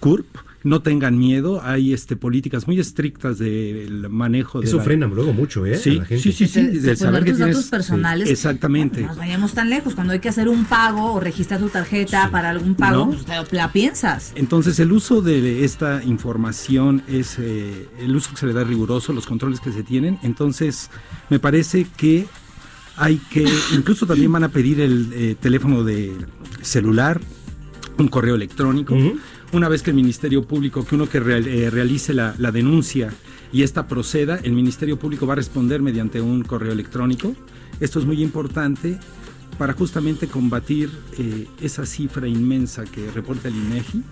CURP. 0.00 0.26
No 0.64 0.80
tengan 0.80 1.18
miedo, 1.18 1.60
hay 1.62 1.92
este, 1.92 2.14
políticas 2.16 2.66
muy 2.66 2.78
estrictas 2.78 3.38
del 3.38 4.08
manejo 4.08 4.60
de 4.60 4.66
Eso 4.68 4.76
la- 4.78 4.84
frena 4.84 5.06
luego 5.08 5.32
mucho, 5.32 5.66
¿eh? 5.66 5.76
Sí, 5.76 5.90
a 5.90 5.94
la 6.00 6.04
gente. 6.04 6.22
sí, 6.22 6.32
sí, 6.32 6.46
sí, 6.46 6.62
del 6.62 6.80
pueden 6.80 6.96
saber 6.96 7.24
que 7.24 7.30
tus 7.30 7.38
tienes- 7.40 7.54
datos 7.56 7.70
personales. 7.70 8.28
Sí, 8.28 8.32
exactamente. 8.32 9.00
No 9.02 9.08
nos 9.08 9.16
vayamos 9.18 9.54
tan 9.54 9.70
lejos. 9.70 9.94
Cuando 9.94 10.12
hay 10.12 10.20
que 10.20 10.28
hacer 10.28 10.48
un 10.48 10.64
pago 10.64 11.14
o 11.14 11.20
registrar 11.20 11.60
tu 11.60 11.68
tarjeta 11.68 12.30
para 12.30 12.50
algún 12.50 12.74
pago, 12.74 13.06
No. 13.06 13.10
pues 13.12 13.48
te 13.48 13.56
la 13.56 13.72
piensas. 13.72 14.32
Entonces 14.36 14.78
el 14.78 14.92
uso 14.92 15.20
de 15.20 15.64
esta 15.64 16.02
información 16.04 17.02
es 17.08 17.36
eh, 17.38 17.88
el 17.98 18.14
uso 18.14 18.30
que 18.30 18.36
se 18.36 18.46
le 18.46 18.52
da 18.52 18.62
riguroso, 18.64 19.12
los 19.12 19.26
controles 19.26 19.60
que 19.60 19.72
se 19.72 19.82
tienen. 19.82 20.18
Entonces 20.22 20.90
me 21.28 21.38
parece 21.38 21.86
que 21.96 22.26
hay 22.96 23.16
que, 23.30 23.44
incluso 23.74 24.06
también 24.06 24.30
van 24.30 24.44
a 24.44 24.48
pedir 24.48 24.80
el 24.80 25.10
eh, 25.12 25.36
teléfono 25.40 25.82
de 25.82 26.12
celular, 26.60 27.20
un 27.98 28.08
correo 28.08 28.34
electrónico. 28.34 28.96
Una 29.52 29.68
vez 29.68 29.82
que 29.82 29.90
el 29.90 29.96
Ministerio 29.96 30.44
Público, 30.44 30.82
que 30.82 30.94
uno 30.94 31.06
que 31.06 31.18
eh, 31.18 31.70
realice 31.70 32.14
la, 32.14 32.32
denuncia 32.32 33.12
y 33.52 33.62
esta 33.62 33.86
proceda, 33.86 34.36
el 34.42 34.52
Ministerio 34.52 34.98
Público 34.98 35.26
va 35.26 35.34
a 35.34 35.36
responder 35.36 35.82
mediante 35.82 36.22
un 36.22 36.42
correo 36.42 36.72
electrónico. 36.72 37.34
Esto 37.78 37.98
es 37.98 38.06
muy 38.06 38.22
importante 38.22 38.98
para 39.58 39.74
justamente 39.74 40.26
combatir 40.26 40.90
eh, 41.18 41.46
esa 41.60 41.84
cifra 41.84 42.26
inmensa 42.26 42.84
que 42.84 43.10
reporta 43.10 43.48
el 43.48 43.56
INEGI, 43.56 44.02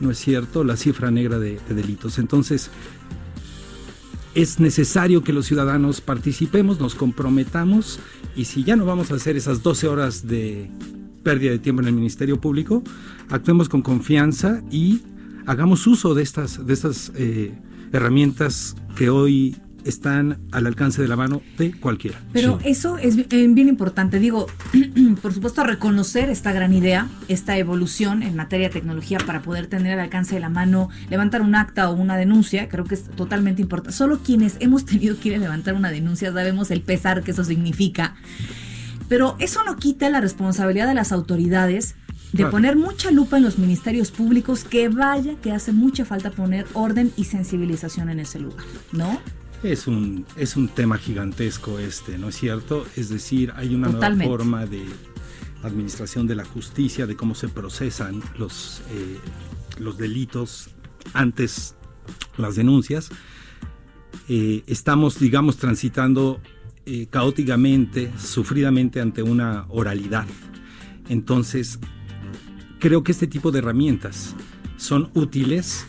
¿no 0.00 0.10
es 0.10 0.18
cierto? 0.18 0.64
La 0.64 0.76
cifra 0.76 1.12
negra 1.12 1.38
de 1.38 1.60
delitos. 1.68 2.18
Entonces, 2.18 2.72
es 4.34 4.58
necesario 4.58 5.22
que 5.22 5.32
los 5.32 5.46
ciudadanos 5.46 6.00
participemos, 6.00 6.80
nos 6.80 6.96
comprometamos 6.96 8.00
y 8.34 8.46
si 8.46 8.64
ya 8.64 8.74
no 8.74 8.86
vamos 8.86 9.12
a 9.12 9.14
hacer 9.14 9.36
esas 9.36 9.62
12 9.62 9.86
horas 9.86 10.26
de 10.26 10.68
pérdida 11.22 11.50
de 11.52 11.58
tiempo 11.58 11.82
en 11.82 11.88
el 11.88 11.94
Ministerio 11.94 12.40
Público, 12.40 12.82
actuemos 13.28 13.68
con 13.68 13.82
confianza 13.82 14.62
y 14.70 15.02
hagamos 15.46 15.86
uso 15.86 16.14
de 16.14 16.22
estas, 16.22 16.64
de 16.66 16.72
estas 16.72 17.12
eh, 17.16 17.52
herramientas 17.92 18.76
que 18.96 19.10
hoy 19.10 19.56
están 19.84 20.38
al 20.52 20.66
alcance 20.66 21.02
de 21.02 21.08
la 21.08 21.16
mano 21.16 21.42
de 21.58 21.72
cualquiera. 21.72 22.20
Pero 22.32 22.58
eso 22.64 22.98
es 22.98 23.16
eh, 23.16 23.48
bien 23.48 23.68
importante. 23.68 24.18
Digo, 24.18 24.46
por 25.22 25.32
supuesto, 25.32 25.64
reconocer 25.64 26.30
esta 26.30 26.52
gran 26.52 26.72
idea, 26.74 27.08
esta 27.28 27.56
evolución 27.58 28.22
en 28.22 28.36
materia 28.36 28.68
de 28.68 28.74
tecnología 28.74 29.18
para 29.24 29.42
poder 29.42 29.66
tener 29.66 29.94
al 29.94 30.00
alcance 30.00 30.34
de 30.34 30.40
la 30.40 30.48
mano, 30.48 30.90
levantar 31.08 31.42
un 31.42 31.54
acta 31.54 31.88
o 31.90 31.94
una 31.94 32.16
denuncia, 32.16 32.68
creo 32.68 32.84
que 32.84 32.94
es 32.94 33.04
totalmente 33.10 33.62
importante. 33.62 33.96
Solo 33.96 34.20
quienes 34.20 34.56
hemos 34.60 34.84
tenido 34.90 35.18
que 35.18 35.30
ir 35.30 35.34
a 35.36 35.38
levantar 35.38 35.74
una 35.74 35.90
denuncia 35.90 36.32
sabemos 36.32 36.70
el 36.70 36.82
pesar 36.82 37.22
que 37.22 37.32
eso 37.32 37.44
significa. 37.44 38.14
Pero 39.10 39.34
eso 39.40 39.62
no 39.64 39.76
quita 39.76 40.08
la 40.08 40.20
responsabilidad 40.22 40.86
de 40.88 40.94
las 40.94 41.10
autoridades 41.12 41.96
de 42.32 42.38
Claro. 42.38 42.52
poner 42.52 42.76
mucha 42.76 43.10
lupa 43.10 43.38
en 43.38 43.42
los 43.42 43.58
ministerios 43.58 44.12
públicos, 44.12 44.62
que 44.62 44.88
vaya 44.88 45.34
que 45.42 45.50
hace 45.50 45.72
mucha 45.72 46.04
falta 46.04 46.30
poner 46.30 46.64
orden 46.74 47.12
y 47.16 47.24
sensibilización 47.24 48.08
en 48.08 48.20
ese 48.20 48.38
lugar, 48.38 48.64
¿no? 48.92 49.20
Es 49.64 49.88
un, 49.88 50.24
es 50.36 50.56
un 50.56 50.68
tema 50.68 50.96
gigantesco 50.96 51.80
este, 51.80 52.18
¿no 52.18 52.28
es 52.28 52.36
cierto? 52.36 52.86
Es 52.96 53.08
decir, 53.08 53.52
hay 53.56 53.74
una 53.74 53.90
Totalmente. 53.90 54.26
nueva 54.26 54.38
forma 54.38 54.66
de 54.66 54.84
administración 55.64 56.28
de 56.28 56.36
la 56.36 56.44
justicia, 56.44 57.06
de 57.06 57.16
cómo 57.16 57.34
se 57.34 57.48
procesan 57.48 58.22
los, 58.38 58.80
eh, 58.92 59.18
los 59.80 59.98
delitos 59.98 60.70
antes 61.14 61.74
las 62.38 62.54
denuncias. 62.54 63.10
Eh, 64.28 64.62
estamos, 64.68 65.18
digamos, 65.18 65.56
transitando 65.56 66.40
eh, 66.92 67.06
caóticamente, 67.08 68.10
sufridamente 68.18 69.00
ante 69.00 69.22
una 69.22 69.64
oralidad. 69.68 70.26
Entonces, 71.08 71.78
creo 72.80 73.04
que 73.04 73.12
este 73.12 73.28
tipo 73.28 73.52
de 73.52 73.60
herramientas 73.60 74.34
son 74.76 75.08
útiles 75.14 75.86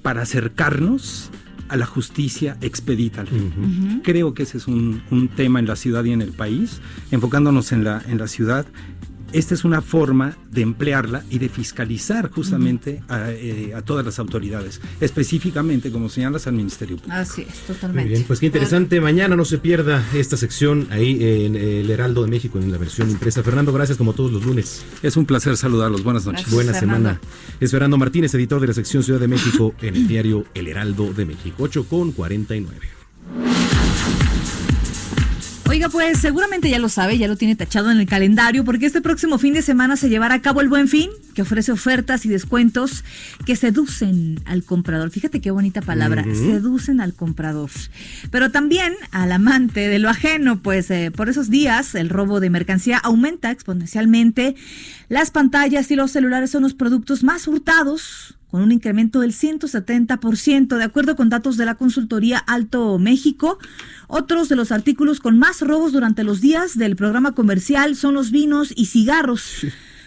para 0.00 0.22
acercarnos 0.22 1.32
a 1.66 1.76
la 1.76 1.86
justicia 1.86 2.56
expedita 2.60 3.22
al 3.22 3.26
fin. 3.26 4.00
Creo 4.04 4.32
que 4.32 4.44
ese 4.44 4.58
es 4.58 4.68
un, 4.68 5.02
un 5.10 5.26
tema 5.26 5.58
en 5.58 5.66
la 5.66 5.74
ciudad 5.74 6.04
y 6.04 6.12
en 6.12 6.22
el 6.22 6.30
país, 6.30 6.80
enfocándonos 7.10 7.72
en 7.72 7.82
la, 7.82 8.00
en 8.06 8.18
la 8.18 8.28
ciudad. 8.28 8.66
Esta 9.34 9.52
es 9.54 9.64
una 9.64 9.82
forma 9.82 10.36
de 10.50 10.62
emplearla 10.62 11.24
y 11.28 11.38
de 11.38 11.48
fiscalizar 11.48 12.30
justamente 12.30 13.02
a, 13.08 13.32
eh, 13.32 13.72
a 13.74 13.82
todas 13.82 14.04
las 14.06 14.18
autoridades, 14.20 14.80
específicamente, 15.00 15.90
como 15.90 16.08
señalas, 16.08 16.46
al 16.46 16.54
Ministerio 16.54 16.96
Público. 16.96 17.16
Así 17.16 17.42
es, 17.42 17.48
Muy 17.48 17.74
totalmente. 17.74 18.08
bien, 18.10 18.24
pues 18.24 18.38
qué 18.38 18.46
interesante. 18.46 19.00
Mañana 19.00 19.34
no 19.34 19.44
se 19.44 19.58
pierda 19.58 20.04
esta 20.14 20.36
sección 20.36 20.86
ahí 20.90 21.18
en 21.44 21.56
el 21.56 21.90
Heraldo 21.90 22.22
de 22.22 22.28
México 22.28 22.58
en 22.58 22.70
la 22.70 22.78
versión 22.78 23.10
impresa. 23.10 23.42
Fernando, 23.42 23.72
gracias 23.72 23.98
como 23.98 24.12
todos 24.12 24.30
los 24.32 24.44
lunes. 24.44 24.84
Es 25.02 25.16
un 25.16 25.26
placer 25.26 25.56
saludarlos. 25.56 26.04
Buenas 26.04 26.24
noches. 26.26 26.48
Buena 26.50 26.72
Fernando. 26.72 27.10
semana. 27.10 27.20
Es 27.60 27.72
Fernando 27.72 27.98
Martínez, 27.98 28.32
editor 28.34 28.60
de 28.60 28.68
la 28.68 28.72
sección 28.74 29.02
Ciudad 29.02 29.18
de 29.20 29.28
México 29.28 29.74
en 29.82 29.96
el 29.96 30.06
diario 30.06 30.44
El 30.54 30.68
Heraldo 30.68 31.12
de 31.12 31.26
México. 31.26 31.56
8 31.64 31.86
con 31.88 32.12
49. 32.12 33.03
Oiga, 35.74 35.88
pues 35.88 36.20
seguramente 36.20 36.70
ya 36.70 36.78
lo 36.78 36.88
sabe, 36.88 37.18
ya 37.18 37.26
lo 37.26 37.34
tiene 37.34 37.56
tachado 37.56 37.90
en 37.90 37.98
el 37.98 38.06
calendario, 38.06 38.64
porque 38.64 38.86
este 38.86 39.00
próximo 39.00 39.38
fin 39.38 39.54
de 39.54 39.60
semana 39.60 39.96
se 39.96 40.08
llevará 40.08 40.36
a 40.36 40.40
cabo 40.40 40.60
el 40.60 40.68
Buen 40.68 40.86
Fin, 40.86 41.10
que 41.34 41.42
ofrece 41.42 41.72
ofertas 41.72 42.24
y 42.24 42.28
descuentos 42.28 43.02
que 43.44 43.56
seducen 43.56 44.40
al 44.44 44.62
comprador. 44.62 45.10
Fíjate 45.10 45.40
qué 45.40 45.50
bonita 45.50 45.82
palabra, 45.82 46.22
seducen 46.22 47.00
al 47.00 47.12
comprador. 47.12 47.70
Pero 48.30 48.52
también 48.52 48.94
al 49.10 49.32
amante 49.32 49.88
de 49.88 49.98
lo 49.98 50.08
ajeno, 50.08 50.62
pues 50.62 50.92
eh, 50.92 51.10
por 51.10 51.28
esos 51.28 51.50
días 51.50 51.96
el 51.96 52.08
robo 52.08 52.38
de 52.38 52.50
mercancía 52.50 52.98
aumenta 52.98 53.50
exponencialmente. 53.50 54.54
Las 55.08 55.32
pantallas 55.32 55.90
y 55.90 55.96
los 55.96 56.12
celulares 56.12 56.50
son 56.52 56.62
los 56.62 56.74
productos 56.74 57.24
más 57.24 57.48
hurtados 57.48 58.36
con 58.54 58.62
un 58.62 58.70
incremento 58.70 59.18
del 59.18 59.32
170%, 59.32 60.76
de 60.76 60.84
acuerdo 60.84 61.16
con 61.16 61.28
datos 61.28 61.56
de 61.56 61.64
la 61.64 61.74
consultoría 61.74 62.38
Alto 62.38 63.00
México. 63.00 63.58
Otros 64.16 64.48
de 64.48 64.54
los 64.54 64.70
artículos 64.70 65.18
con 65.18 65.40
más 65.40 65.60
robos 65.60 65.90
durante 65.90 66.22
los 66.22 66.40
días 66.40 66.78
del 66.78 66.94
programa 66.94 67.32
comercial 67.32 67.96
son 67.96 68.14
los 68.14 68.30
vinos 68.30 68.72
y 68.76 68.86
cigarros. 68.86 69.66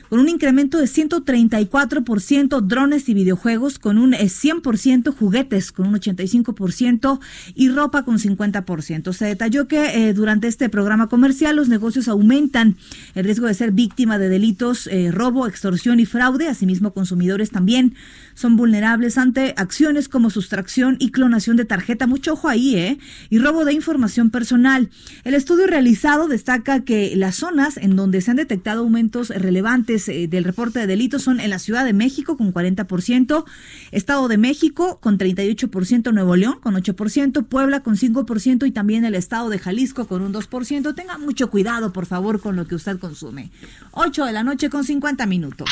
Con 0.10 0.20
un 0.20 0.30
incremento 0.30 0.78
de 0.78 0.86
134%, 0.86 2.62
drones 2.62 3.10
y 3.10 3.14
videojuegos 3.14 3.80
con 3.80 3.98
un 3.98 4.14
eh, 4.14 4.28
100%, 4.28 5.14
juguetes 5.14 5.74
con 5.74 5.88
un 5.88 5.96
85% 5.96 7.20
y 7.54 7.68
ropa 7.68 8.06
con 8.06 8.18
50%. 8.18 9.12
Se 9.12 9.26
detalló 9.26 9.68
que 9.68 10.08
eh, 10.08 10.14
durante 10.14 10.48
este 10.48 10.70
programa 10.70 11.10
comercial 11.10 11.58
los 11.58 11.68
negocios 11.68 12.08
aumentan 12.08 12.78
el 13.14 13.26
riesgo 13.26 13.48
de 13.48 13.56
ser 13.56 13.74
víctima 13.74 14.18
de 14.18 14.30
delitos, 14.30 14.88
eh, 14.88 15.12
robo, 15.12 15.48
extorsión 15.48 16.00
y 16.00 16.06
fraude. 16.06 16.48
Asimismo, 16.48 16.94
consumidores 16.94 17.50
también 17.52 17.94
son 18.38 18.56
vulnerables 18.56 19.18
ante 19.18 19.56
acciones 19.58 20.10
como 20.10 20.30
sustracción 20.30 20.96
y 21.00 21.10
clonación 21.10 21.58
de 21.58 21.66
tarjeta. 21.66 22.06
Mucho 22.06 22.34
ojo 22.34 22.48
ahí, 22.48 22.76
¿eh? 22.76 23.00
Y 23.32 23.40
robo 23.40 23.66
de 23.66 23.74
información 23.74 24.30
personal. 24.30 24.92
El 25.24 25.34
estudio 25.34 25.66
realizado 25.66 26.28
destaca 26.28 26.84
que 26.84 27.16
las 27.16 27.38
zonas 27.38 27.78
en 27.78 27.96
donde 27.96 28.22
se 28.22 28.30
han 28.30 28.38
detectado 28.38 28.82
aumentos 28.82 29.30
relevantes 29.30 30.08
eh, 30.08 30.28
del 30.28 30.44
reporte 30.44 30.78
de 30.78 30.86
delitos 30.86 31.24
son 31.24 31.40
en 31.40 31.50
la 31.50 31.58
Ciudad 31.58 31.84
de 31.84 31.94
México 31.94 32.38
con 32.38 32.54
40%, 32.54 33.44
Estado 33.92 34.28
de 34.28 34.38
México 34.38 35.00
con 35.02 35.18
38%, 35.18 36.14
Nuevo 36.14 36.36
León 36.36 36.60
con 36.62 36.76
8%, 36.76 37.44
Puebla 37.48 37.80
con 37.82 37.96
5% 37.96 38.68
y 38.68 38.72
también 38.72 39.04
el 39.04 39.16
Estado 39.16 39.50
de 39.50 39.58
Jalisco 39.58 40.08
con 40.08 40.22
un 40.22 40.32
2%. 40.32 40.94
Tenga 40.94 41.18
mucho 41.18 41.50
cuidado, 41.50 41.92
por 41.92 42.06
favor, 42.06 42.40
con 42.40 42.56
lo 42.56 42.68
que 42.68 42.76
usted 42.76 43.00
consume. 43.00 43.50
8 43.94 44.26
de 44.26 44.32
la 44.32 44.44
noche 44.44 44.70
con 44.70 44.84
50 44.84 45.26
minutos. 45.26 45.68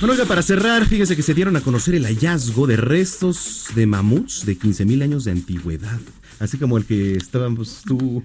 Bueno, 0.00 0.12
oiga, 0.14 0.24
para 0.26 0.42
cerrar, 0.42 0.84
fíjese 0.86 1.16
que 1.16 1.22
se 1.22 1.34
dieron 1.34 1.56
a 1.56 1.60
conocer 1.60 1.94
el 1.94 2.04
hallazgo 2.04 2.66
de 2.66 2.76
restos 2.76 3.66
de 3.74 3.86
mamuts 3.86 4.44
de 4.44 4.58
15.000 4.58 5.02
años 5.02 5.24
de 5.24 5.30
antigüedad. 5.30 5.98
Así 6.40 6.58
como 6.58 6.76
el 6.76 6.84
que 6.84 7.16
estábamos 7.16 7.82
tú 7.86 8.22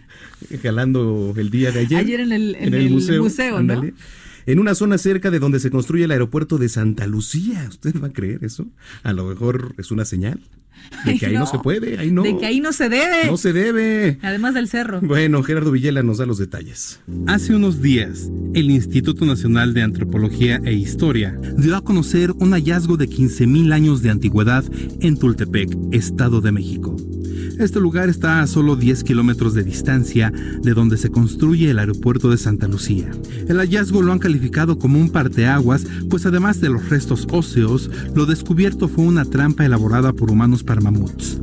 jalando 0.62 1.34
el 1.38 1.50
día 1.52 1.72
de 1.72 1.82
ayer. 1.82 2.00
Ayer 2.00 2.20
en 2.22 2.32
el- 2.34 2.56
en 2.56 2.74
el 2.74 2.90
museo, 2.90 3.62
¿no? 3.62 3.82
En 4.46 4.60
una 4.60 4.74
zona 4.74 4.98
cerca 4.98 5.30
de 5.30 5.40
donde 5.40 5.60
se 5.60 5.70
construye 5.70 6.06
el 6.06 6.12
aeropuerto 6.12 6.58
de 6.58 6.70
Santa 6.70 7.06
Lucía. 7.08 7.68
¿Usted 7.70 7.94
va 8.02 8.08
a 8.08 8.14
creer 8.14 8.44
eso? 8.44 8.66
A 9.04 9.14
lo 9.14 9.26
mejor 9.26 9.76
es 9.78 9.92
una 9.92 10.06
señal 10.06 10.40
de 11.06 11.18
que 11.18 11.26
ahí 11.28 11.34
no. 11.34 11.42
no. 11.42 11.46
se 11.46 11.60
puede, 11.60 11.98
ahí 11.98 12.12
no. 12.12 12.24
De 12.24 12.38
que 12.38 12.46
ahí 12.46 12.60
no 12.60 12.74
se 12.74 12.90
debe. 12.90 13.28
No 13.28 13.38
se 13.38 13.54
debe. 13.54 14.18
Además 14.22 14.54
del 14.54 14.68
cerro. 14.68 15.02
Bueno, 15.02 15.44
Gerardo 15.44 15.72
Villela 15.72 16.04
nos 16.04 16.18
da 16.18 16.26
los 16.26 16.38
detalles. 16.38 17.00
Hace 17.28 17.56
unos 17.56 17.82
días, 17.82 18.30
el 18.54 18.72
Instituto 18.72 19.26
Nacional 19.26 19.74
de 19.74 19.84
Antropología 19.84 20.62
e 20.64 20.74
Historia 20.74 21.40
dio 21.58 21.76
a 21.76 21.84
conocer 21.84 22.32
un 22.32 22.52
hallazgo 22.52 22.98
de 22.98 23.08
15.000 23.08 23.74
años 23.74 24.02
de 24.02 24.10
antigüedad 24.10 24.64
en 25.02 25.18
Tultepec, 25.18 25.76
Estado 25.92 26.42
de 26.42 26.52
México. 26.52 26.96
Este 27.60 27.82
lugar 27.82 28.08
está 28.08 28.40
a 28.40 28.48
solo 28.48 28.78
10 28.78 29.04
kilómetros 29.04 29.54
de 29.54 29.64
distancia 29.64 30.32
de 30.32 30.74
donde 30.74 30.96
se 30.96 31.10
construye 31.10 31.70
el 31.70 31.80
aeropuerto 31.80 32.30
de 32.30 32.38
Santa 32.38 32.70
Lucía. 32.70 33.12
El 33.50 33.58
hallazgo 33.58 34.02
lo 34.02 34.14
han 34.14 34.20
calificado 34.20 34.80
como 34.80 34.98
un 34.98 35.10
parteaguas, 35.10 35.86
pues 36.10 36.26
además 36.26 36.62
de 36.62 36.70
los 36.70 36.88
restos 36.88 37.28
óseos, 37.32 37.92
lo 38.16 38.26
descubierto 38.26 38.88
fue 38.88 39.04
una 39.04 39.26
trampa 39.26 39.66
elaborada 39.66 40.14
por 40.14 40.32
humanos 40.32 40.64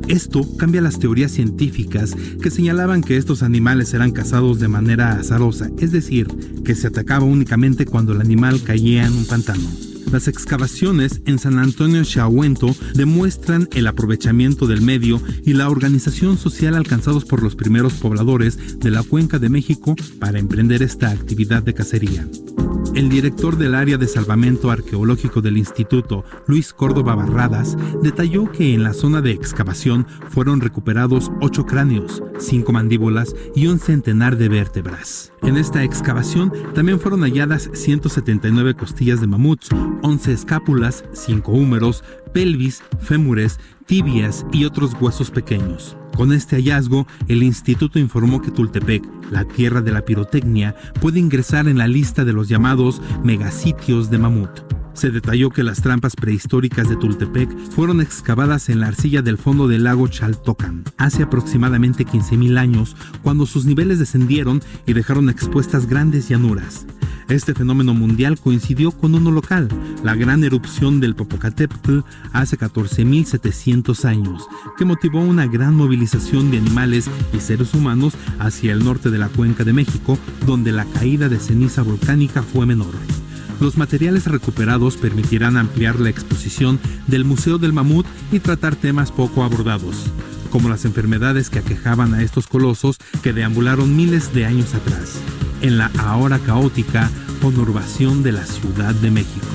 Esto 0.08 0.46
cambia 0.56 0.80
las 0.80 0.98
teorías 0.98 1.32
científicas 1.32 2.14
que 2.40 2.50
señalaban 2.50 3.02
que 3.02 3.16
estos 3.16 3.42
animales 3.42 3.92
eran 3.92 4.12
cazados 4.12 4.60
de 4.60 4.68
manera 4.68 5.18
azarosa, 5.18 5.68
es 5.78 5.90
decir, 5.90 6.28
que 6.64 6.74
se 6.74 6.86
atacaba 6.86 7.24
únicamente 7.24 7.86
cuando 7.86 8.12
el 8.12 8.20
animal 8.20 8.62
caía 8.62 9.04
en 9.06 9.12
un 9.12 9.26
pantano. 9.26 9.68
Las 10.10 10.28
excavaciones 10.28 11.20
en 11.26 11.38
San 11.38 11.58
Antonio 11.58 12.02
Chahuento 12.04 12.74
demuestran 12.94 13.68
el 13.74 13.86
aprovechamiento 13.86 14.66
del 14.66 14.80
medio 14.80 15.20
y 15.44 15.52
la 15.54 15.68
organización 15.68 16.38
social 16.38 16.74
alcanzados 16.74 17.24
por 17.24 17.42
los 17.42 17.56
primeros 17.56 17.94
pobladores 17.94 18.78
de 18.78 18.90
la 18.90 19.02
Cuenca 19.02 19.38
de 19.38 19.48
México 19.48 19.96
para 20.20 20.38
emprender 20.38 20.82
esta 20.82 21.10
actividad 21.10 21.62
de 21.62 21.74
cacería. 21.74 22.26
El 22.94 23.10
director 23.10 23.56
del 23.58 23.74
área 23.74 23.98
de 23.98 24.06
salvamento 24.06 24.70
arqueológico 24.70 25.42
del 25.42 25.58
instituto, 25.58 26.24
Luis 26.46 26.72
Córdoba 26.72 27.14
Barradas, 27.14 27.76
detalló 28.02 28.50
que 28.50 28.72
en 28.72 28.82
la 28.82 28.94
zona 28.94 29.20
de 29.20 29.32
excavación 29.32 30.06
fueron 30.30 30.60
recuperados 30.60 31.30
ocho 31.42 31.66
cráneos, 31.66 32.22
cinco 32.38 32.72
mandíbulas 32.72 33.34
y 33.54 33.66
un 33.66 33.80
centenar 33.80 34.38
de 34.38 34.48
vértebras. 34.48 35.32
En 35.42 35.58
esta 35.58 35.84
excavación 35.84 36.52
también 36.74 36.98
fueron 36.98 37.20
halladas 37.20 37.68
179 37.74 38.74
costillas 38.74 39.20
de 39.20 39.26
mamuts, 39.26 39.68
11 40.02 40.32
escápulas, 40.32 41.04
5 41.12 41.52
húmeros, 41.52 42.04
pelvis, 42.32 42.82
fémures, 43.00 43.58
tibias 43.86 44.44
y 44.52 44.64
otros 44.64 44.94
huesos 45.00 45.30
pequeños. 45.30 45.96
Con 46.16 46.32
este 46.32 46.56
hallazgo, 46.56 47.06
el 47.28 47.42
instituto 47.42 47.98
informó 47.98 48.40
que 48.40 48.50
Tultepec, 48.50 49.04
la 49.30 49.44
tierra 49.44 49.82
de 49.82 49.92
la 49.92 50.04
pirotecnia, 50.04 50.74
puede 51.00 51.18
ingresar 51.18 51.68
en 51.68 51.78
la 51.78 51.88
lista 51.88 52.24
de 52.24 52.32
los 52.32 52.48
llamados 52.48 53.02
megasitios 53.22 54.10
de 54.10 54.18
mamut. 54.18 54.85
Se 54.96 55.10
detalló 55.10 55.50
que 55.50 55.62
las 55.62 55.82
trampas 55.82 56.16
prehistóricas 56.16 56.88
de 56.88 56.96
Tultepec 56.96 57.54
fueron 57.72 58.00
excavadas 58.00 58.70
en 58.70 58.80
la 58.80 58.86
arcilla 58.86 59.20
del 59.20 59.36
fondo 59.36 59.68
del 59.68 59.84
lago 59.84 60.08
Chaltocan 60.08 60.84
hace 60.96 61.22
aproximadamente 61.22 62.06
15.000 62.06 62.58
años, 62.58 62.96
cuando 63.22 63.44
sus 63.44 63.66
niveles 63.66 63.98
descendieron 63.98 64.62
y 64.86 64.94
dejaron 64.94 65.28
expuestas 65.28 65.86
grandes 65.86 66.30
llanuras. 66.30 66.86
Este 67.28 67.52
fenómeno 67.52 67.92
mundial 67.92 68.40
coincidió 68.40 68.90
con 68.90 69.14
uno 69.14 69.30
local, 69.30 69.68
la 70.02 70.14
gran 70.14 70.44
erupción 70.44 70.98
del 70.98 71.14
Popocatépetl 71.14 71.98
hace 72.32 72.56
14.700 72.56 74.02
años, 74.06 74.48
que 74.78 74.86
motivó 74.86 75.20
una 75.20 75.46
gran 75.46 75.74
movilización 75.74 76.50
de 76.50 76.56
animales 76.56 77.10
y 77.34 77.40
seres 77.40 77.74
humanos 77.74 78.14
hacia 78.38 78.72
el 78.72 78.82
norte 78.82 79.10
de 79.10 79.18
la 79.18 79.28
cuenca 79.28 79.62
de 79.62 79.74
México, 79.74 80.16
donde 80.46 80.72
la 80.72 80.86
caída 80.86 81.28
de 81.28 81.38
ceniza 81.38 81.82
volcánica 81.82 82.42
fue 82.42 82.64
menor. 82.64 82.94
Los 83.60 83.76
materiales 83.76 84.26
recuperados 84.26 84.96
permitirán 84.96 85.56
ampliar 85.56 85.98
la 85.98 86.10
exposición 86.10 86.78
del 87.06 87.24
Museo 87.24 87.58
del 87.58 87.72
Mamut 87.72 88.06
y 88.30 88.40
tratar 88.40 88.76
temas 88.76 89.10
poco 89.12 89.44
abordados, 89.44 90.04
como 90.50 90.68
las 90.68 90.84
enfermedades 90.84 91.48
que 91.48 91.60
aquejaban 91.60 92.14
a 92.14 92.22
estos 92.22 92.46
colosos 92.46 92.98
que 93.22 93.32
deambularon 93.32 93.96
miles 93.96 94.34
de 94.34 94.44
años 94.44 94.74
atrás, 94.74 95.18
en 95.62 95.78
la 95.78 95.90
ahora 95.98 96.38
caótica 96.38 97.10
conurbación 97.40 98.22
de 98.22 98.32
la 98.32 98.44
Ciudad 98.44 98.94
de 98.94 99.10
México. 99.10 99.46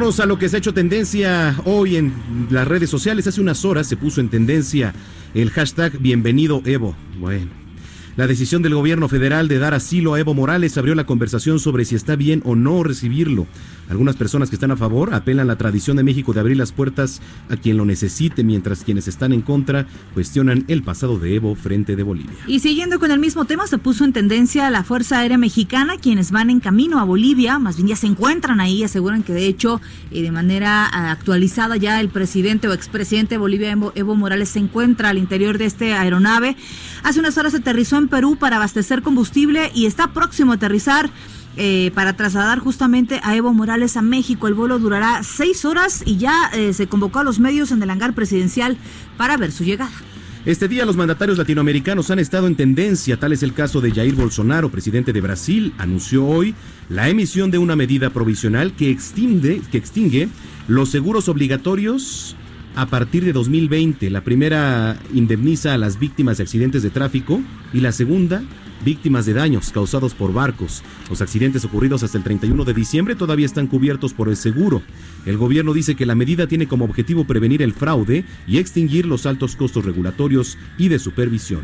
Vámonos 0.00 0.20
a 0.20 0.24
lo 0.24 0.38
que 0.38 0.48
se 0.48 0.56
ha 0.56 0.60
hecho 0.60 0.72
tendencia 0.72 1.54
hoy 1.66 1.96
en 1.96 2.14
las 2.48 2.66
redes 2.66 2.88
sociales. 2.88 3.26
Hace 3.26 3.38
unas 3.38 3.66
horas 3.66 3.86
se 3.86 3.98
puso 3.98 4.22
en 4.22 4.30
tendencia 4.30 4.94
el 5.34 5.50
hashtag 5.50 5.98
Bienvenido 5.98 6.62
Evo. 6.64 6.96
Bueno. 7.18 7.69
La 8.20 8.26
decisión 8.26 8.60
del 8.60 8.74
gobierno 8.74 9.08
federal 9.08 9.48
de 9.48 9.58
dar 9.58 9.72
asilo 9.72 10.12
a 10.12 10.20
Evo 10.20 10.34
Morales 10.34 10.76
abrió 10.76 10.94
la 10.94 11.06
conversación 11.06 11.58
sobre 11.58 11.86
si 11.86 11.94
está 11.94 12.16
bien 12.16 12.42
o 12.44 12.54
no 12.54 12.82
recibirlo. 12.82 13.46
Algunas 13.88 14.14
personas 14.14 14.50
que 14.50 14.56
están 14.56 14.70
a 14.70 14.76
favor 14.76 15.14
apelan 15.14 15.46
a 15.46 15.52
la 15.52 15.56
tradición 15.56 15.96
de 15.96 16.02
México 16.02 16.34
de 16.34 16.40
abrir 16.40 16.58
las 16.58 16.70
puertas 16.70 17.22
a 17.48 17.56
quien 17.56 17.78
lo 17.78 17.86
necesite, 17.86 18.44
mientras 18.44 18.84
quienes 18.84 19.08
están 19.08 19.32
en 19.32 19.40
contra 19.40 19.86
cuestionan 20.12 20.66
el 20.68 20.82
pasado 20.82 21.18
de 21.18 21.34
Evo 21.34 21.54
frente 21.54 21.96
de 21.96 22.02
Bolivia. 22.02 22.36
Y 22.46 22.60
siguiendo 22.60 23.00
con 23.00 23.10
el 23.10 23.18
mismo 23.18 23.46
tema, 23.46 23.66
se 23.66 23.78
puso 23.78 24.04
en 24.04 24.12
tendencia 24.12 24.68
la 24.68 24.84
Fuerza 24.84 25.20
Aérea 25.20 25.38
Mexicana, 25.38 25.94
quienes 25.96 26.30
van 26.30 26.50
en 26.50 26.60
camino 26.60 27.00
a 27.00 27.04
Bolivia, 27.04 27.58
más 27.58 27.76
bien 27.76 27.88
ya 27.88 27.96
se 27.96 28.06
encuentran 28.06 28.60
ahí, 28.60 28.84
aseguran 28.84 29.22
que 29.22 29.32
de 29.32 29.46
hecho, 29.46 29.80
eh, 30.10 30.20
de 30.20 30.30
manera 30.30 30.86
ah, 30.92 31.10
actualizada 31.10 31.78
ya 31.78 32.00
el 32.02 32.10
presidente 32.10 32.68
o 32.68 32.74
expresidente 32.74 33.36
de 33.36 33.38
Bolivia, 33.38 33.72
Evo, 33.72 33.92
Evo 33.94 34.14
Morales, 34.14 34.50
se 34.50 34.58
encuentra 34.58 35.08
al 35.08 35.16
interior 35.16 35.56
de 35.56 35.64
este 35.64 35.94
aeronave. 35.94 36.54
Hace 37.02 37.18
unas 37.18 37.38
horas 37.38 37.54
aterrizó 37.54 37.96
en 37.96 38.09
Perú 38.10 38.36
para 38.36 38.56
abastecer 38.56 39.00
combustible 39.00 39.70
y 39.74 39.86
está 39.86 40.08
próximo 40.08 40.52
a 40.52 40.56
aterrizar. 40.56 41.10
eh, 41.56 41.90
para 41.94 42.14
trasladar 42.14 42.60
justamente 42.60 43.20
a 43.22 43.34
Evo 43.34 43.52
Morales 43.52 43.96
a 43.96 44.02
México. 44.02 44.46
El 44.46 44.54
vuelo 44.54 44.78
durará 44.78 45.22
seis 45.22 45.64
horas 45.64 46.02
y 46.06 46.16
ya 46.16 46.48
eh, 46.54 46.72
se 46.72 46.86
convocó 46.86 47.18
a 47.18 47.24
los 47.24 47.40
medios 47.40 47.72
en 47.72 47.82
el 47.82 47.90
hangar 47.90 48.14
presidencial 48.14 48.76
para 49.16 49.36
ver 49.36 49.52
su 49.52 49.64
llegada. 49.64 49.90
Este 50.46 50.68
día 50.68 50.86
los 50.86 50.96
mandatarios 50.96 51.36
latinoamericanos 51.36 52.10
han 52.10 52.18
estado 52.18 52.46
en 52.46 52.54
tendencia, 52.54 53.18
tal 53.18 53.32
es 53.34 53.42
el 53.42 53.52
caso 53.52 53.82
de 53.82 53.90
Jair 53.90 54.14
Bolsonaro, 54.14 54.70
presidente 54.70 55.12
de 55.12 55.20
Brasil, 55.20 55.74
anunció 55.76 56.24
hoy 56.24 56.54
la 56.88 57.10
emisión 57.10 57.50
de 57.50 57.58
una 57.58 57.76
medida 57.76 58.08
provisional 58.08 58.72
que 58.72 58.90
extingue, 58.90 59.60
que 59.70 59.76
extingue 59.76 60.30
los 60.66 60.88
seguros 60.88 61.28
obligatorios 61.28 62.36
a 62.76 62.86
partir 62.86 63.24
de 63.24 63.32
2020. 63.32 64.10
La 64.10 64.22
primera 64.22 64.98
indemniza 65.12 65.74
a 65.74 65.78
las 65.78 65.98
víctimas 65.98 66.38
de 66.38 66.44
accidentes 66.44 66.82
de 66.82 66.90
tráfico 66.90 67.40
y 67.72 67.80
la 67.80 67.92
segunda 67.92 68.42
víctimas 68.84 69.26
de 69.26 69.34
daños 69.34 69.70
causados 69.70 70.14
por 70.14 70.32
barcos. 70.32 70.82
Los 71.08 71.20
accidentes 71.20 71.64
ocurridos 71.64 72.02
hasta 72.02 72.18
el 72.18 72.24
31 72.24 72.64
de 72.64 72.74
diciembre 72.74 73.14
todavía 73.14 73.46
están 73.46 73.66
cubiertos 73.66 74.14
por 74.14 74.28
el 74.28 74.36
seguro. 74.36 74.82
El 75.26 75.36
gobierno 75.36 75.72
dice 75.72 75.94
que 75.94 76.06
la 76.06 76.14
medida 76.14 76.46
tiene 76.46 76.66
como 76.66 76.84
objetivo 76.84 77.24
prevenir 77.24 77.62
el 77.62 77.74
fraude 77.74 78.24
y 78.46 78.58
extinguir 78.58 79.06
los 79.06 79.26
altos 79.26 79.56
costos 79.56 79.84
regulatorios 79.84 80.56
y 80.78 80.88
de 80.88 80.98
supervisión. 80.98 81.62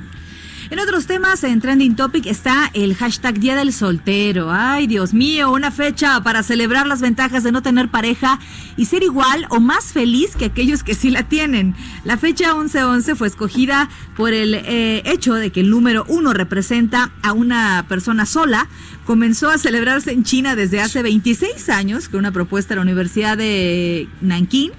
En 0.69 0.81
otros 0.81 1.07
temas, 1.07 1.45
en 1.45 1.61
Trending 1.61 1.95
Topic 1.95 2.27
está 2.27 2.73
el 2.75 2.97
hashtag 2.97 3.39
Día 3.39 3.55
del 3.55 3.73
Soltero. 3.73 4.51
Ay, 4.51 4.89
Dios 4.89 5.15
mío, 5.15 5.53
una 5.53 5.71
fecha 5.71 6.21
para 6.25 6.43
celebrar 6.43 6.89
las 6.89 7.01
ventajas 7.01 7.45
de 7.45 7.53
no 7.53 7.63
tener 7.63 7.89
pareja 7.89 8.41
y 8.77 8.87
ser 8.87 9.05
igual 9.05 9.47
o 9.51 9.61
más 9.61 9.93
feliz 9.93 10.35
que 10.35 10.47
aquellos 10.47 10.83
que 10.83 10.97
sí 10.97 11.11
la 11.11 11.23
tienen. 11.23 11.77
La 12.03 12.17
fecha 12.17 12.53
11-11 12.53 13.15
fue 13.15 13.29
escogida 13.29 13.89
por 14.17 14.33
el 14.33 14.55
eh, 14.55 15.03
hecho 15.05 15.35
de 15.35 15.53
que 15.53 15.61
el 15.61 15.71
número 15.71 16.05
uno 16.09 16.33
representa 16.33 17.13
a 17.23 17.33
una 17.33 17.85
persona 17.89 18.27
sola. 18.27 18.67
Comenzó 19.05 19.51
a 19.51 19.59
celebrarse 19.59 20.11
en 20.11 20.25
China 20.25 20.57
desde 20.57 20.81
hace 20.81 21.01
26 21.01 21.69
años 21.69 22.09
con 22.09 22.19
una 22.19 22.33
propuesta 22.33 22.71
de 22.71 22.77
la 22.77 22.83
Universidad 22.83 23.37
de 23.37 24.09
Nankín. 24.21 24.73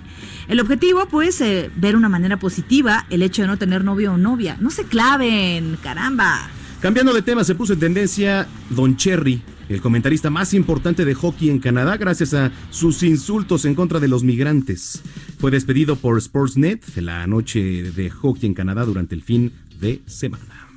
El 0.48 0.62
objetivo, 0.62 1.08
pues, 1.10 1.42
eh, 1.42 1.70
ver 1.76 1.96
una 1.96 2.08
manera 2.08 2.38
positiva 2.38 3.06
el 3.10 3.22
hecho 3.22 3.42
de 3.42 3.50
no 3.50 3.58
tener 3.58 3.84
novio 3.84 4.14
o 4.14 4.18
novia. 4.18 4.58
No 4.62 4.70
se 4.70 4.86
claven, 4.86 5.78
caramba. 5.84 6.50
Cambiando 6.82 7.14
de 7.14 7.22
tema, 7.22 7.44
se 7.44 7.56
puso 7.56 7.74
en 7.74 7.80
tendencia 7.80 8.48
Don 8.70 8.96
Cherry, 8.96 9.42
el 9.68 9.82
comentarista 9.82 10.30
más 10.30 10.54
importante 10.54 11.04
de 11.04 11.16
hockey 11.16 11.50
en 11.50 11.60
Canadá, 11.60 11.98
gracias 11.98 12.34
a 12.34 12.52
sus 12.70 13.04
insultos 13.04 13.66
en 13.66 13.76
contra 13.76 14.00
de 14.00 14.08
los 14.08 14.24
migrantes. 14.24 15.02
Fue 15.40 15.52
despedido 15.52 15.98
por 15.98 16.18
Sportsnet 16.22 16.96
la 16.98 17.28
noche 17.28 17.92
de 17.92 18.10
hockey 18.10 18.48
en 18.48 18.54
Canadá 18.54 18.86
durante 18.86 19.16
el 19.16 19.24
fin 19.24 19.52
de 19.82 20.02
semana. 20.06 20.68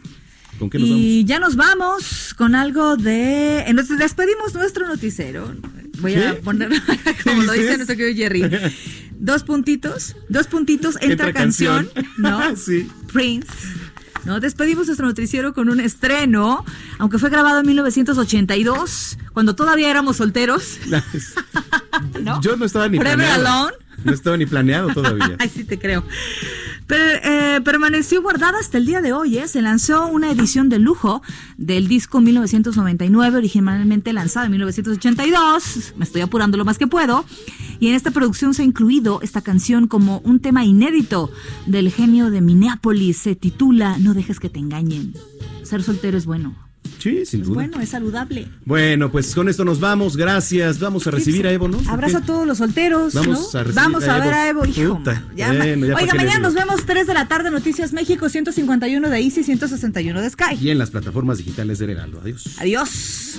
¿Con 0.59 0.69
qué 0.69 0.79
nos 0.79 0.89
vamos? 0.89 1.05
Y 1.05 1.25
ya 1.25 1.39
nos 1.39 1.57
vamos 1.57 2.35
con 2.37 2.55
algo 2.55 2.97
de... 2.97 3.61
Entonces 3.61 3.99
despedimos 3.99 4.53
nuestro 4.55 4.89
noticiero. 4.89 5.55
Voy 6.01 6.15
a 6.15 6.41
poner, 6.41 6.71
como 7.25 7.43
lo 7.43 7.53
dice 7.53 7.77
nuestro 7.77 7.97
querido 7.97 8.17
Jerry. 8.17 8.43
Dos 9.21 9.45
puntitos, 9.45 10.17
dos 10.31 10.47
puntitos, 10.47 10.97
entra, 10.97 11.29
Entra 11.29 11.33
canción, 11.35 11.91
canción. 11.93 12.15
¿no? 12.17 12.57
Sí. 12.57 12.91
Prince. 13.13 13.49
¿no? 14.25 14.41
Despedimos 14.41 14.87
nuestro 14.87 15.07
noticiero 15.07 15.53
con 15.53 15.69
un 15.69 15.79
estreno, 15.79 16.65
aunque 16.99 17.19
fue 17.19 17.29
grabado 17.29 17.61
en 17.61 17.67
1982, 17.67 19.19
cuando 19.35 19.55
todavía 19.55 19.91
éramos 19.91 20.17
solteros. 20.17 20.79
Yo 22.43 22.57
no 22.57 22.65
estaba 22.65 22.89
ni 22.89 22.97
Forever 22.97 23.19
planeado. 23.19 23.49
Alone. 23.49 23.77
No 24.05 24.13
estaba 24.13 24.37
ni 24.37 24.47
planeado 24.47 24.89
todavía. 24.93 25.37
Ay, 25.39 25.49
sí 25.49 25.65
te 25.65 25.79
creo. 25.79 26.05
Pero, 26.87 27.05
eh, 27.23 27.61
permaneció 27.63 28.23
guardada 28.23 28.59
hasta 28.59 28.79
el 28.79 28.87
día 28.87 29.01
de 29.01 29.13
hoy. 29.13 29.39
¿eh? 29.39 29.49
Se 29.49 29.63
lanzó 29.63 30.07
una 30.07 30.31
edición 30.31 30.69
de 30.69 30.79
lujo 30.79 31.23
del 31.57 31.89
disco 31.89 32.21
1999, 32.21 33.39
originalmente 33.39 34.13
lanzado 34.13 34.47
en 34.47 34.53
1982. 34.53 35.95
Me 35.97 36.05
estoy 36.05 36.23
apurando 36.23 36.57
lo 36.57 36.65
más 36.65 36.79
que 36.79 36.87
puedo. 36.87 37.25
Y 37.79 37.89
en 37.89 37.95
esta 37.95 38.11
producción 38.11 38.55
se 38.55 38.63
ha 38.63 38.65
incluido 38.65 39.21
esta 39.23 39.41
canción 39.41 39.87
como 39.87 40.19
un 40.25 40.41
tema 40.41 40.65
inédito 40.65 41.31
del 41.67 41.91
genio 41.91 42.31
de 42.31 42.41
Minneapolis. 42.41 43.19
Se 43.19 43.37
titula 43.37 43.99
No 43.99 44.15
dejes 44.15 44.41
que 44.41 44.51
te 44.51 44.59
engañen. 44.59 45.15
Ser 45.63 45.83
soltero 45.83 46.19
es 46.19 46.27
bueno. 46.27 46.70
Sí, 46.99 47.25
sin 47.27 47.41
Es 47.41 47.47
duda. 47.47 47.55
bueno, 47.55 47.81
es 47.81 47.89
saludable. 47.89 48.47
Bueno, 48.65 49.11
pues 49.11 49.35
con 49.35 49.49
esto 49.49 49.65
nos 49.65 49.81
vamos. 49.81 50.17
Gracias. 50.17 50.79
Vamos 50.81 51.07
a 51.07 51.11
recibir 51.11 51.47
a 51.47 51.53
Evo, 51.53 51.69
¿no? 51.69 51.79
Abrazo 51.89 52.19
a 52.19 52.21
todos 52.23 52.47
los 52.47 52.59
solteros. 52.59 53.15
Vamos 53.15 53.55
¿no? 53.55 53.61
a 53.61 53.63
recibir 53.63 53.75
Vamos 53.83 54.05
a 54.05 54.17
a, 54.17 54.25
ver 54.25 54.35
a 54.35 54.49
Evo, 54.49 54.67
hijo. 54.67 54.97
Puta, 54.99 55.25
Ya 55.37 55.53
bueno, 55.53 55.87
ya 55.87 55.95
Oiga, 55.95 56.15
mañana 56.15 56.39
nos 56.39 56.55
vemos 56.55 56.85
3 56.87 57.07
de 57.07 57.15
la 57.15 57.29
tarde, 57.29 57.51
Noticias 57.51 57.93
México, 57.93 58.29
151 58.29 59.09
de 59.09 59.19
Easy, 59.21 59.43
161 59.45 60.21
de 60.21 60.31
Sky. 60.31 60.57
Y 60.61 60.71
en 60.71 60.79
las 60.79 60.91
plataformas 60.91 61.39
digitales 61.39 61.79
de 61.79 61.93
Heraldo. 61.93 62.21
Adiós. 62.21 62.45
Adiós. 62.59 63.39